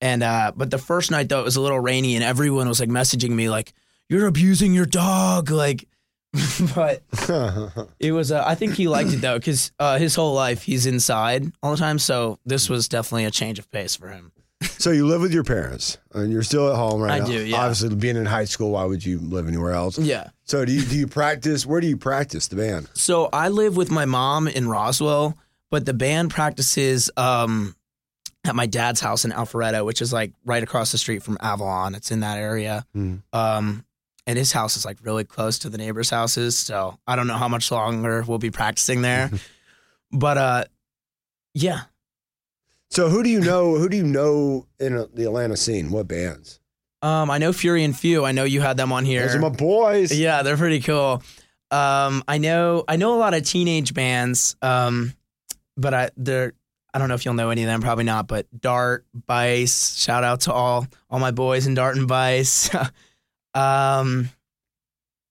And 0.00 0.22
uh, 0.22 0.52
but 0.54 0.70
the 0.70 0.78
first 0.78 1.10
night 1.10 1.28
though, 1.28 1.40
it 1.40 1.44
was 1.44 1.56
a 1.56 1.62
little 1.62 1.80
rainy, 1.80 2.16
and 2.16 2.24
everyone 2.24 2.68
was 2.68 2.80
like 2.80 2.90
messaging 2.90 3.30
me 3.30 3.48
like, 3.48 3.72
"You're 4.08 4.26
abusing 4.26 4.74
your 4.74 4.86
dog," 4.86 5.50
like. 5.50 5.88
but 6.74 7.02
it 8.00 8.12
was. 8.12 8.32
Uh, 8.32 8.42
I 8.44 8.54
think 8.54 8.74
he 8.74 8.88
liked 8.88 9.12
it 9.12 9.20
though, 9.20 9.38
because 9.38 9.72
uh, 9.78 9.98
his 9.98 10.14
whole 10.14 10.34
life 10.34 10.62
he's 10.62 10.86
inside 10.86 11.52
all 11.62 11.70
the 11.72 11.76
time. 11.76 11.98
So 11.98 12.38
this 12.44 12.68
was 12.68 12.88
definitely 12.88 13.24
a 13.24 13.30
change 13.30 13.58
of 13.58 13.70
pace 13.70 13.94
for 13.94 14.08
him. 14.08 14.32
so 14.62 14.90
you 14.90 15.06
live 15.06 15.20
with 15.20 15.32
your 15.32 15.44
parents 15.44 15.98
and 16.12 16.32
you're 16.32 16.42
still 16.42 16.70
at 16.70 16.76
home 16.76 17.00
right 17.00 17.12
I 17.12 17.18
now. 17.20 17.26
do, 17.26 17.44
yeah. 17.44 17.58
Obviously, 17.58 17.94
being 17.94 18.16
in 18.16 18.26
high 18.26 18.46
school, 18.46 18.72
why 18.72 18.84
would 18.84 19.04
you 19.04 19.18
live 19.20 19.46
anywhere 19.46 19.72
else? 19.72 19.98
Yeah. 19.98 20.30
So 20.44 20.64
do 20.64 20.72
you 20.72 20.82
do 20.82 20.96
you 20.96 21.06
practice? 21.06 21.64
Where 21.64 21.80
do 21.80 21.86
you 21.86 21.96
practice 21.96 22.48
the 22.48 22.56
band? 22.56 22.88
So 22.94 23.28
I 23.32 23.48
live 23.48 23.76
with 23.76 23.90
my 23.90 24.04
mom 24.04 24.48
in 24.48 24.68
Roswell, 24.68 25.38
but 25.70 25.86
the 25.86 25.94
band 25.94 26.30
practices 26.30 27.10
um, 27.16 27.76
at 28.44 28.56
my 28.56 28.66
dad's 28.66 29.00
house 29.00 29.24
in 29.24 29.30
Alpharetta, 29.30 29.84
which 29.84 30.02
is 30.02 30.12
like 30.12 30.32
right 30.44 30.62
across 30.62 30.90
the 30.92 30.98
street 30.98 31.22
from 31.22 31.38
Avalon. 31.40 31.94
It's 31.94 32.10
in 32.10 32.20
that 32.20 32.38
area. 32.38 32.84
Hmm. 32.92 33.16
Um, 33.32 33.84
and 34.26 34.38
his 34.38 34.52
house 34.52 34.76
is 34.76 34.84
like 34.84 34.98
really 35.02 35.24
close 35.24 35.58
to 35.60 35.68
the 35.68 35.78
neighbors' 35.78 36.10
houses. 36.10 36.58
So 36.58 36.98
I 37.06 37.16
don't 37.16 37.26
know 37.26 37.36
how 37.36 37.48
much 37.48 37.70
longer 37.70 38.24
we'll 38.26 38.38
be 38.38 38.50
practicing 38.50 39.02
there. 39.02 39.30
but 40.12 40.38
uh, 40.38 40.64
yeah. 41.54 41.82
So 42.90 43.08
who 43.08 43.22
do 43.22 43.28
you 43.28 43.40
know? 43.40 43.76
Who 43.76 43.88
do 43.88 43.96
you 43.96 44.04
know 44.04 44.66
in 44.78 44.94
the 45.14 45.24
Atlanta 45.24 45.56
scene? 45.56 45.90
What 45.90 46.08
bands? 46.08 46.60
Um, 47.02 47.30
I 47.30 47.38
know 47.38 47.52
Fury 47.52 47.84
and 47.84 47.96
Few. 47.96 48.24
I 48.24 48.32
know 48.32 48.44
you 48.44 48.60
had 48.60 48.76
them 48.76 48.92
on 48.92 49.04
here. 49.04 49.26
Those 49.26 49.34
are 49.34 49.40
my 49.40 49.48
boys. 49.48 50.16
Yeah, 50.16 50.42
they're 50.42 50.56
pretty 50.56 50.80
cool. 50.80 51.22
Um, 51.70 52.22
I 52.28 52.38
know 52.38 52.84
I 52.86 52.96
know 52.96 53.14
a 53.14 53.18
lot 53.18 53.34
of 53.34 53.42
teenage 53.42 53.94
bands. 53.94 54.56
Um, 54.62 55.12
but 55.76 55.94
I 55.94 56.10
they're 56.16 56.52
I 56.92 56.98
don't 56.98 57.08
know 57.08 57.14
if 57.14 57.24
you'll 57.24 57.34
know 57.34 57.50
any 57.50 57.62
of 57.62 57.66
them, 57.66 57.80
probably 57.80 58.04
not. 58.04 58.28
But 58.28 58.46
Dart, 58.58 59.04
Bice, 59.26 59.96
shout 59.96 60.22
out 60.22 60.42
to 60.42 60.52
all 60.52 60.86
all 61.10 61.18
my 61.18 61.32
boys 61.32 61.66
in 61.66 61.74
Dart 61.74 61.96
and 61.96 62.06
Bice. 62.06 62.70
um, 63.54 64.30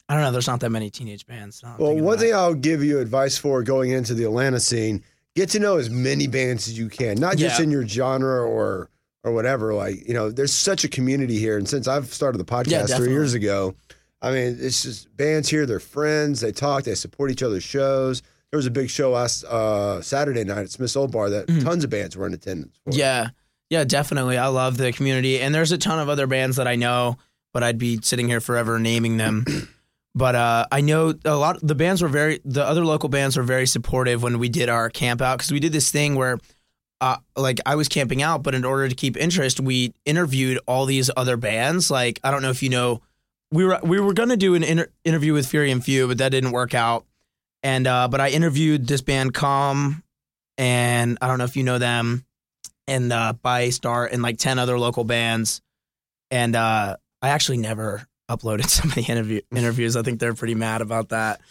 I 0.10 0.14
don't 0.16 0.24
know. 0.24 0.32
There's 0.32 0.48
not 0.48 0.60
that 0.62 0.70
many 0.70 0.90
teenage 0.90 1.26
bands. 1.26 1.62
I'm 1.66 1.78
Well, 1.78 1.96
one 1.98 2.18
thing 2.18 2.34
I'll 2.34 2.54
give 2.54 2.84
you 2.84 3.00
advice 3.00 3.38
for 3.38 3.64
going 3.64 3.92
into 3.92 4.14
the 4.14 4.26
Atlanta 4.26 4.60
scene: 4.60 5.04
get 5.36 5.50
to 5.52 5.60
know 5.60 5.78
as 5.78 5.90
many 5.90 6.28
bands 6.28 6.68
as 6.68 6.78
you 6.78 6.90
can, 6.90 7.18
not 7.18 7.38
just 7.38 7.60
Yeah. 7.60 7.64
in 7.64 7.72
your 7.72 7.88
genre 7.88 8.42
or 8.46 8.90
or 9.24 9.32
whatever. 9.32 9.74
Like 9.74 10.08
you 10.08 10.14
know, 10.14 10.30
there's 10.30 10.54
such 10.54 10.84
a 10.84 10.90
community 10.90 11.40
here, 11.40 11.58
and 11.58 11.68
since 11.68 11.88
I've 11.88 12.14
started 12.14 12.38
the 12.38 12.46
podcast 12.46 12.96
three 12.98 13.10
years 13.12 13.34
ago, 13.34 13.76
I 14.22 14.32
mean, 14.32 14.58
it's 14.60 14.84
just 14.84 15.16
bands 15.16 15.50
here. 15.50 15.66
They're 15.66 15.80
friends. 15.80 16.42
They 16.42 16.52
talk. 16.52 16.84
They 16.84 16.96
support 16.96 17.32
each 17.32 17.42
other's 17.44 17.64
shows. 17.64 18.22
There 18.52 18.58
was 18.58 18.68
a 18.68 18.72
big 18.72 18.90
show 18.90 19.12
last 19.12 19.46
uh, 19.46 20.02
Saturday 20.02 20.44
night 20.44 20.60
at 20.60 20.70
Smith's 20.70 20.96
Old 20.96 21.12
Bar 21.12 21.30
that 21.32 21.48
Mhm. 21.48 21.64
tons 21.64 21.84
of 21.84 21.90
bands 21.90 22.16
were 22.16 22.28
in 22.28 22.34
attendance. 22.36 22.78
For. 22.86 22.94
Yeah, 22.94 23.30
yeah, 23.72 23.84
definitely. 23.84 24.38
I 24.38 24.48
love 24.48 24.78
the 24.78 24.92
community, 24.92 25.40
and 25.40 25.56
there's 25.56 25.72
a 25.72 25.78
ton 25.78 25.98
of 26.00 26.08
other 26.08 26.28
bands 26.28 26.58
that 26.58 26.68
I 26.68 26.76
know, 26.76 27.18
but 27.54 27.64
I'd 27.64 27.78
be 27.78 28.00
sitting 28.02 28.28
here 28.28 28.42
forever 28.42 28.80
naming 28.80 29.18
them. 29.18 29.46
but 30.16 30.36
uh, 30.36 30.66
I 30.72 30.82
know 30.82 31.14
a 31.26 31.36
lot. 31.36 31.60
The 31.62 31.76
bands 31.76 32.02
were 32.02 32.08
very. 32.08 32.40
The 32.44 32.66
other 32.66 32.86
local 32.86 33.10
bands 33.10 33.38
were 33.38 33.44
very 33.44 33.68
supportive 33.68 34.24
when 34.24 34.40
we 34.40 34.50
did 34.50 34.70
our 34.70 34.90
camp 34.90 35.22
out 35.22 35.38
because 35.38 35.52
we 35.52 35.60
did 35.60 35.72
this 35.72 35.92
thing 35.92 36.16
where. 36.16 36.40
Uh, 37.02 37.18
like 37.36 37.60
I 37.66 37.76
was 37.76 37.90
camping 37.90 38.22
out, 38.22 38.44
but 38.44 38.56
in 38.56 38.64
order 38.64 38.88
to 38.88 38.96
keep 38.96 39.18
interest, 39.18 39.60
we 39.60 39.94
interviewed 40.06 40.58
all 40.68 40.86
these 40.86 41.12
other 41.18 41.36
bands. 41.36 41.92
Like 41.92 42.18
I 42.24 42.32
don't 42.32 42.42
know 42.42 42.50
if 42.50 42.64
you 42.64 42.70
know, 42.70 43.02
we 43.52 43.66
were 43.66 43.78
we 43.84 44.00
were 44.00 44.14
gonna 44.14 44.38
do 44.38 44.56
an 44.56 44.64
inter- 44.64 44.88
interview 45.04 45.34
with 45.34 45.46
Fury 45.46 45.70
and 45.70 45.84
Few, 45.84 46.08
but 46.08 46.20
that 46.20 46.30
didn't 46.30 46.52
work 46.52 46.74
out. 46.74 47.06
And 47.62 47.88
uh, 47.88 48.08
but 48.08 48.22
I 48.22 48.30
interviewed 48.30 48.88
this 48.88 49.02
band 49.02 49.34
Calm, 49.34 50.02
and 50.58 51.18
I 51.22 51.28
don't 51.28 51.40
know 51.40 51.44
if 51.44 51.58
you 51.58 51.64
know 51.64 51.78
them 51.78 52.26
and 52.88 53.14
uh, 53.14 53.34
by 53.42 53.70
Star 53.70 54.06
and 54.06 54.22
like 54.22 54.38
10 54.38 54.60
other 54.60 54.78
local 54.78 55.04
bands. 55.04 55.62
And 56.32 56.56
uh, 56.56 56.98
I 57.24 57.30
actually 57.30 57.58
never 57.58 58.06
uploaded 58.30 58.70
some 58.70 58.90
of 58.90 58.96
the 58.96 59.02
interview 59.04 59.42
interviews. 59.56 59.96
I 59.96 60.04
think 60.04 60.20
they're 60.20 60.36
pretty 60.36 60.56
mad 60.56 60.82
about 60.82 61.10
that. 61.10 61.42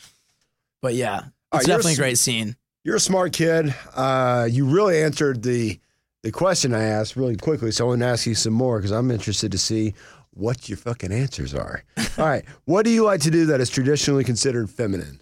But 0.80 0.94
yeah, 0.94 1.18
it's 1.18 1.32
right, 1.54 1.66
definitely 1.66 1.92
s- 1.92 1.98
a 1.98 2.00
great 2.02 2.18
scene. 2.18 2.56
You're 2.84 2.96
a 2.96 3.00
smart 3.00 3.32
kid. 3.32 3.74
Uh, 3.94 4.46
you 4.50 4.66
really 4.66 5.02
answered 5.02 5.42
the 5.42 5.80
the 6.22 6.30
question 6.30 6.72
I 6.72 6.84
asked 6.84 7.16
really 7.16 7.36
quickly, 7.36 7.72
so 7.72 7.86
I 7.86 7.88
want 7.88 8.00
to 8.02 8.06
ask 8.06 8.26
you 8.26 8.34
some 8.36 8.52
more 8.52 8.78
because 8.78 8.92
I'm 8.92 9.10
interested 9.10 9.50
to 9.52 9.58
see 9.58 9.94
what 10.34 10.68
your 10.68 10.78
fucking 10.78 11.10
answers 11.12 11.52
are. 11.54 11.82
All 12.18 12.26
right, 12.26 12.44
what 12.64 12.84
do 12.84 12.90
you 12.90 13.04
like 13.04 13.20
to 13.22 13.30
do 13.30 13.46
that 13.46 13.60
is 13.60 13.70
traditionally 13.70 14.22
considered 14.24 14.70
feminine? 14.70 15.20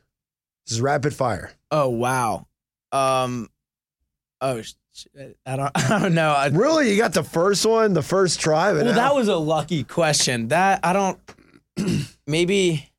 This 0.67 0.73
is 0.75 0.81
rapid 0.83 1.15
fire. 1.15 1.53
Oh 1.71 1.89
wow. 1.89 2.47
Um. 2.93 3.49
Oh, 4.41 4.63
I 5.47 5.57
don't. 5.57 5.71
I 5.91 5.99
don't 6.01 6.15
know. 6.15 6.31
I, 6.33 6.49
Really, 6.49 6.91
you 6.91 6.97
got 6.97 7.13
the 7.15 7.23
first 7.25 7.65
one, 7.65 7.93
the 7.93 8.03
first 8.03 8.41
try, 8.41 8.73
well, 8.73 8.85
now- 8.85 8.93
that 8.93 9.15
was 9.15 9.29
a 9.29 9.37
lucky 9.37 9.85
question. 9.85 10.49
That 10.49 10.81
I 10.83 10.93
don't. 10.93 11.19
Maybe 12.27 12.91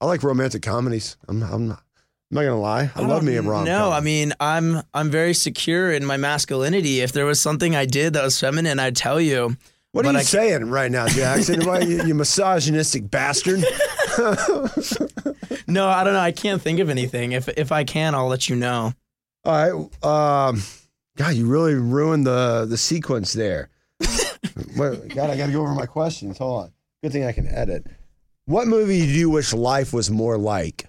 I 0.00 0.06
like 0.06 0.22
romantic 0.22 0.62
comedies. 0.62 1.16
I'm, 1.28 1.42
I'm 1.42 1.68
not. 1.68 1.82
I'm 2.30 2.34
not 2.34 2.42
gonna 2.42 2.60
lie. 2.60 2.90
I, 2.96 3.00
love 3.02 3.08
don't 3.20 3.24
me 3.26 3.36
a 3.36 3.42
rom. 3.42 3.64
No, 3.66 3.92
I 3.92 4.00
mean 4.00 4.32
I'm 4.40 4.82
I'm 4.92 5.10
very 5.10 5.32
secure 5.32 5.92
in 5.92 6.04
my 6.04 6.16
masculinity. 6.16 7.00
If 7.00 7.12
there 7.12 7.24
was 7.24 7.40
something 7.40 7.76
I 7.76 7.86
did 7.86 8.14
that 8.14 8.24
was 8.24 8.38
feminine, 8.40 8.80
I'd 8.80 8.96
tell 8.96 9.20
you. 9.20 9.56
what 9.92 10.04
are 10.06 10.12
you 10.12 10.18
I- 10.18 10.22
saying 10.22 10.68
right 10.68 10.90
now, 10.90 11.06
Jackson? 11.06 11.64
Why, 11.64 11.80
you, 11.80 12.02
you 12.04 12.14
misogynistic 12.14 13.08
bastard. 13.10 13.62
No, 15.68 15.88
I 15.88 16.04
don't 16.04 16.12
know. 16.12 16.20
I 16.20 16.30
can't 16.32 16.62
think 16.62 16.78
of 16.78 16.88
anything. 16.90 17.32
If 17.32 17.48
if 17.48 17.72
I 17.72 17.82
can, 17.84 18.14
I'll 18.14 18.28
let 18.28 18.48
you 18.48 18.54
know. 18.56 18.92
All 19.44 19.88
right. 20.04 20.04
Um, 20.48 20.62
God, 21.16 21.34
you 21.34 21.46
really 21.46 21.74
ruined 21.74 22.26
the 22.26 22.66
the 22.68 22.76
sequence 22.76 23.32
there. 23.32 23.70
Wait, 24.76 25.08
God, 25.14 25.30
I 25.30 25.36
got 25.36 25.46
to 25.46 25.52
go 25.52 25.62
over 25.62 25.74
my 25.74 25.86
questions. 25.86 26.38
Hold 26.38 26.64
on. 26.64 26.72
Good 27.02 27.12
thing 27.12 27.24
I 27.24 27.32
can 27.32 27.46
edit. 27.46 27.86
What 28.44 28.68
movie 28.68 29.00
do 29.00 29.12
you 29.12 29.30
wish 29.30 29.52
life 29.52 29.92
was 29.92 30.10
more 30.10 30.38
like? 30.38 30.86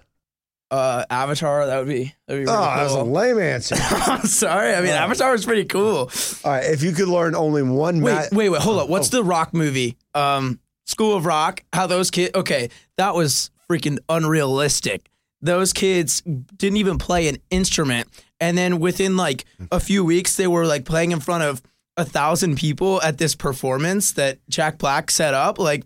Uh, 0.70 1.04
Avatar. 1.08 1.66
That 1.66 1.78
would 1.78 1.88
be 1.88 2.14
that 2.26 2.34
would 2.34 2.44
be 2.44 2.50
Oh, 2.50 2.52
really 2.52 2.76
that 2.76 2.82
was 2.84 2.94
a 2.94 3.02
lame 3.02 3.38
answer. 3.38 3.76
I'm 3.80 4.26
sorry. 4.26 4.74
I 4.74 4.80
mean, 4.82 4.90
Oh. 4.90 4.96
Avatar 4.96 5.32
was 5.32 5.44
pretty 5.46 5.64
cool. 5.64 6.10
All 6.44 6.50
right. 6.52 6.64
If 6.64 6.82
you 6.82 6.92
could 6.92 7.08
learn 7.08 7.34
only 7.34 7.62
one 7.62 8.02
Wait, 8.02 8.12
ma- 8.12 8.24
wait, 8.32 8.48
wait. 8.50 8.60
Hold 8.60 8.80
up. 8.80 8.88
What's 8.88 9.12
oh. 9.14 9.18
the 9.18 9.24
rock 9.24 9.54
movie? 9.54 9.96
Um, 10.14 10.60
School 10.86 11.16
of 11.16 11.24
Rock. 11.26 11.64
How 11.72 11.86
those 11.86 12.10
kids? 12.10 12.32
Okay, 12.34 12.70
that 12.96 13.14
was 13.14 13.50
freaking 13.70 13.98
unrealistic. 14.08 15.08
Those 15.40 15.72
kids 15.72 16.20
didn't 16.22 16.78
even 16.78 16.98
play 16.98 17.28
an 17.28 17.36
instrument, 17.50 18.08
and 18.40 18.56
then 18.56 18.78
within 18.80 19.16
like 19.16 19.44
a 19.70 19.80
few 19.80 20.04
weeks, 20.04 20.36
they 20.36 20.46
were 20.46 20.66
like 20.66 20.84
playing 20.84 21.12
in 21.12 21.20
front 21.20 21.44
of 21.44 21.62
a 21.96 22.04
thousand 22.04 22.56
people 22.56 23.02
at 23.02 23.18
this 23.18 23.34
performance 23.34 24.12
that 24.12 24.38
Jack 24.48 24.78
Black 24.78 25.10
set 25.10 25.34
up. 25.34 25.58
Like, 25.58 25.84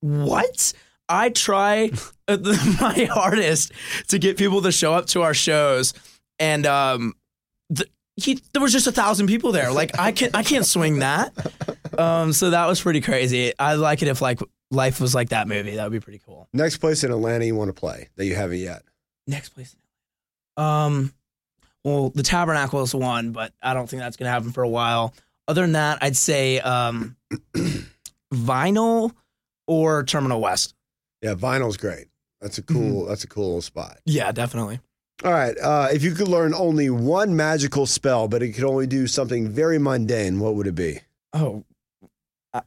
what? 0.00 0.72
I 1.08 1.30
try 1.30 1.90
uh, 2.28 2.38
my 2.80 3.08
hardest 3.12 3.72
to 4.08 4.18
get 4.18 4.36
people 4.38 4.62
to 4.62 4.72
show 4.72 4.94
up 4.94 5.06
to 5.06 5.22
our 5.22 5.34
shows, 5.34 5.94
and 6.38 6.64
um, 6.66 7.14
th- 7.74 7.90
he, 8.16 8.40
there 8.52 8.62
was 8.62 8.72
just 8.72 8.86
a 8.86 8.92
thousand 8.92 9.26
people 9.26 9.52
there. 9.52 9.72
Like, 9.72 9.98
I 9.98 10.12
can't 10.12 10.34
I 10.34 10.42
can't 10.42 10.66
swing 10.66 11.00
that. 11.00 11.32
Um, 11.98 12.32
so 12.32 12.50
that 12.50 12.66
was 12.66 12.80
pretty 12.80 13.00
crazy. 13.00 13.52
I 13.58 13.74
like 13.74 14.02
it 14.02 14.08
if 14.08 14.22
like 14.22 14.40
life 14.70 15.00
was 15.00 15.14
like 15.14 15.30
that 15.30 15.48
movie. 15.48 15.76
That 15.76 15.84
would 15.84 15.92
be 15.92 16.00
pretty 16.00 16.20
cool. 16.24 16.48
next 16.52 16.78
place 16.78 17.04
in 17.04 17.10
Atlanta 17.10 17.44
you 17.44 17.54
want 17.54 17.68
to 17.68 17.78
play 17.78 18.08
that 18.16 18.24
you 18.24 18.34
haven't 18.34 18.58
yet? 18.58 18.82
Next 19.26 19.50
place. 19.50 19.76
Um, 20.56 21.12
well, 21.84 22.10
the 22.10 22.22
Tabernacle 22.22 22.82
is 22.82 22.94
one, 22.94 23.32
but 23.32 23.52
I 23.62 23.74
don't 23.74 23.88
think 23.88 24.00
that's 24.02 24.16
gonna 24.16 24.30
happen 24.30 24.52
for 24.52 24.62
a 24.62 24.68
while. 24.68 25.14
Other 25.48 25.62
than 25.62 25.72
that, 25.72 25.98
I'd 26.02 26.16
say 26.16 26.60
um, 26.60 27.16
Vinyl 28.32 29.12
or 29.66 30.04
Terminal 30.04 30.40
West. 30.40 30.74
Yeah, 31.20 31.34
vinyl's 31.34 31.76
great. 31.76 32.06
That's 32.40 32.58
a 32.58 32.62
Mm-hmm. 32.62 32.90
cool. 32.90 33.06
That's 33.06 33.24
a 33.24 33.28
cool 33.28 33.46
little 33.46 33.62
spot. 33.62 33.98
Yeah, 34.04 34.32
definitely. 34.32 34.80
All 35.24 35.32
right. 35.32 35.56
Uh, 35.58 35.88
if 35.92 36.02
you 36.02 36.12
could 36.14 36.26
learn 36.28 36.52
only 36.54 36.90
one 36.90 37.36
magical 37.36 37.86
spell, 37.86 38.26
but 38.26 38.42
it 38.42 38.52
could 38.52 38.64
only 38.64 38.86
do 38.88 39.06
something 39.06 39.48
very 39.48 39.78
mundane, 39.78 40.40
what 40.40 40.54
would 40.56 40.66
it 40.66 40.74
be? 40.74 40.98
Oh. 41.32 41.64
I- 42.52 42.62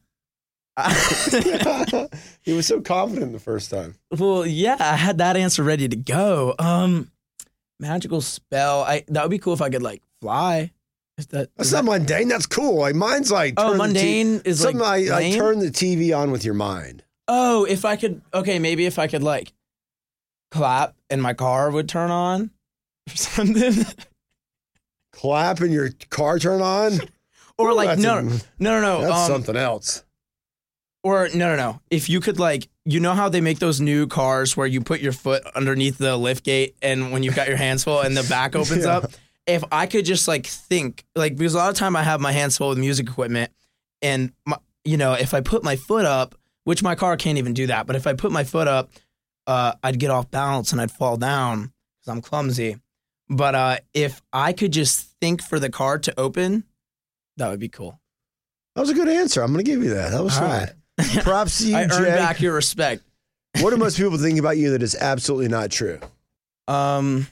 I- 0.77 2.07
he 2.41 2.53
was 2.53 2.65
so 2.67 2.79
confident 2.81 3.33
the 3.33 3.39
first 3.39 3.69
time. 3.69 3.95
well, 4.17 4.45
yeah, 4.45 4.77
I 4.79 4.95
had 4.95 5.17
that 5.17 5.35
answer 5.35 5.63
ready 5.63 5.87
to 5.89 5.95
go. 5.97 6.55
Um, 6.59 7.11
magical 7.79 8.21
spell. 8.21 8.81
I 8.83 9.03
that 9.07 9.23
would 9.23 9.31
be 9.31 9.39
cool 9.39 9.53
if 9.53 9.61
I 9.61 9.69
could 9.69 9.81
like 9.83 10.01
fly. 10.21 10.71
Is 11.17 11.27
that 11.27 11.49
That's 11.55 11.69
is 11.69 11.73
not 11.73 11.85
that- 11.85 11.91
mundane. 11.91 12.27
That's 12.27 12.45
cool. 12.45 12.75
Like 12.79 12.95
mine's 12.95 13.31
like 13.31 13.53
Oh, 13.57 13.67
the 13.67 13.73
T- 13.73 13.77
mundane 13.77 14.41
is 14.45 14.63
like 14.63 14.73
something 14.77 15.11
I, 15.11 15.27
I 15.29 15.31
turn 15.31 15.59
the 15.59 15.71
TV 15.71 16.17
on 16.17 16.31
with 16.31 16.43
your 16.43 16.53
mind. 16.55 17.03
Oh, 17.27 17.63
if 17.65 17.85
I 17.85 17.95
could, 17.95 18.21
okay, 18.33 18.59
maybe 18.59 18.85
if 18.85 18.99
I 18.99 19.07
could 19.07 19.23
like 19.23 19.53
clap 20.51 20.95
and 21.09 21.21
my 21.21 21.33
car 21.33 21.71
would 21.71 21.87
turn 21.89 22.11
on 22.11 22.51
or 23.11 23.15
something. 23.15 23.85
Clap 25.13 25.61
and 25.61 25.71
your 25.73 25.91
car 26.09 26.39
turn 26.39 26.61
on. 26.61 26.99
or 27.57 27.69
Ooh, 27.69 27.75
like, 27.75 27.97
no, 27.97 28.17
a- 28.17 28.23
no, 28.23 28.39
no, 28.59 28.81
no. 28.81 29.01
That's 29.01 29.29
um, 29.29 29.31
something 29.31 29.55
else. 29.55 30.03
Or 31.05 31.29
no, 31.35 31.49
no, 31.49 31.55
no. 31.55 31.79
If 31.91 32.09
you 32.09 32.19
could 32.19 32.39
like, 32.39 32.67
you 32.83 32.99
know 32.99 33.13
how 33.13 33.29
they 33.29 33.39
make 33.39 33.59
those 33.59 33.79
new 33.79 34.07
cars 34.07 34.57
where 34.57 34.65
you 34.65 34.81
put 34.81 35.01
your 35.01 35.11
foot 35.11 35.43
underneath 35.55 35.99
the 35.99 36.17
lift 36.17 36.43
gate 36.43 36.75
and 36.81 37.11
when 37.11 37.21
you've 37.21 37.35
got 37.35 37.47
your 37.47 37.57
hands 37.57 37.83
full 37.83 38.01
and 38.01 38.17
the 38.17 38.23
back 38.23 38.55
opens 38.61 38.85
Yeah. 38.85 38.97
up. 38.97 39.11
If 39.45 39.63
I 39.71 39.85
could 39.85 40.03
just 40.05 40.27
like 40.27 40.47
think, 40.47 41.05
like, 41.15 41.35
because 41.37 41.53
a 41.53 41.57
lot 41.59 41.69
of 41.69 41.75
time 41.75 41.95
I 41.95 42.01
have 42.01 42.19
my 42.21 42.31
hands 42.31 42.57
full 42.57 42.69
with 42.69 42.79
music 42.79 43.07
equipment 43.07 43.51
and 44.01 44.31
my, 44.47 44.57
you 44.83 44.97
know, 44.97 45.13
if 45.13 45.35
I 45.35 45.41
put 45.41 45.63
my 45.63 45.75
foot 45.75 46.05
up, 46.05 46.33
which 46.63 46.81
my 46.81 46.95
car 46.95 47.15
can't 47.17 47.37
even 47.37 47.53
do 47.53 47.67
that, 47.67 47.85
but 47.85 47.95
if 47.95 48.07
I 48.07 48.13
put 48.13 48.31
my 48.31 48.43
foot 48.43 48.67
up, 48.67 48.89
uh, 49.45 49.73
I'd 49.83 49.99
get 49.99 50.09
off 50.09 50.31
balance 50.31 50.71
and 50.71 50.81
I'd 50.81 50.89
fall 50.91 51.17
down 51.17 51.71
because 51.99 52.11
I'm 52.11 52.21
clumsy. 52.21 52.77
But 53.29 53.53
uh, 53.53 53.77
if 53.93 54.23
I 54.33 54.53
could 54.53 54.73
just 54.73 55.07
think 55.21 55.43
for 55.43 55.59
the 55.59 55.69
car 55.69 55.99
to 55.99 56.19
open, 56.19 56.63
that 57.37 57.49
would 57.51 57.59
be 57.59 57.69
cool. 57.69 57.99
That 58.73 58.81
was 58.81 58.89
a 58.89 58.93
good 58.95 59.07
answer. 59.07 59.41
I'm 59.43 59.53
going 59.53 59.63
to 59.63 59.71
give 59.71 59.83
you 59.83 59.93
that. 59.93 60.09
That 60.11 60.23
was 60.23 60.35
All 60.37 60.43
right. 60.43 60.69
Props 61.23 61.59
to 61.59 61.67
you, 61.69 61.75
I 61.75 61.81
earned 61.83 61.91
Jay. 61.91 62.03
back 62.15 62.41
your 62.41 62.53
respect. 62.53 63.03
what 63.59 63.69
do 63.71 63.77
most 63.77 63.97
people 63.97 64.17
think 64.17 64.39
about 64.39 64.57
you 64.57 64.71
that 64.71 64.81
is 64.83 64.95
absolutely 64.95 65.47
not 65.49 65.71
true? 65.71 65.99
Um, 66.67 67.27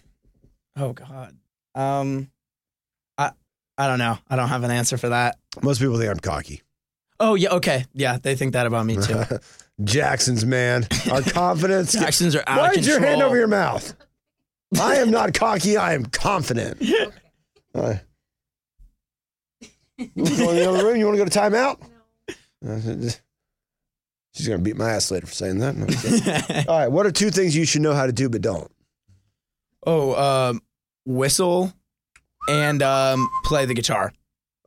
oh 0.76 0.93
God. 0.93 1.36
Um, 1.76 2.30
I 3.18 3.32
I 3.78 3.88
don't 3.88 3.99
know. 3.99 4.18
I 4.30 4.36
don't 4.36 4.49
have 4.49 4.64
an 4.64 4.72
answer 4.72 4.97
for 4.97 5.09
that. 5.09 5.38
Most 5.61 5.80
people 5.80 5.97
think 5.97 6.09
I'm 6.11 6.20
cocky. 6.20 6.61
Oh 7.20 7.36
yeah. 7.36 7.49
Okay. 7.51 7.86
Yeah, 7.93 8.18
they 8.22 8.36
think 8.36 8.53
that 8.53 8.66
about 8.68 8.86
me 8.86 8.97
too. 8.97 9.24
Jackson's 9.84 10.45
man. 10.45 10.86
Our 11.11 11.22
confidence. 11.32 11.93
Jackson's 11.93 12.36
are 12.36 12.43
out 12.45 12.59
Why 12.59 12.68
of 12.70 12.78
is 12.78 12.86
control. 12.86 12.99
your 12.99 13.09
hand 13.09 13.22
over 13.24 13.38
your 13.38 13.47
mouth? 13.47 13.95
I 14.80 14.95
am 14.97 15.09
not 15.11 15.34
cocky. 15.34 15.78
I 15.78 15.93
am 15.93 16.05
confident. 16.05 16.82
All 17.76 17.82
right. 17.84 18.01
You 19.97 20.09
want 20.16 20.30
to 20.30 20.38
go 20.38 20.49
in 20.51 20.55
the 20.57 20.70
other 20.70 20.86
room? 20.86 20.97
You 20.97 21.05
want 21.05 21.18
to 21.18 21.24
go 21.24 21.30
to 21.30 21.39
timeout? 21.39 21.80
No. 22.61 23.09
She's 24.34 24.47
going 24.47 24.59
to 24.59 24.63
beat 24.63 24.77
my 24.77 24.89
ass 24.91 25.11
later 25.11 25.27
for 25.27 25.34
saying 25.34 25.59
that. 25.59 25.75
Okay. 25.77 26.65
All 26.67 26.79
right. 26.79 26.88
What 26.88 27.05
are 27.05 27.11
two 27.11 27.29
things 27.29 27.55
you 27.55 27.65
should 27.65 27.81
know 27.81 27.93
how 27.93 28.05
to 28.05 28.11
do 28.11 28.29
but 28.29 28.41
don't? 28.41 28.71
oh, 29.86 30.15
um, 30.49 30.61
whistle 31.05 31.73
and 32.49 32.81
um, 32.81 33.29
play 33.43 33.65
the 33.65 33.73
guitar. 33.73 34.13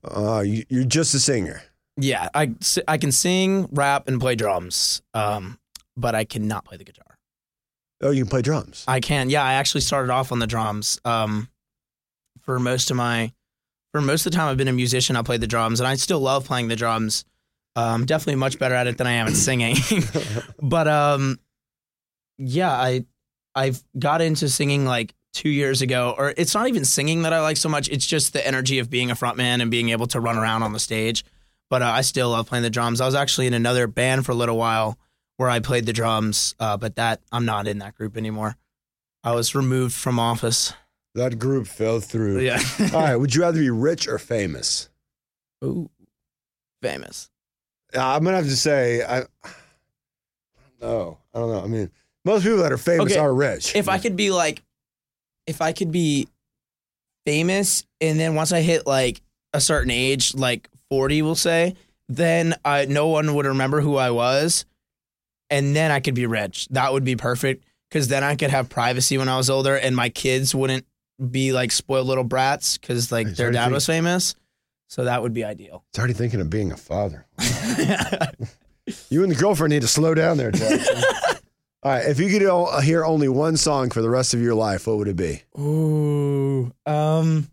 Uh, 0.04 0.40
you, 0.40 0.64
you're 0.68 0.84
just 0.84 1.14
a 1.14 1.20
singer. 1.20 1.62
Yeah, 1.96 2.28
I, 2.34 2.54
I 2.86 2.98
can 2.98 3.10
sing, 3.10 3.68
rap, 3.72 4.08
and 4.08 4.20
play 4.20 4.34
drums. 4.34 5.02
Um, 5.14 5.58
but 5.96 6.14
I 6.14 6.24
cannot 6.24 6.64
play 6.64 6.76
the 6.76 6.84
guitar. 6.84 7.18
Oh, 8.02 8.10
you 8.10 8.24
can 8.24 8.30
play 8.30 8.42
drums. 8.42 8.84
I 8.86 9.00
can. 9.00 9.30
Yeah, 9.30 9.42
I 9.42 9.54
actually 9.54 9.80
started 9.80 10.12
off 10.12 10.30
on 10.30 10.38
the 10.38 10.46
drums. 10.46 11.00
Um, 11.04 11.48
for 12.42 12.58
most 12.58 12.90
of 12.90 12.96
my, 12.96 13.32
for 13.92 14.02
most 14.02 14.26
of 14.26 14.32
the 14.32 14.36
time 14.36 14.48
I've 14.48 14.58
been 14.58 14.68
a 14.68 14.72
musician, 14.74 15.16
I 15.16 15.22
played 15.22 15.40
the 15.40 15.46
drums, 15.46 15.80
and 15.80 15.86
I 15.88 15.94
still 15.94 16.20
love 16.20 16.44
playing 16.44 16.68
the 16.68 16.76
drums. 16.76 17.24
Um, 17.76 18.06
definitely 18.06 18.36
much 18.36 18.58
better 18.58 18.74
at 18.74 18.86
it 18.86 18.98
than 18.98 19.06
I 19.06 19.12
am 19.12 19.26
at 19.28 19.34
singing. 19.34 19.76
but 20.62 20.88
um, 20.88 21.38
yeah, 22.38 22.72
I 22.72 23.04
I've 23.54 23.82
got 23.98 24.20
into 24.22 24.48
singing 24.48 24.84
like 24.86 25.14
two 25.34 25.50
years 25.50 25.82
ago, 25.82 26.14
or 26.16 26.32
it's 26.36 26.54
not 26.54 26.68
even 26.68 26.84
singing 26.86 27.22
that 27.22 27.34
I 27.34 27.42
like 27.42 27.58
so 27.58 27.68
much. 27.68 27.88
It's 27.90 28.06
just 28.06 28.32
the 28.32 28.44
energy 28.46 28.78
of 28.78 28.88
being 28.88 29.10
a 29.10 29.14
frontman 29.14 29.60
and 29.60 29.70
being 29.70 29.90
able 29.90 30.06
to 30.08 30.20
run 30.20 30.38
around 30.38 30.62
on 30.62 30.72
the 30.72 30.80
stage. 30.80 31.24
But 31.68 31.82
uh, 31.82 31.86
I 31.86 32.00
still 32.00 32.30
love 32.30 32.46
playing 32.48 32.62
the 32.62 32.70
drums. 32.70 33.00
I 33.00 33.06
was 33.06 33.14
actually 33.14 33.46
in 33.46 33.54
another 33.54 33.86
band 33.86 34.24
for 34.24 34.32
a 34.32 34.36
little 34.36 34.56
while 34.56 34.98
where 35.36 35.50
I 35.50 35.60
played 35.60 35.84
the 35.84 35.92
drums, 35.92 36.54
uh, 36.58 36.78
but 36.78 36.96
that 36.96 37.20
I'm 37.30 37.44
not 37.44 37.68
in 37.68 37.78
that 37.78 37.94
group 37.94 38.16
anymore. 38.16 38.56
I 39.22 39.32
was 39.32 39.54
removed 39.54 39.94
from 39.94 40.18
office. 40.18 40.72
that 41.14 41.38
group 41.38 41.66
fell 41.66 42.00
through. 42.00 42.40
Yeah. 42.40 42.60
All 42.94 43.00
right. 43.00 43.16
Would 43.16 43.34
you 43.34 43.42
rather 43.42 43.58
be 43.58 43.68
rich 43.68 44.06
or 44.08 44.18
famous? 44.18 44.88
Ooh, 45.64 45.90
famous. 46.80 47.28
Uh, 47.96 48.04
I'm 48.16 48.24
gonna 48.24 48.36
have 48.36 48.46
to 48.46 48.56
say 48.56 49.02
I. 49.02 49.24
No, 50.80 51.18
I 51.34 51.38
don't 51.38 51.50
know. 51.50 51.62
I 51.62 51.66
mean, 51.66 51.90
most 52.24 52.42
people 52.42 52.58
that 52.58 52.72
are 52.72 52.78
famous 52.78 53.12
Okay, 53.12 53.18
are 53.20 53.32
rich. 53.32 53.74
If 53.74 53.88
I 53.88 53.98
could 53.98 54.16
be 54.16 54.30
like, 54.30 54.62
if 55.46 55.62
I 55.62 55.72
could 55.72 55.90
be 55.90 56.28
famous, 57.24 57.84
and 58.00 58.20
then 58.20 58.34
once 58.34 58.52
I 58.52 58.60
hit 58.60 58.86
like 58.86 59.20
a 59.52 59.60
certain 59.60 59.90
age, 59.90 60.34
like 60.34 60.68
40, 60.90 61.22
we'll 61.22 61.34
say, 61.34 61.74
then 62.08 62.54
I 62.64 62.84
no 62.84 63.08
one 63.08 63.34
would 63.34 63.46
remember 63.46 63.80
who 63.80 63.96
I 63.96 64.10
was. 64.10 64.64
and 65.48 65.74
then 65.76 65.90
I 65.92 66.00
could 66.00 66.14
be 66.14 66.26
rich. 66.26 66.66
That 66.70 66.92
would 66.92 67.04
be 67.04 67.14
perfect 67.16 67.64
because 67.88 68.08
then 68.08 68.24
I 68.24 68.34
could 68.34 68.50
have 68.50 68.68
privacy 68.68 69.16
when 69.16 69.28
I 69.28 69.36
was 69.36 69.48
older, 69.48 69.76
and 69.76 69.94
my 69.96 70.08
kids 70.08 70.54
wouldn't 70.54 70.84
be 71.30 71.52
like 71.52 71.72
spoiled 71.72 72.06
little 72.06 72.24
brats 72.24 72.76
because 72.76 73.10
like 73.10 73.28
their 73.28 73.50
dad 73.50 73.64
think- 73.66 73.74
was 73.74 73.86
famous. 73.86 74.34
So 74.88 75.04
that 75.04 75.22
would 75.22 75.32
be 75.34 75.44
ideal. 75.44 75.84
It's 75.90 75.98
already 75.98 76.14
thinking 76.14 76.40
of 76.40 76.48
being 76.50 76.72
a 76.72 76.76
father. 76.76 77.26
You 79.10 79.24
and 79.24 79.32
the 79.32 79.36
girlfriend 79.36 79.72
need 79.72 79.82
to 79.82 79.88
slow 79.88 80.14
down 80.14 80.36
there, 80.36 80.52
Jackson. 80.52 81.02
All 81.82 81.90
right, 81.92 82.06
if 82.08 82.20
you 82.20 82.28
could 82.28 82.44
o- 82.44 82.78
hear 82.78 83.04
only 83.04 83.28
one 83.28 83.56
song 83.56 83.90
for 83.90 84.00
the 84.00 84.08
rest 84.08 84.32
of 84.32 84.40
your 84.40 84.54
life, 84.54 84.86
what 84.86 84.96
would 84.98 85.08
it 85.08 85.16
be? 85.16 85.42
Ooh, 85.58 86.72
um, 86.86 87.50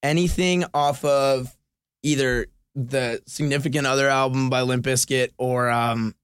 anything 0.00 0.64
off 0.72 1.04
of 1.04 1.56
either 2.04 2.46
the 2.76 3.20
Significant 3.26 3.84
Other 3.88 4.08
album 4.08 4.48
by 4.48 4.62
Limp 4.62 4.84
Bizkit 4.84 5.30
or 5.38 5.68
um 5.70 6.14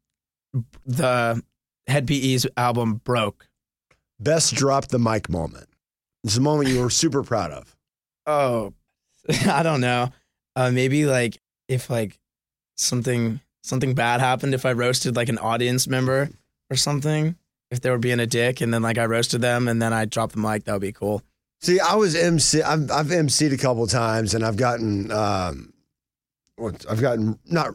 the 0.85 1.43
Hed 1.89 2.07
PE's 2.07 2.47
album 2.57 3.01
Broke. 3.03 3.49
Best 4.21 4.55
drop 4.55 4.87
the 4.89 5.01
mic 5.01 5.29
moment. 5.29 5.69
It's 6.23 6.37
a 6.37 6.41
moment 6.41 6.69
you 6.69 6.81
were 6.81 6.91
super 6.91 7.25
proud 7.25 7.51
of. 7.51 7.77
Oh, 8.27 8.75
I 9.49 9.65
don't 9.65 9.81
know. 9.81 10.11
Uh, 10.57 10.71
maybe 10.73 11.07
like 11.07 11.39
if 11.69 11.89
like 11.91 12.19
something 12.77 13.41
something 13.63 13.95
bad 13.95 14.21
happened 14.21 14.55
if 14.55 14.65
I 14.67 14.73
roasted 14.73 15.15
like 15.17 15.29
an 15.29 15.39
audience 15.39 15.87
member 15.87 16.31
or 16.71 16.77
something. 16.77 17.37
If 17.71 17.81
they 17.81 17.91
were 17.91 17.99
being 17.99 18.21
a 18.21 18.27
dick 18.27 18.61
and 18.61 18.73
then 18.73 18.83
like 18.83 18.97
I 18.97 19.07
roasted 19.07 19.41
them 19.41 19.67
and 19.69 19.83
then 19.83 19.93
I 19.93 20.05
dropped 20.05 20.35
the 20.35 20.41
mic, 20.41 20.65
that 20.65 20.73
would 20.73 20.81
be 20.83 20.93
cool. 20.93 21.23
See, 21.61 21.81
I 21.81 21.95
was 21.97 22.15
MC. 22.15 22.63
I've, 22.63 22.91
I've 22.91 23.07
MC'd 23.07 23.53
a 23.53 23.57
couple 23.57 23.87
times, 23.87 24.35
and 24.35 24.45
I've 24.45 24.57
gotten, 24.57 25.11
um, 25.11 25.73
what 26.57 26.85
I've 26.89 27.01
gotten 27.01 27.39
not 27.47 27.71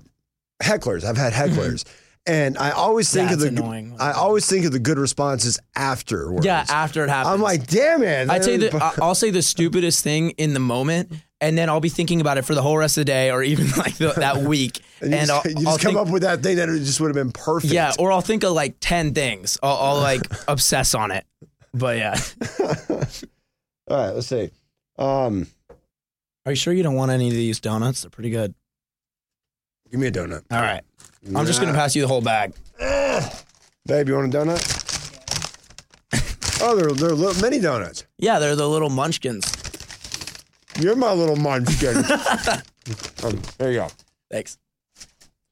hecklers. 0.63 1.03
I've 1.03 1.17
had 1.17 1.33
hecklers, 1.51 1.83
and 2.25 2.57
I 2.57 2.71
always 2.71 3.11
think 3.11 3.29
That's 3.31 3.43
of 3.43 3.55
the. 3.55 3.61
annoying. 3.61 3.97
I 3.99 4.11
always 4.11 4.47
think 4.47 4.65
of 4.65 4.71
the 4.71 4.79
good 4.79 4.97
responses 4.99 5.59
afterwards. 5.75 6.45
yeah, 6.45 6.63
after 6.69 7.03
it 7.03 7.09
happens. 7.09 7.33
I'm 7.33 7.41
like, 7.41 7.67
damn 7.67 8.03
it! 8.03 8.29
I 8.29 8.39
tell 8.39 8.51
you, 8.51 8.69
the, 8.69 8.93
I'll 9.01 9.15
say 9.15 9.29
the 9.31 9.41
stupidest 9.53 10.03
thing 10.03 10.29
in 10.31 10.53
the 10.53 10.59
moment, 10.59 11.11
and 11.41 11.57
then 11.57 11.69
I'll 11.69 11.79
be 11.81 11.89
thinking 11.89 12.21
about 12.21 12.37
it 12.37 12.45
for 12.45 12.53
the 12.55 12.61
whole 12.61 12.77
rest 12.77 12.97
of 12.97 13.01
the 13.01 13.05
day, 13.05 13.31
or 13.31 13.41
even 13.43 13.69
like 13.77 13.95
the, 13.97 14.13
that 14.13 14.37
week. 14.43 14.79
and 15.01 15.11
you 15.11 15.17
and 15.17 15.27
just, 15.27 15.45
I'll, 15.45 15.51
you 15.51 15.55
just 15.55 15.67
I'll 15.67 15.77
come 15.77 15.95
think, 15.95 16.07
up 16.07 16.13
with 16.13 16.21
that 16.21 16.41
thing 16.43 16.55
that 16.57 16.67
just 16.67 17.01
would 17.01 17.07
have 17.07 17.15
been 17.15 17.31
perfect. 17.31 17.73
yeah, 17.73 17.91
or 17.99 18.11
I'll 18.11 18.21
think 18.21 18.43
of 18.43 18.53
like 18.53 18.75
ten 18.79 19.13
things. 19.13 19.57
I'll, 19.61 19.75
I'll 19.75 20.01
like 20.01 20.21
obsess 20.47 20.93
on 20.95 21.11
it. 21.11 21.25
But 21.73 21.97
yeah, 21.97 22.19
All 23.89 23.97
right, 23.97 24.11
let's 24.11 24.27
see. 24.27 24.51
Um, 24.97 25.47
are 26.45 26.51
you 26.51 26.55
sure 26.55 26.73
you 26.73 26.83
don't 26.83 26.95
want 26.95 27.11
any 27.11 27.27
of 27.29 27.33
these 27.33 27.59
donuts? 27.59 28.01
They're 28.03 28.09
pretty 28.09 28.29
good. 28.29 28.53
give 29.89 29.99
me 29.99 30.07
a 30.07 30.11
donut. 30.11 30.43
All 30.51 30.61
right, 30.61 30.81
I'm 31.35 31.45
just 31.45 31.59
gonna 31.59 31.73
pass 31.73 31.95
you 31.95 32.01
the 32.01 32.07
whole 32.07 32.21
bag. 32.21 32.53
Babe, 33.87 34.07
you 34.07 34.15
want 34.15 34.33
a 34.33 34.37
donut? 34.37 34.61
oh, 36.61 36.75
they're 36.75 36.91
they're 36.91 37.15
little, 37.15 37.41
mini 37.41 37.59
donuts. 37.59 38.05
Yeah, 38.17 38.37
they're 38.39 38.55
the 38.55 38.67
little 38.69 38.89
munchkins. 38.89 39.45
You're 40.81 40.95
my 40.95 41.13
little 41.13 41.35
munchkin. 41.35 41.97
um, 43.23 43.41
there 43.57 43.71
you 43.71 43.79
go. 43.79 43.87
Thanks. 44.29 44.57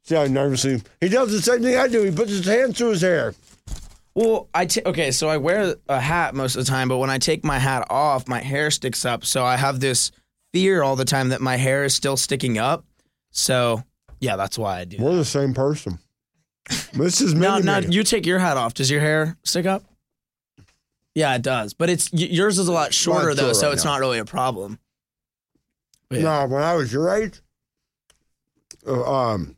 See 0.03 0.15
how 0.15 0.25
nervously 0.25 0.81
he 1.01 1.09
does 1.09 1.31
the 1.31 1.41
same 1.41 1.61
thing 1.61 1.77
I 1.77 1.87
do. 1.87 2.01
He 2.03 2.11
puts 2.11 2.31
his 2.31 2.45
hand 2.45 2.75
through 2.75 2.91
his 2.91 3.01
hair. 3.01 3.35
Well, 4.15 4.49
I 4.53 4.65
ta- 4.65 4.81
okay, 4.87 5.11
so 5.11 5.29
I 5.29 5.37
wear 5.37 5.75
a 5.87 5.99
hat 5.99 6.33
most 6.33 6.55
of 6.55 6.65
the 6.65 6.69
time, 6.69 6.89
but 6.89 6.97
when 6.97 7.09
I 7.11 7.19
take 7.19 7.43
my 7.45 7.59
hat 7.59 7.85
off, 7.89 8.27
my 8.27 8.39
hair 8.39 8.71
sticks 8.71 9.05
up. 9.05 9.23
So 9.23 9.45
I 9.45 9.55
have 9.55 9.79
this 9.79 10.11
fear 10.51 10.81
all 10.81 10.95
the 10.95 11.05
time 11.05 11.29
that 11.29 11.41
my 11.41 11.57
hair 11.57 11.83
is 11.83 11.93
still 11.93 12.17
sticking 12.17 12.57
up. 12.57 12.83
So 13.31 13.83
yeah, 14.19 14.35
that's 14.35 14.57
why 14.57 14.79
I 14.79 14.85
do. 14.85 14.97
that. 14.97 15.03
We're 15.03 15.15
the 15.15 15.23
same 15.25 15.53
person. 15.53 15.99
This 16.93 17.21
is 17.21 17.33
Now, 17.35 17.59
now 17.59 17.77
you 17.79 18.03
take 18.03 18.25
your 18.25 18.39
hat 18.39 18.57
off. 18.57 18.73
Does 18.73 18.89
your 18.91 18.99
hair 19.01 19.37
stick 19.43 19.65
up? 19.65 19.83
Yeah, 21.15 21.35
it 21.35 21.41
does. 21.41 21.73
But 21.73 21.89
it's 21.89 22.11
y- 22.11 22.27
yours 22.31 22.57
is 22.59 22.67
a 22.67 22.71
lot 22.71 22.93
shorter 22.93 23.33
though, 23.33 23.41
shorter 23.43 23.53
so 23.53 23.67
right 23.67 23.73
it's 23.73 23.85
now. 23.85 23.91
not 23.91 23.99
really 24.01 24.19
a 24.19 24.25
problem. 24.25 24.79
Yeah. 26.11 26.21
No, 26.21 26.47
when 26.47 26.63
I 26.63 26.73
was 26.75 26.91
your 26.91 27.13
age, 27.15 27.39
uh, 28.87 29.03
um, 29.11 29.55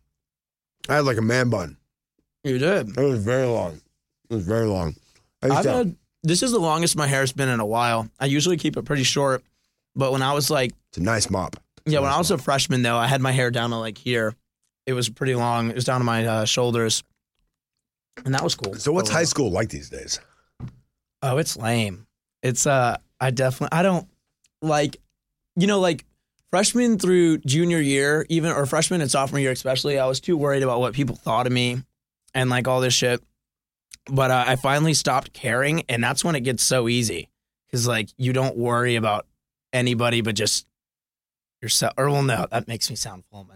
I 0.89 0.95
had 0.95 1.05
like 1.05 1.17
a 1.17 1.21
man 1.21 1.49
bun. 1.49 1.77
You 2.43 2.57
did. 2.57 2.97
It 2.97 3.03
was 3.03 3.23
very 3.23 3.45
long. 3.47 3.81
It 4.29 4.33
was 4.35 4.45
very 4.45 4.65
long. 4.67 4.95
I 5.41 5.61
to- 5.61 5.71
had 5.71 5.95
this 6.23 6.43
is 6.43 6.51
the 6.51 6.59
longest 6.59 6.95
my 6.95 7.07
hair's 7.07 7.31
been 7.31 7.49
in 7.49 7.59
a 7.59 7.65
while. 7.65 8.09
I 8.19 8.25
usually 8.25 8.57
keep 8.57 8.77
it 8.77 8.83
pretty 8.83 9.03
short, 9.03 9.43
but 9.95 10.11
when 10.11 10.21
I 10.21 10.33
was 10.33 10.49
like 10.49 10.71
it's 10.89 10.97
a 10.97 11.03
nice 11.03 11.29
mop. 11.29 11.55
Yeah, 11.85 11.99
when 11.99 12.11
I 12.11 12.17
was 12.17 12.29
a 12.31 12.37
freshman 12.37 12.81
though, 12.83 12.97
I 12.97 13.07
had 13.07 13.21
my 13.21 13.31
hair 13.31 13.49
down 13.49 13.71
to 13.71 13.77
like 13.77 13.97
here. 13.97 14.35
It 14.85 14.93
was 14.93 15.09
pretty 15.09 15.35
long. 15.35 15.69
It 15.69 15.75
was 15.75 15.85
down 15.85 15.99
to 15.99 16.05
my 16.05 16.25
uh, 16.25 16.45
shoulders, 16.45 17.03
and 18.25 18.33
that 18.33 18.43
was 18.43 18.55
cool. 18.55 18.75
So 18.75 18.91
what's 18.91 19.09
high 19.09 19.23
school 19.23 19.51
like 19.51 19.69
these 19.69 19.89
days? 19.89 20.19
Oh, 21.23 21.37
it's 21.37 21.55
lame. 21.55 22.07
It's 22.43 22.65
uh, 22.67 22.97
I 23.19 23.31
definitely 23.31 23.77
I 23.77 23.83
don't 23.83 24.07
like, 24.61 24.97
you 25.55 25.67
know, 25.67 25.79
like 25.79 26.03
freshman 26.51 26.99
through 26.99 27.39
junior 27.39 27.79
year, 27.79 28.25
even 28.29 28.51
or 28.51 28.65
freshman 28.65 29.01
and 29.01 29.09
sophomore 29.09 29.39
year 29.39 29.51
especially. 29.51 29.97
I 29.97 30.05
was 30.05 30.19
too 30.19 30.37
worried 30.37 30.61
about 30.61 30.79
what 30.79 30.93
people 30.93 31.15
thought 31.15 31.47
of 31.47 31.53
me, 31.53 31.81
and 32.35 32.49
like 32.49 32.67
all 32.67 32.81
this 32.81 32.93
shit. 32.93 33.23
But 34.09 34.31
uh, 34.31 34.43
I 34.47 34.55
finally 34.57 34.93
stopped 34.93 35.33
caring, 35.33 35.83
and 35.89 36.03
that's 36.03 36.23
when 36.23 36.35
it 36.35 36.41
gets 36.41 36.63
so 36.63 36.87
easy 36.87 37.29
because 37.67 37.87
like 37.87 38.09
you 38.17 38.33
don't 38.33 38.57
worry 38.57 38.95
about 38.95 39.25
anybody 39.73 40.21
but 40.21 40.35
just 40.35 40.67
yourself. 41.61 41.93
Or 41.97 42.09
well, 42.09 42.23
no, 42.23 42.45
that 42.51 42.67
makes 42.67 42.89
me 42.89 42.95
sound 42.95 43.23
full. 43.31 43.47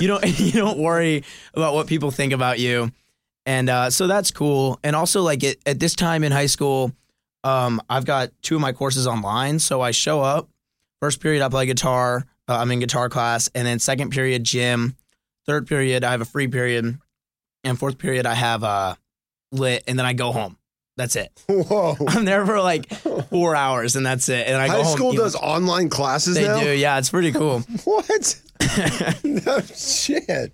You 0.00 0.08
don't 0.08 0.24
you 0.40 0.52
don't 0.52 0.78
worry 0.78 1.24
about 1.54 1.74
what 1.74 1.86
people 1.86 2.10
think 2.10 2.32
about 2.32 2.58
you, 2.58 2.92
and 3.46 3.68
uh, 3.70 3.90
so 3.90 4.06
that's 4.06 4.30
cool. 4.30 4.78
And 4.84 4.94
also, 4.94 5.22
like 5.22 5.42
at, 5.44 5.56
at 5.66 5.80
this 5.80 5.94
time 5.94 6.24
in 6.24 6.32
high 6.32 6.46
school, 6.46 6.92
um, 7.42 7.80
I've 7.88 8.04
got 8.04 8.30
two 8.42 8.56
of 8.56 8.60
my 8.60 8.72
courses 8.72 9.06
online, 9.06 9.58
so 9.58 9.80
I 9.80 9.92
show 9.92 10.20
up. 10.20 10.48
First 11.00 11.20
period, 11.20 11.42
I 11.42 11.48
play 11.48 11.66
guitar. 11.66 12.26
Uh, 12.48 12.58
I'm 12.58 12.70
in 12.70 12.80
guitar 12.80 13.08
class, 13.08 13.50
and 13.54 13.66
then 13.66 13.78
second 13.78 14.10
period, 14.10 14.44
gym. 14.44 14.96
Third 15.46 15.66
period, 15.66 16.04
I 16.04 16.10
have 16.12 16.20
a 16.20 16.26
free 16.26 16.48
period, 16.48 16.98
and 17.64 17.78
fourth 17.78 17.98
period, 17.98 18.26
I 18.26 18.34
have 18.34 18.64
uh, 18.64 18.94
lit, 19.52 19.84
and 19.86 19.98
then 19.98 20.06
I 20.06 20.12
go 20.14 20.32
home. 20.32 20.56
That's 20.96 21.16
it. 21.16 21.30
Whoa. 21.48 21.96
I'm 22.08 22.24
there 22.24 22.44
for 22.46 22.60
like 22.60 22.92
four 23.30 23.56
hours, 23.56 23.96
and 23.96 24.04
that's 24.06 24.28
it. 24.28 24.46
And 24.46 24.56
I 24.56 24.68
High 24.68 24.76
go 24.76 24.82
home. 24.82 24.84
High 24.84 24.92
school 24.96 25.12
does 25.12 25.34
lunch. 25.34 25.44
online 25.44 25.88
classes 25.90 26.34
They 26.36 26.46
now? 26.46 26.60
do, 26.62 26.70
yeah. 26.70 26.98
It's 26.98 27.10
pretty 27.10 27.32
cool. 27.32 27.62
What? 27.84 28.40
no 29.24 29.60
shit. 29.60 30.52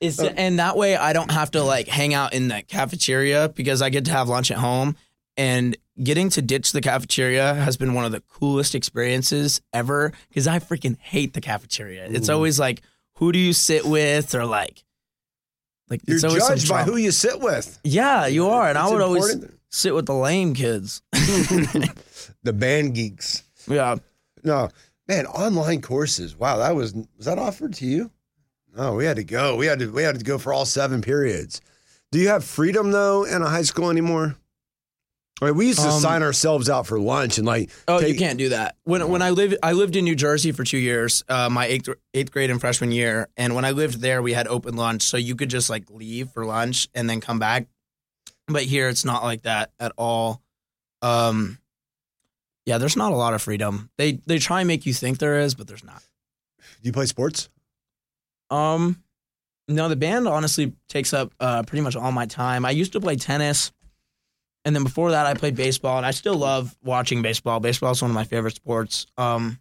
It's 0.00 0.20
and 0.20 0.60
that 0.60 0.76
way 0.76 0.96
I 0.96 1.12
don't 1.12 1.30
have 1.32 1.50
to 1.52 1.62
like 1.64 1.88
hang 1.88 2.14
out 2.14 2.32
in 2.32 2.48
the 2.48 2.62
cafeteria 2.68 3.48
because 3.48 3.82
I 3.82 3.90
get 3.90 4.04
to 4.04 4.12
have 4.12 4.28
lunch 4.28 4.50
at 4.50 4.58
home. 4.58 4.96
And 5.38 5.76
getting 6.02 6.28
to 6.30 6.42
ditch 6.42 6.72
the 6.72 6.80
cafeteria 6.80 7.54
has 7.54 7.76
been 7.76 7.94
one 7.94 8.04
of 8.04 8.10
the 8.12 8.20
coolest 8.22 8.74
experiences 8.74 9.60
ever 9.72 10.12
because 10.28 10.46
I 10.48 10.58
freaking 10.58 10.98
hate 10.98 11.32
the 11.32 11.40
cafeteria. 11.40 12.06
It's 12.10 12.28
always 12.28 12.58
like, 12.58 12.82
who 13.14 13.30
do 13.32 13.38
you 13.38 13.52
sit 13.52 13.86
with, 13.86 14.34
or 14.34 14.44
like, 14.44 14.84
like 15.88 16.00
You're 16.06 16.16
it's 16.16 16.24
always 16.24 16.44
some 16.44 16.56
judged 16.56 16.68
by 16.68 16.82
who 16.82 16.96
you 16.96 17.12
sit 17.12 17.40
with. 17.40 17.78
Yeah, 17.84 18.26
you 18.26 18.48
are, 18.48 18.68
and 18.68 18.76
I 18.76 18.82
It's 18.84 18.92
would 18.92 19.00
always 19.02 19.36
sit 19.70 19.94
with 19.94 20.06
the 20.06 20.14
lame 20.14 20.54
kids. 20.54 21.02
The 22.42 22.52
band 22.52 22.94
geeks. 22.94 23.42
yeah, 23.66 23.96
No, 24.44 24.68
man, 25.08 25.26
online 25.26 25.82
courses. 25.82 26.36
Wow, 26.36 26.58
that 26.58 26.74
was 26.74 26.94
was 27.16 27.26
that 27.26 27.38
offered 27.38 27.74
to 27.74 27.86
you? 27.86 28.10
No, 28.76 28.94
we 28.94 29.04
had 29.04 29.16
to 29.16 29.24
go. 29.24 29.56
We 29.56 29.66
had 29.66 29.78
to 29.80 29.90
we 29.90 30.02
had 30.02 30.18
to 30.18 30.24
go 30.24 30.38
for 30.38 30.52
all 30.52 30.64
seven 30.64 31.02
periods. 31.02 31.60
Do 32.12 32.18
you 32.18 32.28
have 32.28 32.44
freedom 32.44 32.90
though 32.92 33.24
in 33.24 33.42
a 33.42 33.48
high 33.48 33.62
school 33.62 33.90
anymore? 33.90 34.36
Mean, 35.40 35.54
we 35.56 35.66
used 35.68 35.78
to 35.80 35.88
Um, 35.88 36.00
sign 36.00 36.22
ourselves 36.22 36.68
out 36.68 36.86
for 36.86 36.98
lunch 36.98 37.38
and 37.38 37.46
like 37.46 37.70
Oh, 37.86 38.00
take- 38.00 38.12
you 38.12 38.18
can't 38.18 38.38
do 38.38 38.48
that. 38.48 38.76
When 38.84 39.08
when 39.08 39.22
I 39.22 39.30
lived 39.30 39.56
I 39.62 39.72
lived 39.72 39.94
in 39.96 40.04
New 40.04 40.16
Jersey 40.16 40.50
for 40.52 40.64
two 40.64 40.78
years, 40.78 41.22
uh, 41.28 41.48
my 41.48 41.66
eighth 41.66 41.88
eighth 42.14 42.32
grade 42.32 42.50
and 42.50 42.60
freshman 42.60 42.90
year, 42.92 43.28
and 43.36 43.54
when 43.54 43.64
I 43.64 43.70
lived 43.70 44.00
there, 44.00 44.20
we 44.22 44.32
had 44.32 44.48
open 44.48 44.74
lunch, 44.76 45.02
so 45.02 45.16
you 45.16 45.36
could 45.36 45.48
just 45.50 45.70
like 45.70 45.84
leave 45.90 46.30
for 46.30 46.44
lunch 46.44 46.88
and 46.94 47.08
then 47.08 47.20
come 47.20 47.38
back. 47.38 47.66
But 48.48 48.64
here, 48.64 48.88
it's 48.88 49.04
not 49.04 49.22
like 49.22 49.42
that 49.42 49.70
at 49.78 49.92
all. 49.96 50.42
Um, 51.02 51.58
yeah, 52.66 52.78
there's 52.78 52.96
not 52.96 53.12
a 53.12 53.16
lot 53.16 53.32
of 53.34 53.40
freedom. 53.42 53.90
They 53.96 54.12
they 54.26 54.38
try 54.38 54.60
and 54.62 54.66
make 54.68 54.86
you 54.86 54.92
think 54.94 55.18
there 55.18 55.38
is, 55.40 55.54
but 55.54 55.68
there's 55.68 55.84
not. 55.84 56.02
Do 56.82 56.88
you 56.88 56.92
play 56.92 57.06
sports? 57.06 57.48
Um, 58.50 59.02
no, 59.68 59.88
the 59.88 59.96
band 59.96 60.26
honestly 60.26 60.72
takes 60.88 61.12
up 61.12 61.32
uh, 61.40 61.62
pretty 61.62 61.82
much 61.82 61.94
all 61.96 62.10
my 62.12 62.26
time. 62.26 62.64
I 62.64 62.70
used 62.70 62.92
to 62.92 63.00
play 63.00 63.16
tennis, 63.16 63.72
and 64.68 64.76
then 64.76 64.84
before 64.84 65.12
that, 65.12 65.24
I 65.26 65.32
played 65.32 65.56
baseball, 65.56 65.96
and 65.96 66.04
I 66.04 66.10
still 66.10 66.36
love 66.36 66.76
watching 66.84 67.22
baseball. 67.22 67.58
Baseball 67.58 67.92
is 67.92 68.02
one 68.02 68.10
of 68.10 68.14
my 68.14 68.24
favorite 68.24 68.54
sports. 68.54 69.06
Um, 69.16 69.58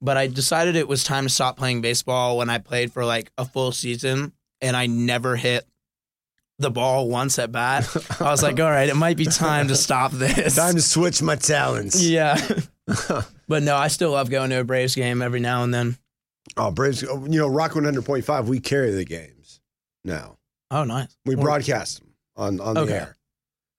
but 0.00 0.16
I 0.16 0.28
decided 0.28 0.76
it 0.76 0.86
was 0.88 1.02
time 1.02 1.24
to 1.24 1.28
stop 1.28 1.56
playing 1.56 1.80
baseball 1.80 2.38
when 2.38 2.48
I 2.48 2.58
played 2.58 2.92
for 2.92 3.04
like 3.04 3.32
a 3.36 3.44
full 3.44 3.72
season, 3.72 4.32
and 4.60 4.76
I 4.76 4.86
never 4.86 5.34
hit 5.34 5.66
the 6.60 6.70
ball 6.70 7.08
once 7.08 7.38
at 7.40 7.50
bat. 7.50 7.88
I 8.20 8.30
was 8.30 8.42
like, 8.42 8.60
all 8.60 8.70
right, 8.70 8.88
it 8.88 8.94
might 8.96 9.16
be 9.16 9.24
time 9.26 9.66
to 9.68 9.74
stop 9.74 10.12
this. 10.12 10.54
Time 10.54 10.76
to 10.76 10.82
switch 10.82 11.20
my 11.22 11.34
talents. 11.34 12.00
yeah. 12.00 12.40
but 13.48 13.62
no, 13.64 13.74
I 13.76 13.88
still 13.88 14.12
love 14.12 14.30
going 14.30 14.50
to 14.50 14.60
a 14.60 14.64
Braves 14.64 14.94
game 14.94 15.22
every 15.22 15.40
now 15.40 15.64
and 15.64 15.74
then. 15.74 15.96
Oh, 16.56 16.70
Braves! 16.70 17.02
You 17.02 17.28
know, 17.28 17.48
Rock 17.48 17.74
one 17.74 17.84
hundred 17.84 18.04
point 18.04 18.24
five. 18.24 18.48
We 18.48 18.60
carry 18.60 18.92
the 18.92 19.04
games 19.04 19.60
now. 20.04 20.38
Oh, 20.70 20.84
nice. 20.84 21.16
We 21.26 21.34
broadcast 21.34 22.00
them 22.00 22.14
on 22.36 22.60
on 22.60 22.74
the 22.74 22.80
Okay. 22.82 22.92
air. 22.94 23.16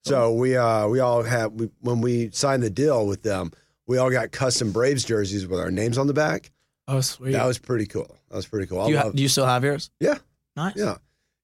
So 0.04 0.32
we 0.32 0.56
uh 0.56 0.88
we 0.88 1.00
all 1.00 1.22
have 1.22 1.52
we, 1.52 1.70
when 1.80 2.00
we 2.00 2.30
signed 2.32 2.62
the 2.62 2.70
deal 2.70 3.06
with 3.06 3.22
them, 3.22 3.52
we 3.86 3.98
all 3.98 4.10
got 4.10 4.32
custom 4.32 4.72
Braves 4.72 5.04
jerseys 5.04 5.46
with 5.46 5.60
our 5.60 5.70
names 5.70 5.96
on 5.98 6.06
the 6.06 6.14
back. 6.14 6.50
Oh, 6.88 7.00
sweet. 7.00 7.32
That 7.32 7.46
was 7.46 7.58
pretty 7.58 7.86
cool. 7.86 8.16
That 8.28 8.36
was 8.36 8.46
pretty 8.46 8.66
cool. 8.66 8.84
Do, 8.86 8.90
you 8.92 8.98
ha- 8.98 9.10
do 9.10 9.22
you 9.22 9.28
still 9.28 9.46
have 9.46 9.62
yours? 9.62 9.90
Yeah. 10.00 10.18
Nice. 10.56 10.74
Yeah. 10.76 10.96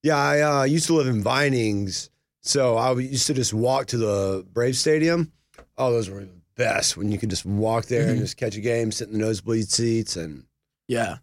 Yeah, 0.02 0.16
I 0.16 0.40
uh, 0.40 0.62
used 0.64 0.86
to 0.86 0.94
live 0.94 1.06
in 1.08 1.22
Vinings, 1.22 2.10
so 2.42 2.76
I 2.76 2.92
used 2.94 3.26
to 3.28 3.34
just 3.34 3.52
walk 3.54 3.86
to 3.88 3.96
the 3.98 4.46
Brave 4.52 4.76
Stadium. 4.76 5.32
Oh, 5.76 5.92
those 5.92 6.08
were 6.10 6.20
the 6.20 6.28
best 6.56 6.96
when 6.96 7.10
you 7.12 7.18
could 7.18 7.30
just 7.30 7.44
walk 7.46 7.86
there 7.86 8.08
and 8.08 8.18
Mhm. 8.18 8.22
just 8.22 8.36
catch 8.36 8.56
a 8.56 8.60
game, 8.60 8.90
sit 8.92 9.08
in 9.08 9.14
the 9.14 9.18
nosebleed 9.20 9.68
seats, 9.70 10.16
and 10.16 10.44
Yeah. 10.88 11.18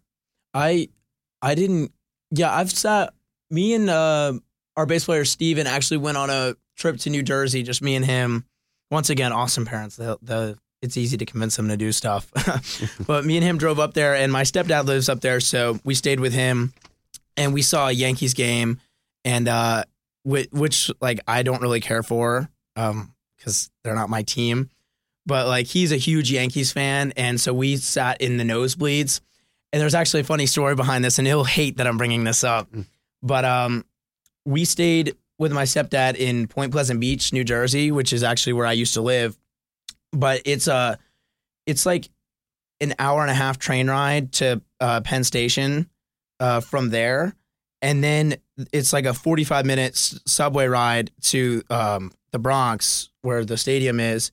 I 0.54 0.88
I 1.42 1.54
didn't 1.54 1.92
yeah, 2.30 2.54
I've 2.54 2.70
sat 2.72 3.12
me 3.50 3.74
and 3.74 3.88
uh 3.90 4.32
our 4.76 4.86
bass 4.86 5.04
player 5.04 5.24
Steven 5.24 5.66
actually 5.66 5.98
went 5.98 6.16
on 6.16 6.30
a 6.30 6.56
trip 6.76 6.98
to 6.98 7.10
New 7.10 7.22
Jersey, 7.22 7.62
just 7.62 7.82
me 7.82 7.94
and 7.94 8.04
him. 8.04 8.44
Once 8.90 9.10
again, 9.10 9.32
awesome 9.32 9.64
parents. 9.64 9.98
It's 10.82 10.96
easy 10.96 11.16
to 11.16 11.26
convince 11.26 11.56
them 11.56 11.68
to 11.68 11.76
do 11.76 11.90
stuff. 11.90 12.30
but 13.06 13.24
me 13.24 13.36
and 13.36 13.44
him 13.44 13.58
drove 13.58 13.80
up 13.80 13.94
there 13.94 14.14
and 14.14 14.30
my 14.30 14.42
stepdad 14.42 14.84
lives 14.84 15.08
up 15.08 15.20
there, 15.20 15.40
so 15.40 15.80
we 15.84 15.94
stayed 15.94 16.20
with 16.20 16.32
him 16.32 16.72
and 17.36 17.52
we 17.52 17.62
saw 17.62 17.88
a 17.88 17.92
Yankees 17.92 18.34
game 18.34 18.80
and 19.24 19.48
uh 19.48 19.84
which, 20.22 20.48
which 20.52 20.90
like 21.00 21.20
I 21.26 21.42
don't 21.42 21.62
really 21.62 21.80
care 21.80 22.02
for 22.02 22.48
um 22.76 23.14
cuz 23.42 23.70
they're 23.82 23.94
not 23.94 24.10
my 24.10 24.22
team. 24.22 24.70
But 25.24 25.48
like 25.48 25.66
he's 25.66 25.90
a 25.90 25.96
huge 25.96 26.30
Yankees 26.30 26.72
fan 26.72 27.12
and 27.16 27.40
so 27.40 27.52
we 27.52 27.76
sat 27.78 28.20
in 28.20 28.36
the 28.36 28.44
nosebleeds 28.44 29.20
and 29.72 29.82
there's 29.82 29.94
actually 29.94 30.20
a 30.20 30.24
funny 30.24 30.46
story 30.46 30.74
behind 30.74 31.04
this, 31.04 31.18
and 31.18 31.26
he'll 31.26 31.44
hate 31.44 31.76
that 31.76 31.86
I'm 31.86 31.98
bringing 31.98 32.24
this 32.24 32.44
up. 32.44 32.68
But 33.22 33.44
um, 33.44 33.84
we 34.44 34.64
stayed 34.64 35.16
with 35.38 35.52
my 35.52 35.64
stepdad 35.64 36.16
in 36.16 36.46
Point 36.46 36.72
Pleasant 36.72 37.00
Beach, 37.00 37.32
New 37.32 37.44
Jersey, 37.44 37.92
which 37.92 38.12
is 38.12 38.22
actually 38.22 38.54
where 38.54 38.66
I 38.66 38.72
used 38.72 38.94
to 38.94 39.02
live. 39.02 39.36
But 40.12 40.42
it's 40.44 40.66
a, 40.66 40.98
it's 41.66 41.84
like 41.84 42.08
an 42.80 42.94
hour 42.98 43.20
and 43.22 43.30
a 43.30 43.34
half 43.34 43.58
train 43.58 43.88
ride 43.88 44.32
to 44.34 44.62
uh, 44.80 45.00
Penn 45.02 45.24
Station 45.24 45.88
uh, 46.40 46.60
from 46.60 46.90
there, 46.90 47.34
and 47.82 48.02
then 48.02 48.36
it's 48.72 48.92
like 48.92 49.04
a 49.04 49.14
45 49.14 49.66
minute 49.66 49.92
s- 49.92 50.20
subway 50.26 50.66
ride 50.66 51.10
to 51.22 51.62
um, 51.70 52.12
the 52.32 52.38
Bronx 52.38 53.10
where 53.22 53.44
the 53.44 53.56
stadium 53.56 54.00
is, 54.00 54.32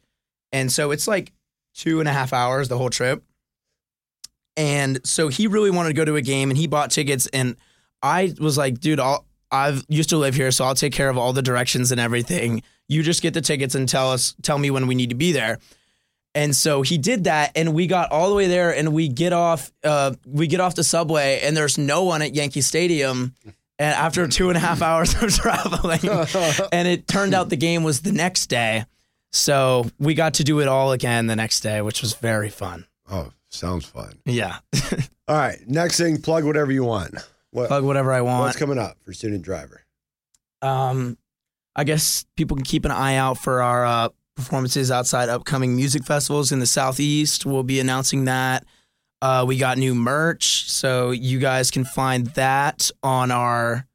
and 0.52 0.72
so 0.72 0.92
it's 0.92 1.08
like 1.08 1.34
two 1.74 2.00
and 2.00 2.08
a 2.08 2.14
half 2.14 2.34
hours 2.34 2.68
the 2.68 2.78
whole 2.78 2.90
trip. 2.90 3.24
And 4.56 5.06
so 5.06 5.30
he 5.30 5.48
really 5.48 5.72
wanted 5.72 5.90
to 5.90 5.94
go 5.96 6.06
to 6.06 6.16
a 6.16 6.22
game 6.22 6.50
and 6.50 6.58
he 6.58 6.68
bought 6.68 6.92
tickets. 6.92 7.28
And 7.28 7.56
I 8.02 8.34
was 8.40 8.58
like, 8.58 8.80
dude, 8.80 9.00
I'll, 9.00 9.26
I've 9.54 9.86
used 9.88 10.10
to 10.10 10.18
live 10.18 10.36
here, 10.36 10.52
so 10.52 10.66
I'll 10.66 10.76
take 10.76 10.92
care 10.94 11.10
of 11.10 11.18
all 11.18 11.32
the 11.32 11.42
directions 11.44 11.92
and 11.92 12.02
everything. 12.02 12.64
You 12.90 13.04
just 13.04 13.22
get 13.22 13.34
the 13.34 13.42
tickets 13.42 13.76
and 13.76 13.88
tell 13.88 14.12
us, 14.12 14.36
tell 14.42 14.58
me 14.58 14.72
when 14.72 14.88
we 14.88 14.96
need 14.96 15.10
to 15.12 15.16
be 15.16 15.32
there. 15.32 15.60
And 16.36 16.56
so 16.56 16.82
he 16.82 16.98
did 16.98 17.26
that, 17.26 17.52
and 17.56 17.76
we 17.76 17.86
got 17.86 18.12
all 18.12 18.30
the 18.30 18.36
way 18.36 18.48
there, 18.48 18.76
and 18.76 18.92
we 18.92 19.08
get 19.08 19.32
off, 19.34 19.72
uh, 19.84 20.14
we 20.26 20.48
get 20.48 20.60
off 20.60 20.74
the 20.74 20.84
subway, 20.84 21.40
and 21.44 21.56
there's 21.56 21.78
no 21.78 22.04
one 22.04 22.24
at 22.24 22.34
Yankee 22.34 22.62
Stadium. 22.62 23.36
And 23.78 23.94
after 23.96 24.28
two 24.28 24.50
and 24.50 24.58
a 24.58 24.60
half 24.60 24.82
hours 24.90 25.14
of 25.22 25.32
traveling, 25.32 26.00
and 26.72 26.88
it 26.88 27.08
turned 27.08 27.36
out 27.36 27.50
the 27.50 27.56
game 27.56 27.84
was 27.84 28.02
the 28.02 28.12
next 28.12 28.48
day, 28.48 28.86
so 29.32 29.86
we 30.00 30.16
got 30.16 30.36
to 30.36 30.44
do 30.44 30.60
it 30.60 30.68
all 30.68 30.92
again 30.92 31.28
the 31.28 31.36
next 31.36 31.60
day, 31.60 31.82
which 31.82 32.02
was 32.02 32.16
very 32.16 32.50
fun. 32.50 32.86
oh, 33.12 33.32
sounds 33.50 33.86
fun. 33.86 34.18
Yeah, 34.26 34.58
All 35.28 35.38
right, 35.38 35.60
next 35.68 35.98
thing, 36.00 36.20
plug 36.22 36.44
whatever 36.44 36.72
you 36.72 36.84
want. 36.84 37.14
What, 37.54 37.68
plug 37.70 37.84
whatever 37.84 38.12
I 38.12 38.22
want. 38.22 38.44
what's 38.44 38.58
coming 38.58 38.78
up 38.80 38.98
for 39.06 39.14
student 39.14 39.44
driver? 39.44 39.86
um, 40.62 41.18
I 41.76 41.84
guess 41.84 42.26
people 42.38 42.56
can 42.56 42.64
keep 42.64 42.86
an 42.86 42.92
eye 42.92 43.16
out 43.16 43.38
for 43.38 43.62
our 43.62 43.86
uh, 43.86 44.10
performances 44.36 44.92
outside 44.92 45.30
upcoming 45.30 45.76
music 45.76 46.04
festivals 46.06 46.52
in 46.52 46.60
the 46.60 46.66
southeast. 46.66 47.46
We'll 47.46 47.64
be 47.64 47.80
announcing 47.80 48.26
that. 48.26 48.64
Uh, 49.22 49.44
we 49.48 49.58
got 49.58 49.78
new 49.78 49.96
merch, 49.96 50.70
so 50.70 51.12
you 51.12 51.40
guys 51.40 51.72
can 51.72 51.86
find 51.86 52.28
that 52.28 52.92
on 53.02 53.32
our. 53.32 53.88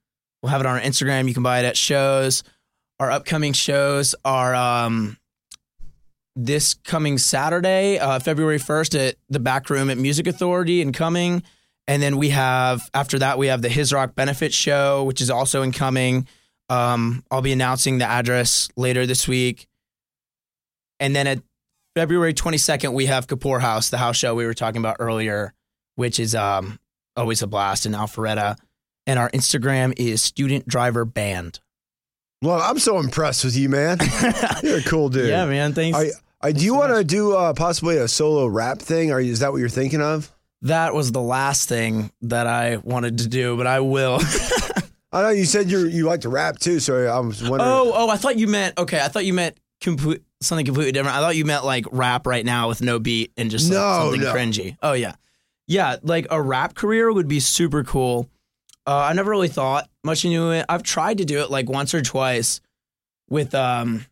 We'll 0.43 0.51
have 0.51 0.61
it 0.61 0.67
on 0.67 0.77
our 0.77 0.81
Instagram. 0.81 1.29
You 1.29 1.35
can 1.35 1.43
buy 1.43 1.61
it 1.61 1.65
at 1.65 1.77
shows. 1.77 2.43
Our 3.01 3.11
upcoming 3.11 3.53
shows 3.53 4.15
are 4.25 4.55
um, 4.55 5.19
this 6.35 6.75
coming 6.75 7.19
Saturday, 7.19 7.99
uh, 7.99 8.19
February 8.21 8.59
first, 8.59 8.95
at 8.95 9.17
the 9.29 9.41
back 9.41 9.71
room 9.71 9.91
at 9.91 9.99
Music 9.99 10.27
Authority 10.27 10.81
in 10.81 10.93
Cumming. 10.93 11.43
And 11.89 12.03
then 12.03 12.19
we 12.19 12.29
have 12.29 12.89
after 12.93 13.19
that 13.19 13.39
we 13.39 13.47
have 13.49 13.63
the 13.63 13.71
His 13.71 13.93
Rock 13.93 14.15
Benefit 14.15 14.53
Show, 14.53 15.05
which 15.05 15.21
is 15.23 15.31
also 15.31 15.65
incoming. 15.65 16.29
Um, 16.69 17.25
I'll 17.31 17.41
be 17.41 17.53
announcing 17.53 17.97
the 17.97 18.05
address 18.05 18.69
later 18.77 19.07
this 19.07 19.27
week. 19.27 19.67
And 21.01 21.17
then 21.17 21.27
at 21.27 21.39
February 21.97 22.35
22nd, 22.35 22.93
we 22.93 23.07
have 23.07 23.27
Kapoor 23.27 23.61
House, 23.61 23.89
the 23.89 23.97
house 23.97 24.17
show 24.17 24.35
we 24.35 24.45
were 24.45 24.55
talking 24.55 24.81
about 24.81 24.97
earlier, 25.01 25.55
which 25.95 26.21
is 26.21 26.35
um, 26.35 26.79
always 27.17 27.41
a 27.41 27.47
blast 27.47 27.87
in 27.87 27.93
Alpharetta. 27.93 28.57
And 29.07 29.19
our 29.19 29.31
Instagram 29.31 29.95
is 29.97 30.23
Student 30.23 30.69
Driver 30.69 31.07
Band. 31.07 31.61
Well, 32.43 32.61
I'm 32.61 32.79
so 32.79 32.99
impressed 32.99 33.45
with 33.45 33.57
you, 33.57 33.71
man. 33.71 33.99
You're 34.63 34.79
a 34.79 34.83
cool 34.83 35.09
dude. 35.09 35.31
Yeah, 35.31 35.47
man. 35.47 35.73
Thanks. 35.73 35.99
I, 35.99 36.11
I, 36.41 36.53
do 36.53 36.65
you 36.65 36.75
want 36.75 36.95
to 36.95 37.03
do 37.03 37.33
uh, 37.35 37.55
possibly 37.55 37.97
a 37.97 38.07
solo 38.07 38.47
rap 38.47 38.79
thing? 38.79 39.11
Or 39.11 39.19
is 39.19 39.41
that 39.41 39.51
what 39.51 39.59
you're 39.59 39.71
thinking 39.71 40.03
of? 40.03 40.31
That 40.63 40.95
was 40.95 41.13
the 41.13 41.21
last 41.23 41.69
thing 41.69 42.11
that 42.23 42.47
I 42.47 42.77
wanted 42.79 43.19
to 43.19 43.29
do, 43.29 43.57
but 43.57 43.67
I 43.67 43.81
will. 43.81 44.19
I 45.13 45.23
know 45.23 45.29
you 45.31 45.45
said 45.45 45.71
you 45.71 45.87
you 45.87 46.05
like 46.05 46.21
to 46.23 46.29
rap 46.29 46.59
too, 46.59 46.81
so 46.81 47.07
I 47.07 47.19
was 47.21 47.41
wondering. 47.43 47.63
oh, 47.63 47.93
oh, 47.95 48.09
I 48.11 48.17
thought 48.17 48.37
you 48.37 48.47
meant 48.47 48.79
okay. 48.79 49.01
I 49.01 49.09
thought 49.09 49.25
you 49.25 49.33
meant 49.33 49.57
complete, 49.81 50.23
something 50.41 50.67
completely 50.67 50.93
different. 50.93 51.17
I 51.17 51.21
thought 51.21 51.37
you 51.37 51.45
meant 51.45 51.65
like 51.65 51.87
rap 51.93 52.27
right 52.27 52.45
now 52.45 52.69
with 52.69 52.83
no 52.83 52.99
beat 52.99 53.33
and 53.37 53.51
just 53.51 53.71
like, 53.71 53.79
No, 53.79 54.01
something 54.03 54.21
no. 54.21 54.35
cringy. 54.35 54.77
Oh 54.83 54.93
yeah, 54.93 55.15
yeah. 55.67 55.97
Like 56.03 56.27
a 56.31 56.41
rap 56.43 56.75
career 56.75 57.11
would 57.13 57.29
be 57.29 57.41
super 57.41 57.85
cool. 57.85 58.29
Uh, 58.87 58.97
I 59.11 59.13
never 59.15 59.31
really 59.31 59.49
thought 59.49 59.89
much 60.05 60.25
into 60.25 60.51
it. 60.51 60.67
I've 60.69 60.83
tried 60.83 61.19
to 61.19 61.25
do 61.25 61.41
it 61.41 61.51
like 61.51 61.69
once 61.71 61.95
or 61.95 62.03
twice 62.03 62.61
with 63.31 63.55
um 63.55 64.05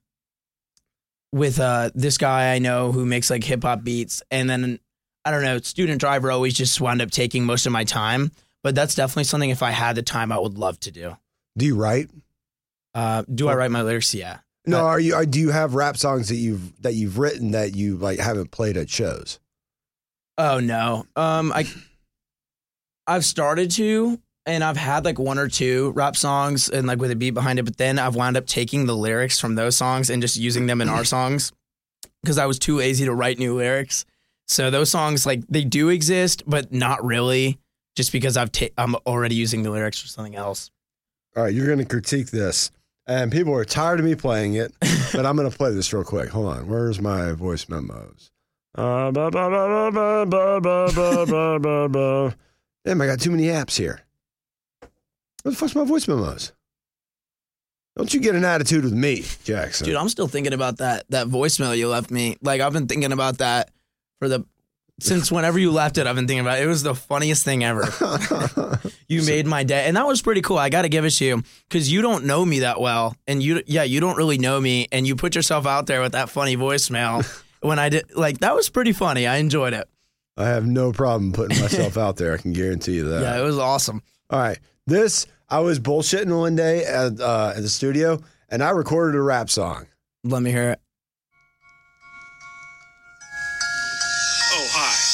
with 1.33 1.61
uh 1.61 1.91
this 1.95 2.17
guy 2.19 2.55
I 2.55 2.59
know 2.59 2.93
who 2.93 3.05
makes 3.05 3.29
like 3.29 3.45
hip 3.45 3.63
hop 3.65 3.83
beats, 3.85 4.23
and 4.31 4.49
then 4.49 4.79
I 5.27 5.31
don't 5.33 5.43
know. 5.43 5.59
Student 5.59 6.01
driver 6.01 6.31
always 6.31 6.55
just 6.55 6.81
wound 6.81 7.03
up 7.03 7.11
taking 7.11 7.45
most 7.45 7.67
of 7.67 7.73
my 7.73 7.85
time. 7.85 8.31
But 8.63 8.75
that's 8.75 8.95
definitely 8.95 9.25
something 9.25 9.51
if 9.51 9.63
I 9.63 9.71
had 9.73 9.97
the 9.97 10.03
time, 10.03 10.33
I 10.33 10.39
would 10.39 10.57
love 10.57 10.81
to 10.81 10.91
do. 10.91 11.17
do 11.57 11.67
you 11.67 11.77
write? 11.77 12.09
Uh, 12.95 13.23
do 13.33 13.49
I 13.49 13.55
write 13.55 13.71
my 13.71 13.83
lyrics? 13.83 14.15
Yeah. 14.15 14.39
No, 14.67 14.81
Uh, 14.81 14.85
are 14.85 15.01
you? 15.01 15.15
Are, 15.15 15.27
do 15.27 15.39
you 15.39 15.51
have 15.51 15.75
rap 15.75 15.97
songs 15.97 16.29
that 16.31 16.37
you've 16.37 16.81
that 16.83 16.95
you've 16.95 17.19
written 17.19 17.51
that 17.51 17.77
you 17.77 17.97
like 17.97 18.19
haven't 18.19 18.51
played 18.51 18.77
at 18.77 18.89
shows? 18.89 19.39
Oh 20.39 20.59
no. 20.61 21.07
Um, 21.15 21.53
I 21.53 21.67
I've 23.07 23.25
started 23.25 23.71
to, 23.73 24.21
and 24.47 24.65
I've 24.65 24.77
had 24.77 25.05
like 25.05 25.19
one 25.19 25.39
or 25.39 25.49
two 25.49 25.91
rap 25.93 26.17
songs 26.17 26.69
and 26.69 26.87
like 26.87 26.99
with 26.99 27.11
a 27.13 27.17
beat 27.17 27.31
behind 27.31 27.59
it, 27.59 27.65
but 27.65 27.77
then 27.77 27.99
I've 27.99 28.17
wound 28.17 28.37
up 28.37 28.47
taking 28.47 28.87
the 28.87 28.97
lyrics 28.97 29.39
from 29.39 29.55
those 29.55 29.77
songs 29.77 30.11
and 30.11 30.21
just 30.21 30.37
using 30.37 30.67
them 30.67 30.81
in 30.81 30.89
our 30.89 31.05
songs 31.05 31.53
because 32.23 32.39
I 32.39 32.47
was 32.47 32.59
too 32.59 32.79
lazy 32.79 33.05
to 33.05 33.15
write 33.15 33.39
new 33.39 33.55
lyrics. 33.57 34.05
So 34.49 34.71
those 34.71 34.91
songs 34.91 35.27
like 35.27 35.47
they 35.49 35.65
do 35.65 35.89
exist, 35.89 36.45
but 36.47 36.73
not 36.73 37.05
really, 37.05 37.59
just 37.97 38.13
because 38.13 38.37
I've 38.37 38.53
ta- 38.53 38.67
I'm 38.79 38.95
already 39.07 39.35
using 39.35 39.63
the 39.63 39.71
lyrics 39.71 40.01
for 40.01 40.09
something 40.09 40.37
else. 40.37 40.71
All 41.37 41.43
right, 41.43 41.53
you're 41.53 41.69
gonna 41.69 41.85
critique 41.85 42.31
this, 42.31 42.71
and 43.07 43.33
people 43.33 43.55
are 43.55 43.65
tired 43.65 43.99
of 43.99 44.07
me 44.07 44.15
playing 44.15 44.55
it, 44.55 44.73
but 45.13 45.27
I'm 45.27 45.37
gonna 45.37 45.51
play 45.51 45.73
this 45.73 45.93
real 45.93 46.05
quick. 46.05 46.29
Hold 46.31 46.47
on, 46.47 46.69
where's 46.69 47.01
my 47.01 47.33
voice 47.33 47.69
memos? 47.69 48.31
Damn, 52.85 53.01
I 53.01 53.07
got 53.07 53.21
too 53.21 53.31
many 53.31 53.45
apps 53.45 53.77
here. 53.77 54.03
Where 55.43 55.51
the 55.51 55.57
fuck's 55.57 55.75
my 55.75 55.85
voice 55.85 56.07
memos? 56.07 56.53
Don't 57.97 58.13
you 58.13 58.21
get 58.21 58.35
an 58.35 58.45
attitude 58.45 58.85
with 58.85 58.93
me, 58.93 59.25
Jackson? 59.45 59.87
Dude, 59.87 59.97
I'm 59.97 60.11
still 60.11 60.29
thinking 60.29 60.53
about 60.53 60.77
that 60.79 61.07
that 61.09 61.29
voicemail 61.29 61.77
you 61.77 61.89
left 61.89 62.11
me. 62.11 62.37
Like 62.43 62.61
I've 62.61 62.75
been 62.75 62.87
thinking 62.87 63.13
about 63.13 63.39
that 63.39 63.71
for 64.19 64.29
the 64.29 64.45
since 64.99 65.31
whenever 65.31 65.59
you 65.59 65.71
left 65.73 65.99
it, 65.99 66.07
I've 66.07 66.17
been 66.17 66.27
thinking 66.27 66.41
about 66.41 66.59
it. 66.59 66.65
It 66.65 66.69
was 66.69 66.83
the 66.83 66.95
funniest 66.95 67.45
thing 67.45 67.65
ever. 67.65 67.85
You 69.09 69.23
made 69.23 69.47
my 69.47 69.63
day, 69.63 69.87
and 69.87 69.97
that 69.97 70.07
was 70.07 70.21
pretty 70.21 70.43
cool. 70.43 70.59
I 70.59 70.69
got 70.69 70.83
to 70.83 70.89
give 70.89 71.05
it 71.05 71.13
to 71.13 71.25
you 71.25 71.43
because 71.69 71.91
you 71.91 72.03
don't 72.03 72.25
know 72.25 72.45
me 72.45 72.61
that 72.61 72.81
well, 72.81 73.15
and 73.29 73.41
you 73.41 73.63
yeah 73.67 73.85
you 73.85 74.01
don't 74.01 74.17
really 74.17 74.37
know 74.37 74.61
me, 74.61 74.89
and 74.91 75.07
you 75.07 75.15
put 75.15 75.37
yourself 75.37 75.65
out 75.65 75.87
there 75.87 76.01
with 76.01 76.13
that 76.13 76.29
funny 76.29 76.57
voicemail. 76.57 77.25
when 77.61 77.79
I 77.79 77.89
did 77.89 78.17
like 78.17 78.39
that 78.41 78.57
was 78.57 78.69
pretty 78.69 78.93
funny. 78.93 79.27
I 79.27 79.37
enjoyed 79.37 79.75
it. 79.75 79.89
I 80.37 80.47
have 80.49 80.67
no 80.67 80.93
problem 80.93 81.33
putting 81.33 81.61
myself 81.61 81.97
out 81.99 82.17
there. 82.17 82.35
I 82.35 82.39
can 82.39 82.53
guarantee 82.53 82.97
you 82.97 83.09
that. 83.09 83.23
Yeah, 83.23 83.39
it 83.39 83.43
was 83.43 83.59
awesome. 83.59 84.03
All 84.31 84.39
right. 84.39 84.59
This, 84.87 85.27
I 85.49 85.61
was 85.61 85.81
bullshitting 85.81 86.37
one 86.37 86.57
day 86.57 86.85
at, 86.85 87.19
uh, 87.21 87.55
at 87.57 87.63
the 87.63 87.69
studio 87.69 88.21
and 88.51 88.63
I 88.63 88.71
recorded 88.71 89.17
a 89.17 89.23
rap 89.23 89.49
song. 89.51 89.87
Let 90.25 90.43
me 90.43 90.51
hear 90.51 90.73
it. 90.73 90.81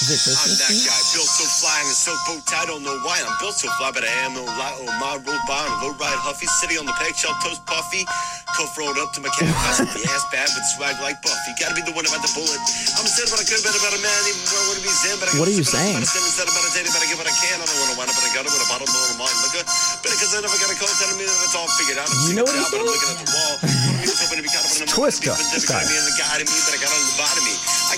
Is 0.03 0.11
it 0.11 0.35
I'm 0.35 0.51
that 0.59 0.75
guy 0.83 0.99
built 1.15 1.31
so 1.31 1.47
fly 1.63 1.79
in 1.87 1.95
so 1.95 2.11
bow 2.27 2.43
tie, 2.51 2.67
don't 2.67 2.83
know 2.83 2.99
why 3.07 3.23
I'm 3.23 3.39
built 3.39 3.55
so 3.55 3.71
fly, 3.79 3.95
but 3.95 4.03
I 4.03 4.11
am 4.27 4.35
no 4.35 4.43
lie. 4.43 4.75
Oh 4.83 4.91
my 4.99 5.15
road 5.23 5.43
by 5.47 5.63
on 5.63 5.71
a 5.71 5.79
low 5.79 5.95
ride 5.95 6.19
huffy, 6.27 6.51
city 6.59 6.75
on 6.75 6.91
the 6.91 6.97
peg 6.99 7.15
shell 7.15 7.31
toast 7.39 7.63
puffy. 7.71 8.03
Cuff 8.51 8.75
rolled 8.77 8.99
up 8.99 9.15
to 9.15 9.21
my 9.23 9.31
canvas, 9.39 9.79
the 9.81 10.03
ass 10.13 10.27
bad 10.35 10.45
with 10.53 10.67
swag 10.77 10.99
like 11.01 11.17
Buffy. 11.25 11.55
Gotta 11.57 11.73
be 11.79 11.81
the 11.87 11.95
one 11.97 12.05
about 12.05 12.21
the 12.21 12.29
bullet. 12.37 12.59
I'm 13.01 13.07
said 13.09 13.25
about 13.31 13.41
a 13.41 13.47
good, 13.49 13.63
better 13.65 13.79
about 13.81 13.95
a 13.97 14.03
man, 14.03 14.21
even 14.29 14.43
more 14.45 14.61
I 14.61 14.67
wanna 14.75 14.85
be 14.85 14.93
zen, 14.93 15.17
but 15.23 15.27
I 15.31 15.33
What 15.41 15.49
are 15.49 15.57
you 15.57 15.65
but 15.65 15.73
I- 15.73 15.87
saying? 15.89 15.97
but 16.03 16.05
I 16.05 16.33
said 16.35 16.49
about 16.53 16.67
a 16.67 16.71
dating, 16.77 16.93
but 16.93 17.01
I 17.01 17.07
give 17.09 17.17
what 17.23 17.31
I 17.31 17.37
can. 17.39 17.57
I 17.63 17.65
don't 17.65 17.79
wanna 17.81 17.97
wind 17.97 18.11
up, 18.13 18.17
but 18.19 18.27
I 18.27 18.31
got 18.37 18.43
it 18.45 18.53
with 18.53 18.61
a 18.61 18.69
bottle 18.69 18.91
of 18.91 19.17
mine 19.17 19.39
liquor. 19.47 19.65
But 20.05 20.11
because 20.13 20.31
I 20.37 20.43
never 20.45 20.59
got 20.61 20.69
a 20.69 20.77
call 20.77 20.93
telling 20.99 21.17
me 21.17 21.25
that 21.25 21.39
it's 21.47 21.57
all 21.57 21.71
figured 21.81 21.97
out. 21.97 22.11
I'm 22.13 22.19
You 22.29 22.35
know 22.43 22.45
what 22.45 22.53
he's 22.59 22.69
but 22.69 22.83
I'm 22.83 22.91
looking 22.91 23.09
at 23.15 23.19
the 23.25 23.29
wall. 23.33 23.55
I'm 23.63 24.05
just 24.05 24.21
hoping 24.21 24.37
to 24.37 24.43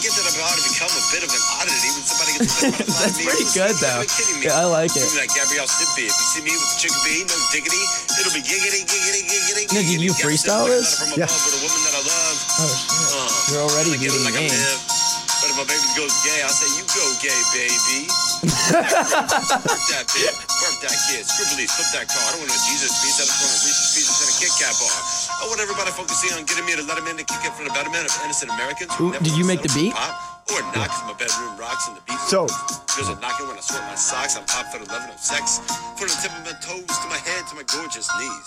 be 0.05 0.13
caught 0.13 0.29
up 0.29 0.35
in 0.35 0.35
a 0.35 0.35
Twista. 0.35 0.35
Pandemic 0.35 0.35
Okay. 0.35 0.35
might 0.35 0.35
be 0.35 0.35
in 0.35 0.35
the 0.35 0.35
guide 0.35 0.35
of 0.35 0.35
me, 0.35 0.35
but 0.35 0.35
I 0.35 0.35
got 0.35 0.35
on 0.35 0.35
the 0.35 0.35
bottom 0.35 0.35
of 0.35 0.35
me. 0.35 0.35
I 0.35 0.35
get 0.35 0.35
that 0.35 0.35
I'm 0.35 0.37
about 0.37 0.55
to 0.55 0.65
become 0.65 0.93
a 0.93 1.05
bit 1.11 1.23
of 1.25 1.31
an 1.33 1.43
oddity 1.55 1.91
when 1.91 2.05
somebody 2.05 2.31
gets 2.35 2.55
a 2.55 2.65
lot 2.65 2.85
That's 3.01 3.17
of 3.17 3.25
pretty 3.25 3.47
good, 3.55 3.75
though. 3.81 3.99
Are 3.99 4.05
you 4.05 4.13
kidding 4.15 4.37
me? 4.41 4.45
Yeah, 4.45 4.61
I 4.61 4.67
like 4.69 4.93
it. 4.95 5.07
Like 5.15 5.31
Gabrielle 5.33 5.71
Stimpy. 5.71 6.05
If 6.05 6.15
you 6.15 6.27
see 6.35 6.43
me 6.45 6.53
with 6.55 6.69
the 6.69 6.79
chicken 6.85 7.01
bee, 7.05 7.21
no 7.25 7.37
diggity, 7.55 7.83
it'll 8.21 8.35
be 8.37 8.45
giggity, 8.45 8.81
giggity, 8.85 9.23
giggity. 9.25 9.65
Nick, 9.73 9.87
did 9.89 10.01
you 10.05 10.13
freestyle 10.13 10.67
this? 10.69 11.01
Yeah. 11.17 11.25
With 11.31 11.57
a 11.57 11.61
woman 11.65 11.81
that 11.89 11.95
I 11.97 12.03
love. 12.05 12.37
Oh 12.61 12.69
shit. 12.69 13.09
Uh, 13.15 13.53
You're 13.55 13.65
already 13.71 13.93
beating 13.97 14.25
like 14.27 14.37
me. 14.37 14.51
But 14.51 15.51
if 15.53 15.57
my 15.61 15.67
baby 15.69 15.89
goes 15.99 16.15
gay, 16.25 16.41
I 16.41 16.49
say, 16.49 16.69
you 16.79 16.85
go 16.89 17.05
gay, 17.21 17.41
baby. 17.53 18.09
Birth 18.75 19.87
that 19.93 20.05
bitch. 20.09 20.37
Birth 20.41 20.79
that 20.85 20.97
kid. 21.09 21.25
Screw 21.29 21.45
police. 21.53 21.69
Flip 21.77 21.91
that 22.01 22.07
car. 22.09 22.23
I 22.25 22.31
don't 22.33 22.41
want 22.45 22.53
no 22.53 22.59
Jesus 22.69 22.93
piece. 23.05 23.21
I 23.21 23.25
just 23.29 23.37
want 23.45 23.53
a 23.53 23.59
Reese's 23.61 23.89
Pieces 23.93 24.17
and 24.25 24.31
a 24.33 24.37
Kit 24.41 24.53
Kat 24.57 24.75
bar. 24.81 24.97
I 25.45 25.47
want 25.47 25.61
everybody 25.61 25.91
focusing 25.93 26.33
on 26.41 26.49
getting 26.49 26.65
me 26.65 26.73
to 26.75 26.83
let 26.89 26.97
him 26.97 27.05
in 27.07 27.21
to 27.21 27.25
kick 27.29 27.45
it 27.45 27.53
for 27.53 27.65
the 27.69 27.71
betterment 27.77 28.09
of 28.09 28.17
innocent 28.25 28.51
Americans. 28.57 28.95
who 28.97 29.13
Ooh, 29.13 29.19
did 29.21 29.37
you 29.37 29.45
make 29.45 29.61
the 29.61 29.69
beat? 29.77 29.93
Or 29.93 30.61
not, 30.73 30.89
because 30.89 31.05
my 31.05 31.13
bedroom 31.21 31.57
rocks 31.61 31.85
and 31.89 31.97
the 31.97 32.03
beat. 32.09 32.19
So- 32.33 32.49
There's 32.97 33.09
a 33.13 33.21
knocking 33.21 33.49
when 33.49 33.57
I 33.57 33.61
sweat 33.61 33.83
my 33.85 33.95
socks. 33.95 34.37
I'm 34.41 34.45
top 34.47 34.67
for 34.73 34.79
11 34.81 35.11
of 35.11 35.21
sex. 35.21 35.59
From 36.01 36.09
the 36.09 36.17
tip 36.23 36.33
of 36.33 36.45
my 36.49 36.57
toes 36.65 36.89
to 36.89 37.07
my 37.13 37.21
head 37.21 37.45
to 37.49 37.55
my 37.57 37.63
gorgeous 37.69 38.09
knees. 38.17 38.47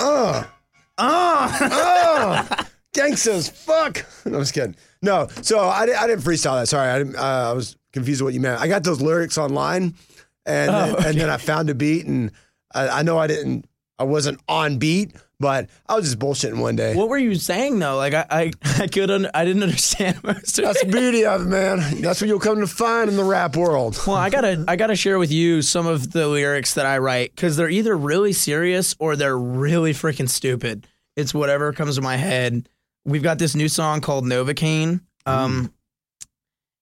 Uh, 0.00 0.44
uh, 0.96 2.64
gangsta 2.94 3.32
as 3.34 3.48
fuck. 3.48 4.04
No, 4.24 4.36
I'm 4.38 4.42
just 4.42 4.54
kidding. 4.54 4.76
No, 5.02 5.28
so 5.42 5.58
I, 5.60 5.82
I 5.82 6.06
didn't 6.06 6.22
freestyle 6.24 6.58
that. 6.60 6.68
Sorry, 6.68 6.88
I, 6.90 6.98
didn't, 6.98 7.16
uh, 7.16 7.50
I 7.50 7.52
was 7.52 7.76
confused 7.92 8.20
with 8.22 8.28
what 8.28 8.34
you 8.34 8.40
meant. 8.40 8.60
I 8.60 8.68
got 8.68 8.84
those 8.84 9.00
lyrics 9.00 9.36
online, 9.38 9.94
and 10.46 10.70
Oh, 10.70 10.96
then, 10.96 11.06
and 11.06 11.20
then 11.20 11.30
I 11.30 11.36
found 11.36 11.68
a 11.70 11.74
beat, 11.74 12.06
and 12.06 12.30
I, 12.74 12.88
I 12.88 13.02
know 13.02 13.18
I 13.18 13.26
didn't, 13.26 13.66
I 13.98 14.04
wasn't 14.04 14.40
on 14.48 14.78
beat, 14.78 15.14
but 15.40 15.68
I 15.88 15.94
was 15.94 16.04
just 16.04 16.18
bullshitting 16.18 16.58
one 16.60 16.76
day. 16.76 16.94
What 16.94 17.08
were 17.08 17.18
you 17.18 17.34
saying 17.34 17.78
though? 17.78 17.96
Like 17.96 18.14
I, 18.14 18.26
I, 18.30 18.50
I 18.78 18.86
couldn't, 18.86 19.26
I 19.34 19.44
didn't 19.44 19.62
understand 19.62 20.20
most 20.24 20.58
of 20.58 20.64
That's 20.64 20.82
the 20.82 20.90
beauty 20.90 21.24
of 21.24 21.42
it, 21.42 21.48
man. 21.48 22.00
That's 22.00 22.20
what 22.20 22.28
you'll 22.28 22.40
come 22.40 22.60
to 22.60 22.66
find 22.66 23.08
in 23.08 23.16
the 23.16 23.24
rap 23.24 23.56
world. 23.56 24.00
Well, 24.06 24.16
I 24.16 24.30
gotta, 24.30 24.64
I 24.66 24.76
gotta 24.76 24.96
share 24.96 25.18
with 25.18 25.30
you 25.30 25.62
some 25.62 25.86
of 25.86 26.12
the 26.12 26.28
lyrics 26.28 26.74
that 26.74 26.86
I 26.86 26.98
write 26.98 27.34
because 27.34 27.56
they're 27.56 27.70
either 27.70 27.96
really 27.96 28.32
serious 28.32 28.96
or 28.98 29.16
they're 29.16 29.38
really 29.38 29.92
freaking 29.92 30.28
stupid. 30.28 30.86
It's 31.16 31.34
whatever 31.34 31.72
comes 31.72 31.96
to 31.96 32.02
my 32.02 32.16
head. 32.16 32.68
We've 33.04 33.22
got 33.22 33.38
this 33.38 33.54
new 33.54 33.68
song 33.68 34.00
called 34.00 34.24
Novocaine. 34.24 35.00
Um, 35.26 35.72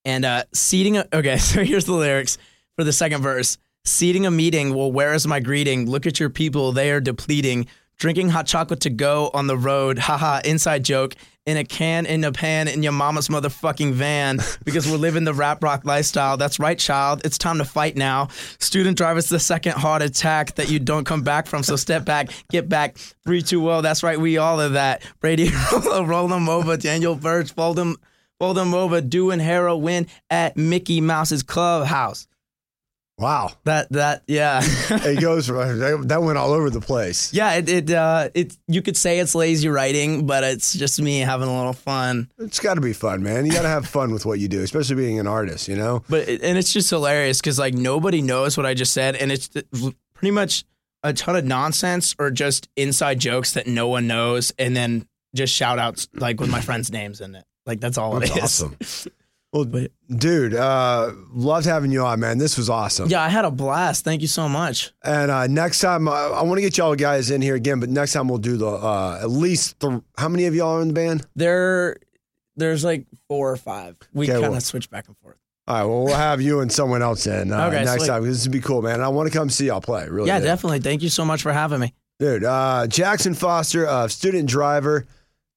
and 0.05 0.25
uh, 0.25 0.45
seating. 0.55 0.97
A, 0.97 1.07
okay, 1.13 1.37
so 1.39 1.63
here's 1.63 1.85
the 1.85 1.93
lyrics 1.93 2.39
for 2.77 2.85
the 2.85 2.93
second 2.93 3.21
verse. 3.23 3.59
Seating 3.85 4.27
a 4.27 4.31
meeting. 4.31 4.75
Well, 4.75 4.91
where 4.91 5.15
is 5.15 5.27
my 5.27 5.41
greeting? 5.41 5.89
Look 5.89 6.07
at 6.07 6.19
your 6.19 6.31
people; 6.31 6.73
they 6.73 6.91
are 6.91 7.01
depleting. 7.01 7.67
Drinking 7.99 8.29
hot 8.29 8.47
chocolate 8.47 8.81
to 8.81 8.91
go 8.91 9.31
on 9.33 9.47
the 9.47 9.57
road. 9.57 9.99
Haha, 9.99 10.41
inside 10.45 10.85
joke. 10.85 11.15
In 11.47 11.57
a 11.57 11.65
can, 11.65 12.07
in 12.07 12.25
a 12.25 12.33
pan, 12.33 12.67
in 12.69 12.83
your 12.83 12.93
mama's 12.93 13.29
motherfucking 13.29 13.93
van. 13.93 14.41
Because 14.65 14.91
we're 14.91 14.97
living 14.97 15.25
the 15.25 15.33
rap 15.33 15.63
rock 15.63 15.85
lifestyle. 15.85 16.37
That's 16.37 16.59
right, 16.59 16.79
child. 16.79 17.23
It's 17.25 17.39
time 17.39 17.59
to 17.59 17.65
fight 17.65 17.97
now. 17.97 18.29
Student 18.59 18.99
driver's 18.99 19.29
the 19.29 19.39
second 19.39 19.73
heart 19.75 20.03
attack 20.03 20.57
that 20.57 20.69
you 20.69 20.79
don't 20.79 21.05
come 21.05 21.23
back 21.23 21.47
from. 21.47 21.63
So 21.63 21.77
step 21.77 22.05
back, 22.05 22.31
get 22.51 22.69
back. 22.69 22.99
Three, 23.25 23.43
two, 23.43 23.61
well. 23.61 23.81
That's 23.81 24.03
right. 24.03 24.21
We 24.21 24.39
all 24.39 24.61
are 24.61 24.71
that. 24.71 25.03
Brady, 25.21 25.51
roll, 25.73 26.05
roll 26.05 26.29
them 26.29 26.49
over. 26.49 26.77
Daniel 26.77 27.15
Birch, 27.15 27.53
fold 27.53 27.77
them, 27.77 27.97
fold 28.41 28.57
them 28.57 28.75
over. 28.75 29.01
Doing 29.01 29.39
heroin 29.39 30.09
at 30.29 30.57
Mickey 30.57 31.01
Mouse's 31.01 31.43
clubhouse. 31.45 32.27
Wow. 33.19 33.53
That 33.65 33.91
that 33.93 34.25
yeah. 34.27 34.61
It 34.63 35.21
goes, 35.21 35.47
that 35.47 36.03
that 36.09 36.23
went 36.23 36.37
all 36.37 36.53
over 36.53 36.69
the 36.69 36.81
place. 36.83 37.33
Yeah, 37.33 37.55
it 37.55 37.69
it 37.69 37.91
uh 37.91 38.29
it 38.35 38.57
you 38.69 38.83
could 38.83 38.97
say 38.97 39.19
it's 39.21 39.35
lazy 39.35 39.69
writing, 39.69 40.27
but 40.27 40.45
it's 40.45 40.75
just 40.75 41.01
me 41.01 41.21
having 41.21 41.49
a 41.49 41.57
little 41.57 41.73
fun. 41.73 42.31
It's 42.39 42.61
got 42.61 42.75
to 42.75 42.83
be 42.83 42.93
fun, 42.93 43.23
man. 43.23 43.47
You 43.47 43.53
got 43.53 43.63
to 43.63 43.69
have 43.69 43.87
fun 43.87 44.13
with 44.13 44.27
what 44.27 44.39
you 44.39 44.49
do, 44.49 44.63
especially 44.63 44.97
being 44.97 45.19
an 45.19 45.27
artist, 45.27 45.67
you 45.67 45.77
know? 45.77 46.03
But 46.11 46.29
and 46.29 46.59
it's 46.59 46.73
just 46.75 46.91
hilarious 46.91 47.41
because 47.41 47.59
like 47.59 47.73
nobody 47.73 48.21
knows 48.21 48.57
what 48.57 48.67
I 48.67 48.75
just 48.75 48.93
said, 48.93 49.17
and 49.17 49.33
it's 49.33 49.49
pretty 50.15 50.31
much 50.33 50.65
a 51.03 51.15
ton 51.15 51.37
of 51.37 51.45
nonsense 51.47 52.15
or 52.19 52.31
just 52.31 52.69
inside 52.77 53.19
jokes 53.19 53.53
that 53.53 53.67
no 53.67 53.89
one 53.89 54.07
knows, 54.07 54.53
and 54.59 54.77
then 54.77 55.07
just 55.35 55.55
shout 55.55 55.79
outs 55.79 56.07
like 56.15 56.39
with 56.39 56.51
my 56.51 56.61
friends' 56.61 56.93
names 56.93 57.23
in 57.23 57.35
it. 57.35 57.45
Like 57.65 57.81
that's 57.81 57.97
all 57.97 58.21
That's 58.21 58.31
it 58.31 58.37
is. 58.37 58.63
awesome. 58.63 58.77
Well, 59.57 59.65
But- 59.65 59.91
dude, 60.15 60.55
uh, 60.55 61.13
loved 61.33 61.65
having 61.67 61.91
you 61.91 62.05
on, 62.05 62.21
man. 62.21 62.39
This 62.39 62.59
was 62.59 62.69
awesome. 62.69 63.09
Yeah, 63.09 63.23
I 63.23 63.29
had 63.29 63.45
a 63.47 63.51
blast. 63.51 64.05
Thank 64.05 64.21
you 64.21 64.29
so 64.29 64.49
much. 64.49 64.93
And 65.03 65.31
uh, 65.31 65.47
next 65.47 65.79
time, 65.81 66.09
uh, 66.09 66.13
I 66.13 66.43
want 66.43 66.59
to 66.59 66.63
get 66.63 66.77
y'all 66.77 66.95
guys 66.95 67.31
in 67.31 67.41
here 67.41 67.55
again, 67.55 67.81
but 67.81 67.89
next 67.89 68.13
time 68.13 68.29
we'll 68.29 68.39
do 68.39 68.57
the 68.57 68.69
uh, 68.69 69.19
at 69.23 69.31
least 69.31 69.81
the. 69.81 70.03
How 70.19 70.29
many 70.29 70.45
of 70.47 70.55
y'all 70.55 70.77
are 70.79 70.83
in 70.83 70.89
the 70.89 70.95
band? 70.95 71.27
There, 71.37 71.97
there's 72.57 72.85
like 72.85 73.07
four 73.29 73.51
or 73.51 73.57
five. 73.57 73.97
We 74.13 74.27
kind 74.27 74.45
of 74.45 74.51
well- 74.53 74.61
switch 74.61 74.91
back 74.91 75.09
and 75.09 75.17
forth. 75.19 75.37
All 75.69 75.75
right, 75.75 75.85
well, 75.85 76.05
we'll 76.05 76.15
have 76.15 76.41
you 76.41 76.61
and 76.61 76.71
someone 76.71 77.03
else 77.03 77.27
in 77.27 77.51
uh, 77.53 77.67
Okay, 77.67 77.83
next 77.85 78.03
sweet. 78.03 78.07
time. 78.07 78.25
This 78.25 78.45
would 78.45 78.53
be 78.53 78.61
cool, 78.61 78.83
man. 78.83 79.01
I 79.01 79.09
want 79.09 79.33
to 79.33 79.37
come 79.37 79.51
see 79.51 79.67
y'all 79.67 79.81
play. 79.81 80.09
Really, 80.09 80.29
Yeah, 80.29 80.39
do. 80.39 80.45
definitely. 80.45 80.79
Thank 80.79 81.03
you 81.03 81.09
so 81.09 81.25
much 81.25 81.43
for 81.43 81.53
having 81.53 81.81
me. 81.81 81.93
dude. 82.21 82.45
Uh, 82.45 82.87
Jackson 82.87 83.35
Foster, 83.35 83.85
uh, 83.89 84.07
student 84.07 84.49
driver. 84.49 85.07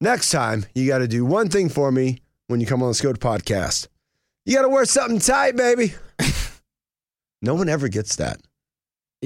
Next 0.01 0.31
time, 0.31 0.65
you 0.73 0.87
got 0.87 0.99
to 0.99 1.07
do 1.07 1.25
one 1.25 1.49
thing 1.49 1.69
for 1.69 1.91
me 1.91 2.21
when 2.49 2.59
you 2.59 2.65
come 2.65 2.81
on 2.81 2.89
the 2.89 2.95
Scoped 2.95 3.19
podcast. 3.19 3.87
You 4.45 4.55
got 4.55 4.63
to 4.63 4.69
wear 4.69 4.83
something 4.85 5.19
tight, 5.19 5.55
baby. 5.55 5.93
no 7.43 7.53
one 7.53 7.69
ever 7.69 7.87
gets 7.87 8.15
that. 8.15 8.39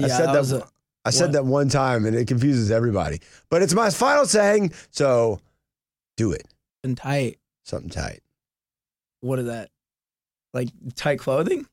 I 0.00 0.08
said 0.08 0.26
that. 0.26 0.38
was 0.38 0.52
a- 0.52 0.68
I 1.06 1.10
said 1.10 1.26
what? 1.26 1.32
that 1.32 1.44
one 1.44 1.68
time, 1.68 2.04
and 2.06 2.14
it 2.16 2.28
confuses 2.28 2.70
everybody. 2.70 3.20
But 3.50 3.62
it's 3.62 3.74
my 3.74 3.90
final 3.90 4.26
saying, 4.26 4.72
so 4.90 5.40
do 6.16 6.32
it. 6.32 6.46
and 6.82 6.96
tight. 6.96 7.38
Something 7.64 7.90
tight. 7.90 8.20
What 9.20 9.38
is 9.38 9.46
that? 9.46 9.70
Like 10.52 10.68
tight 10.94 11.18
clothing? 11.18 11.66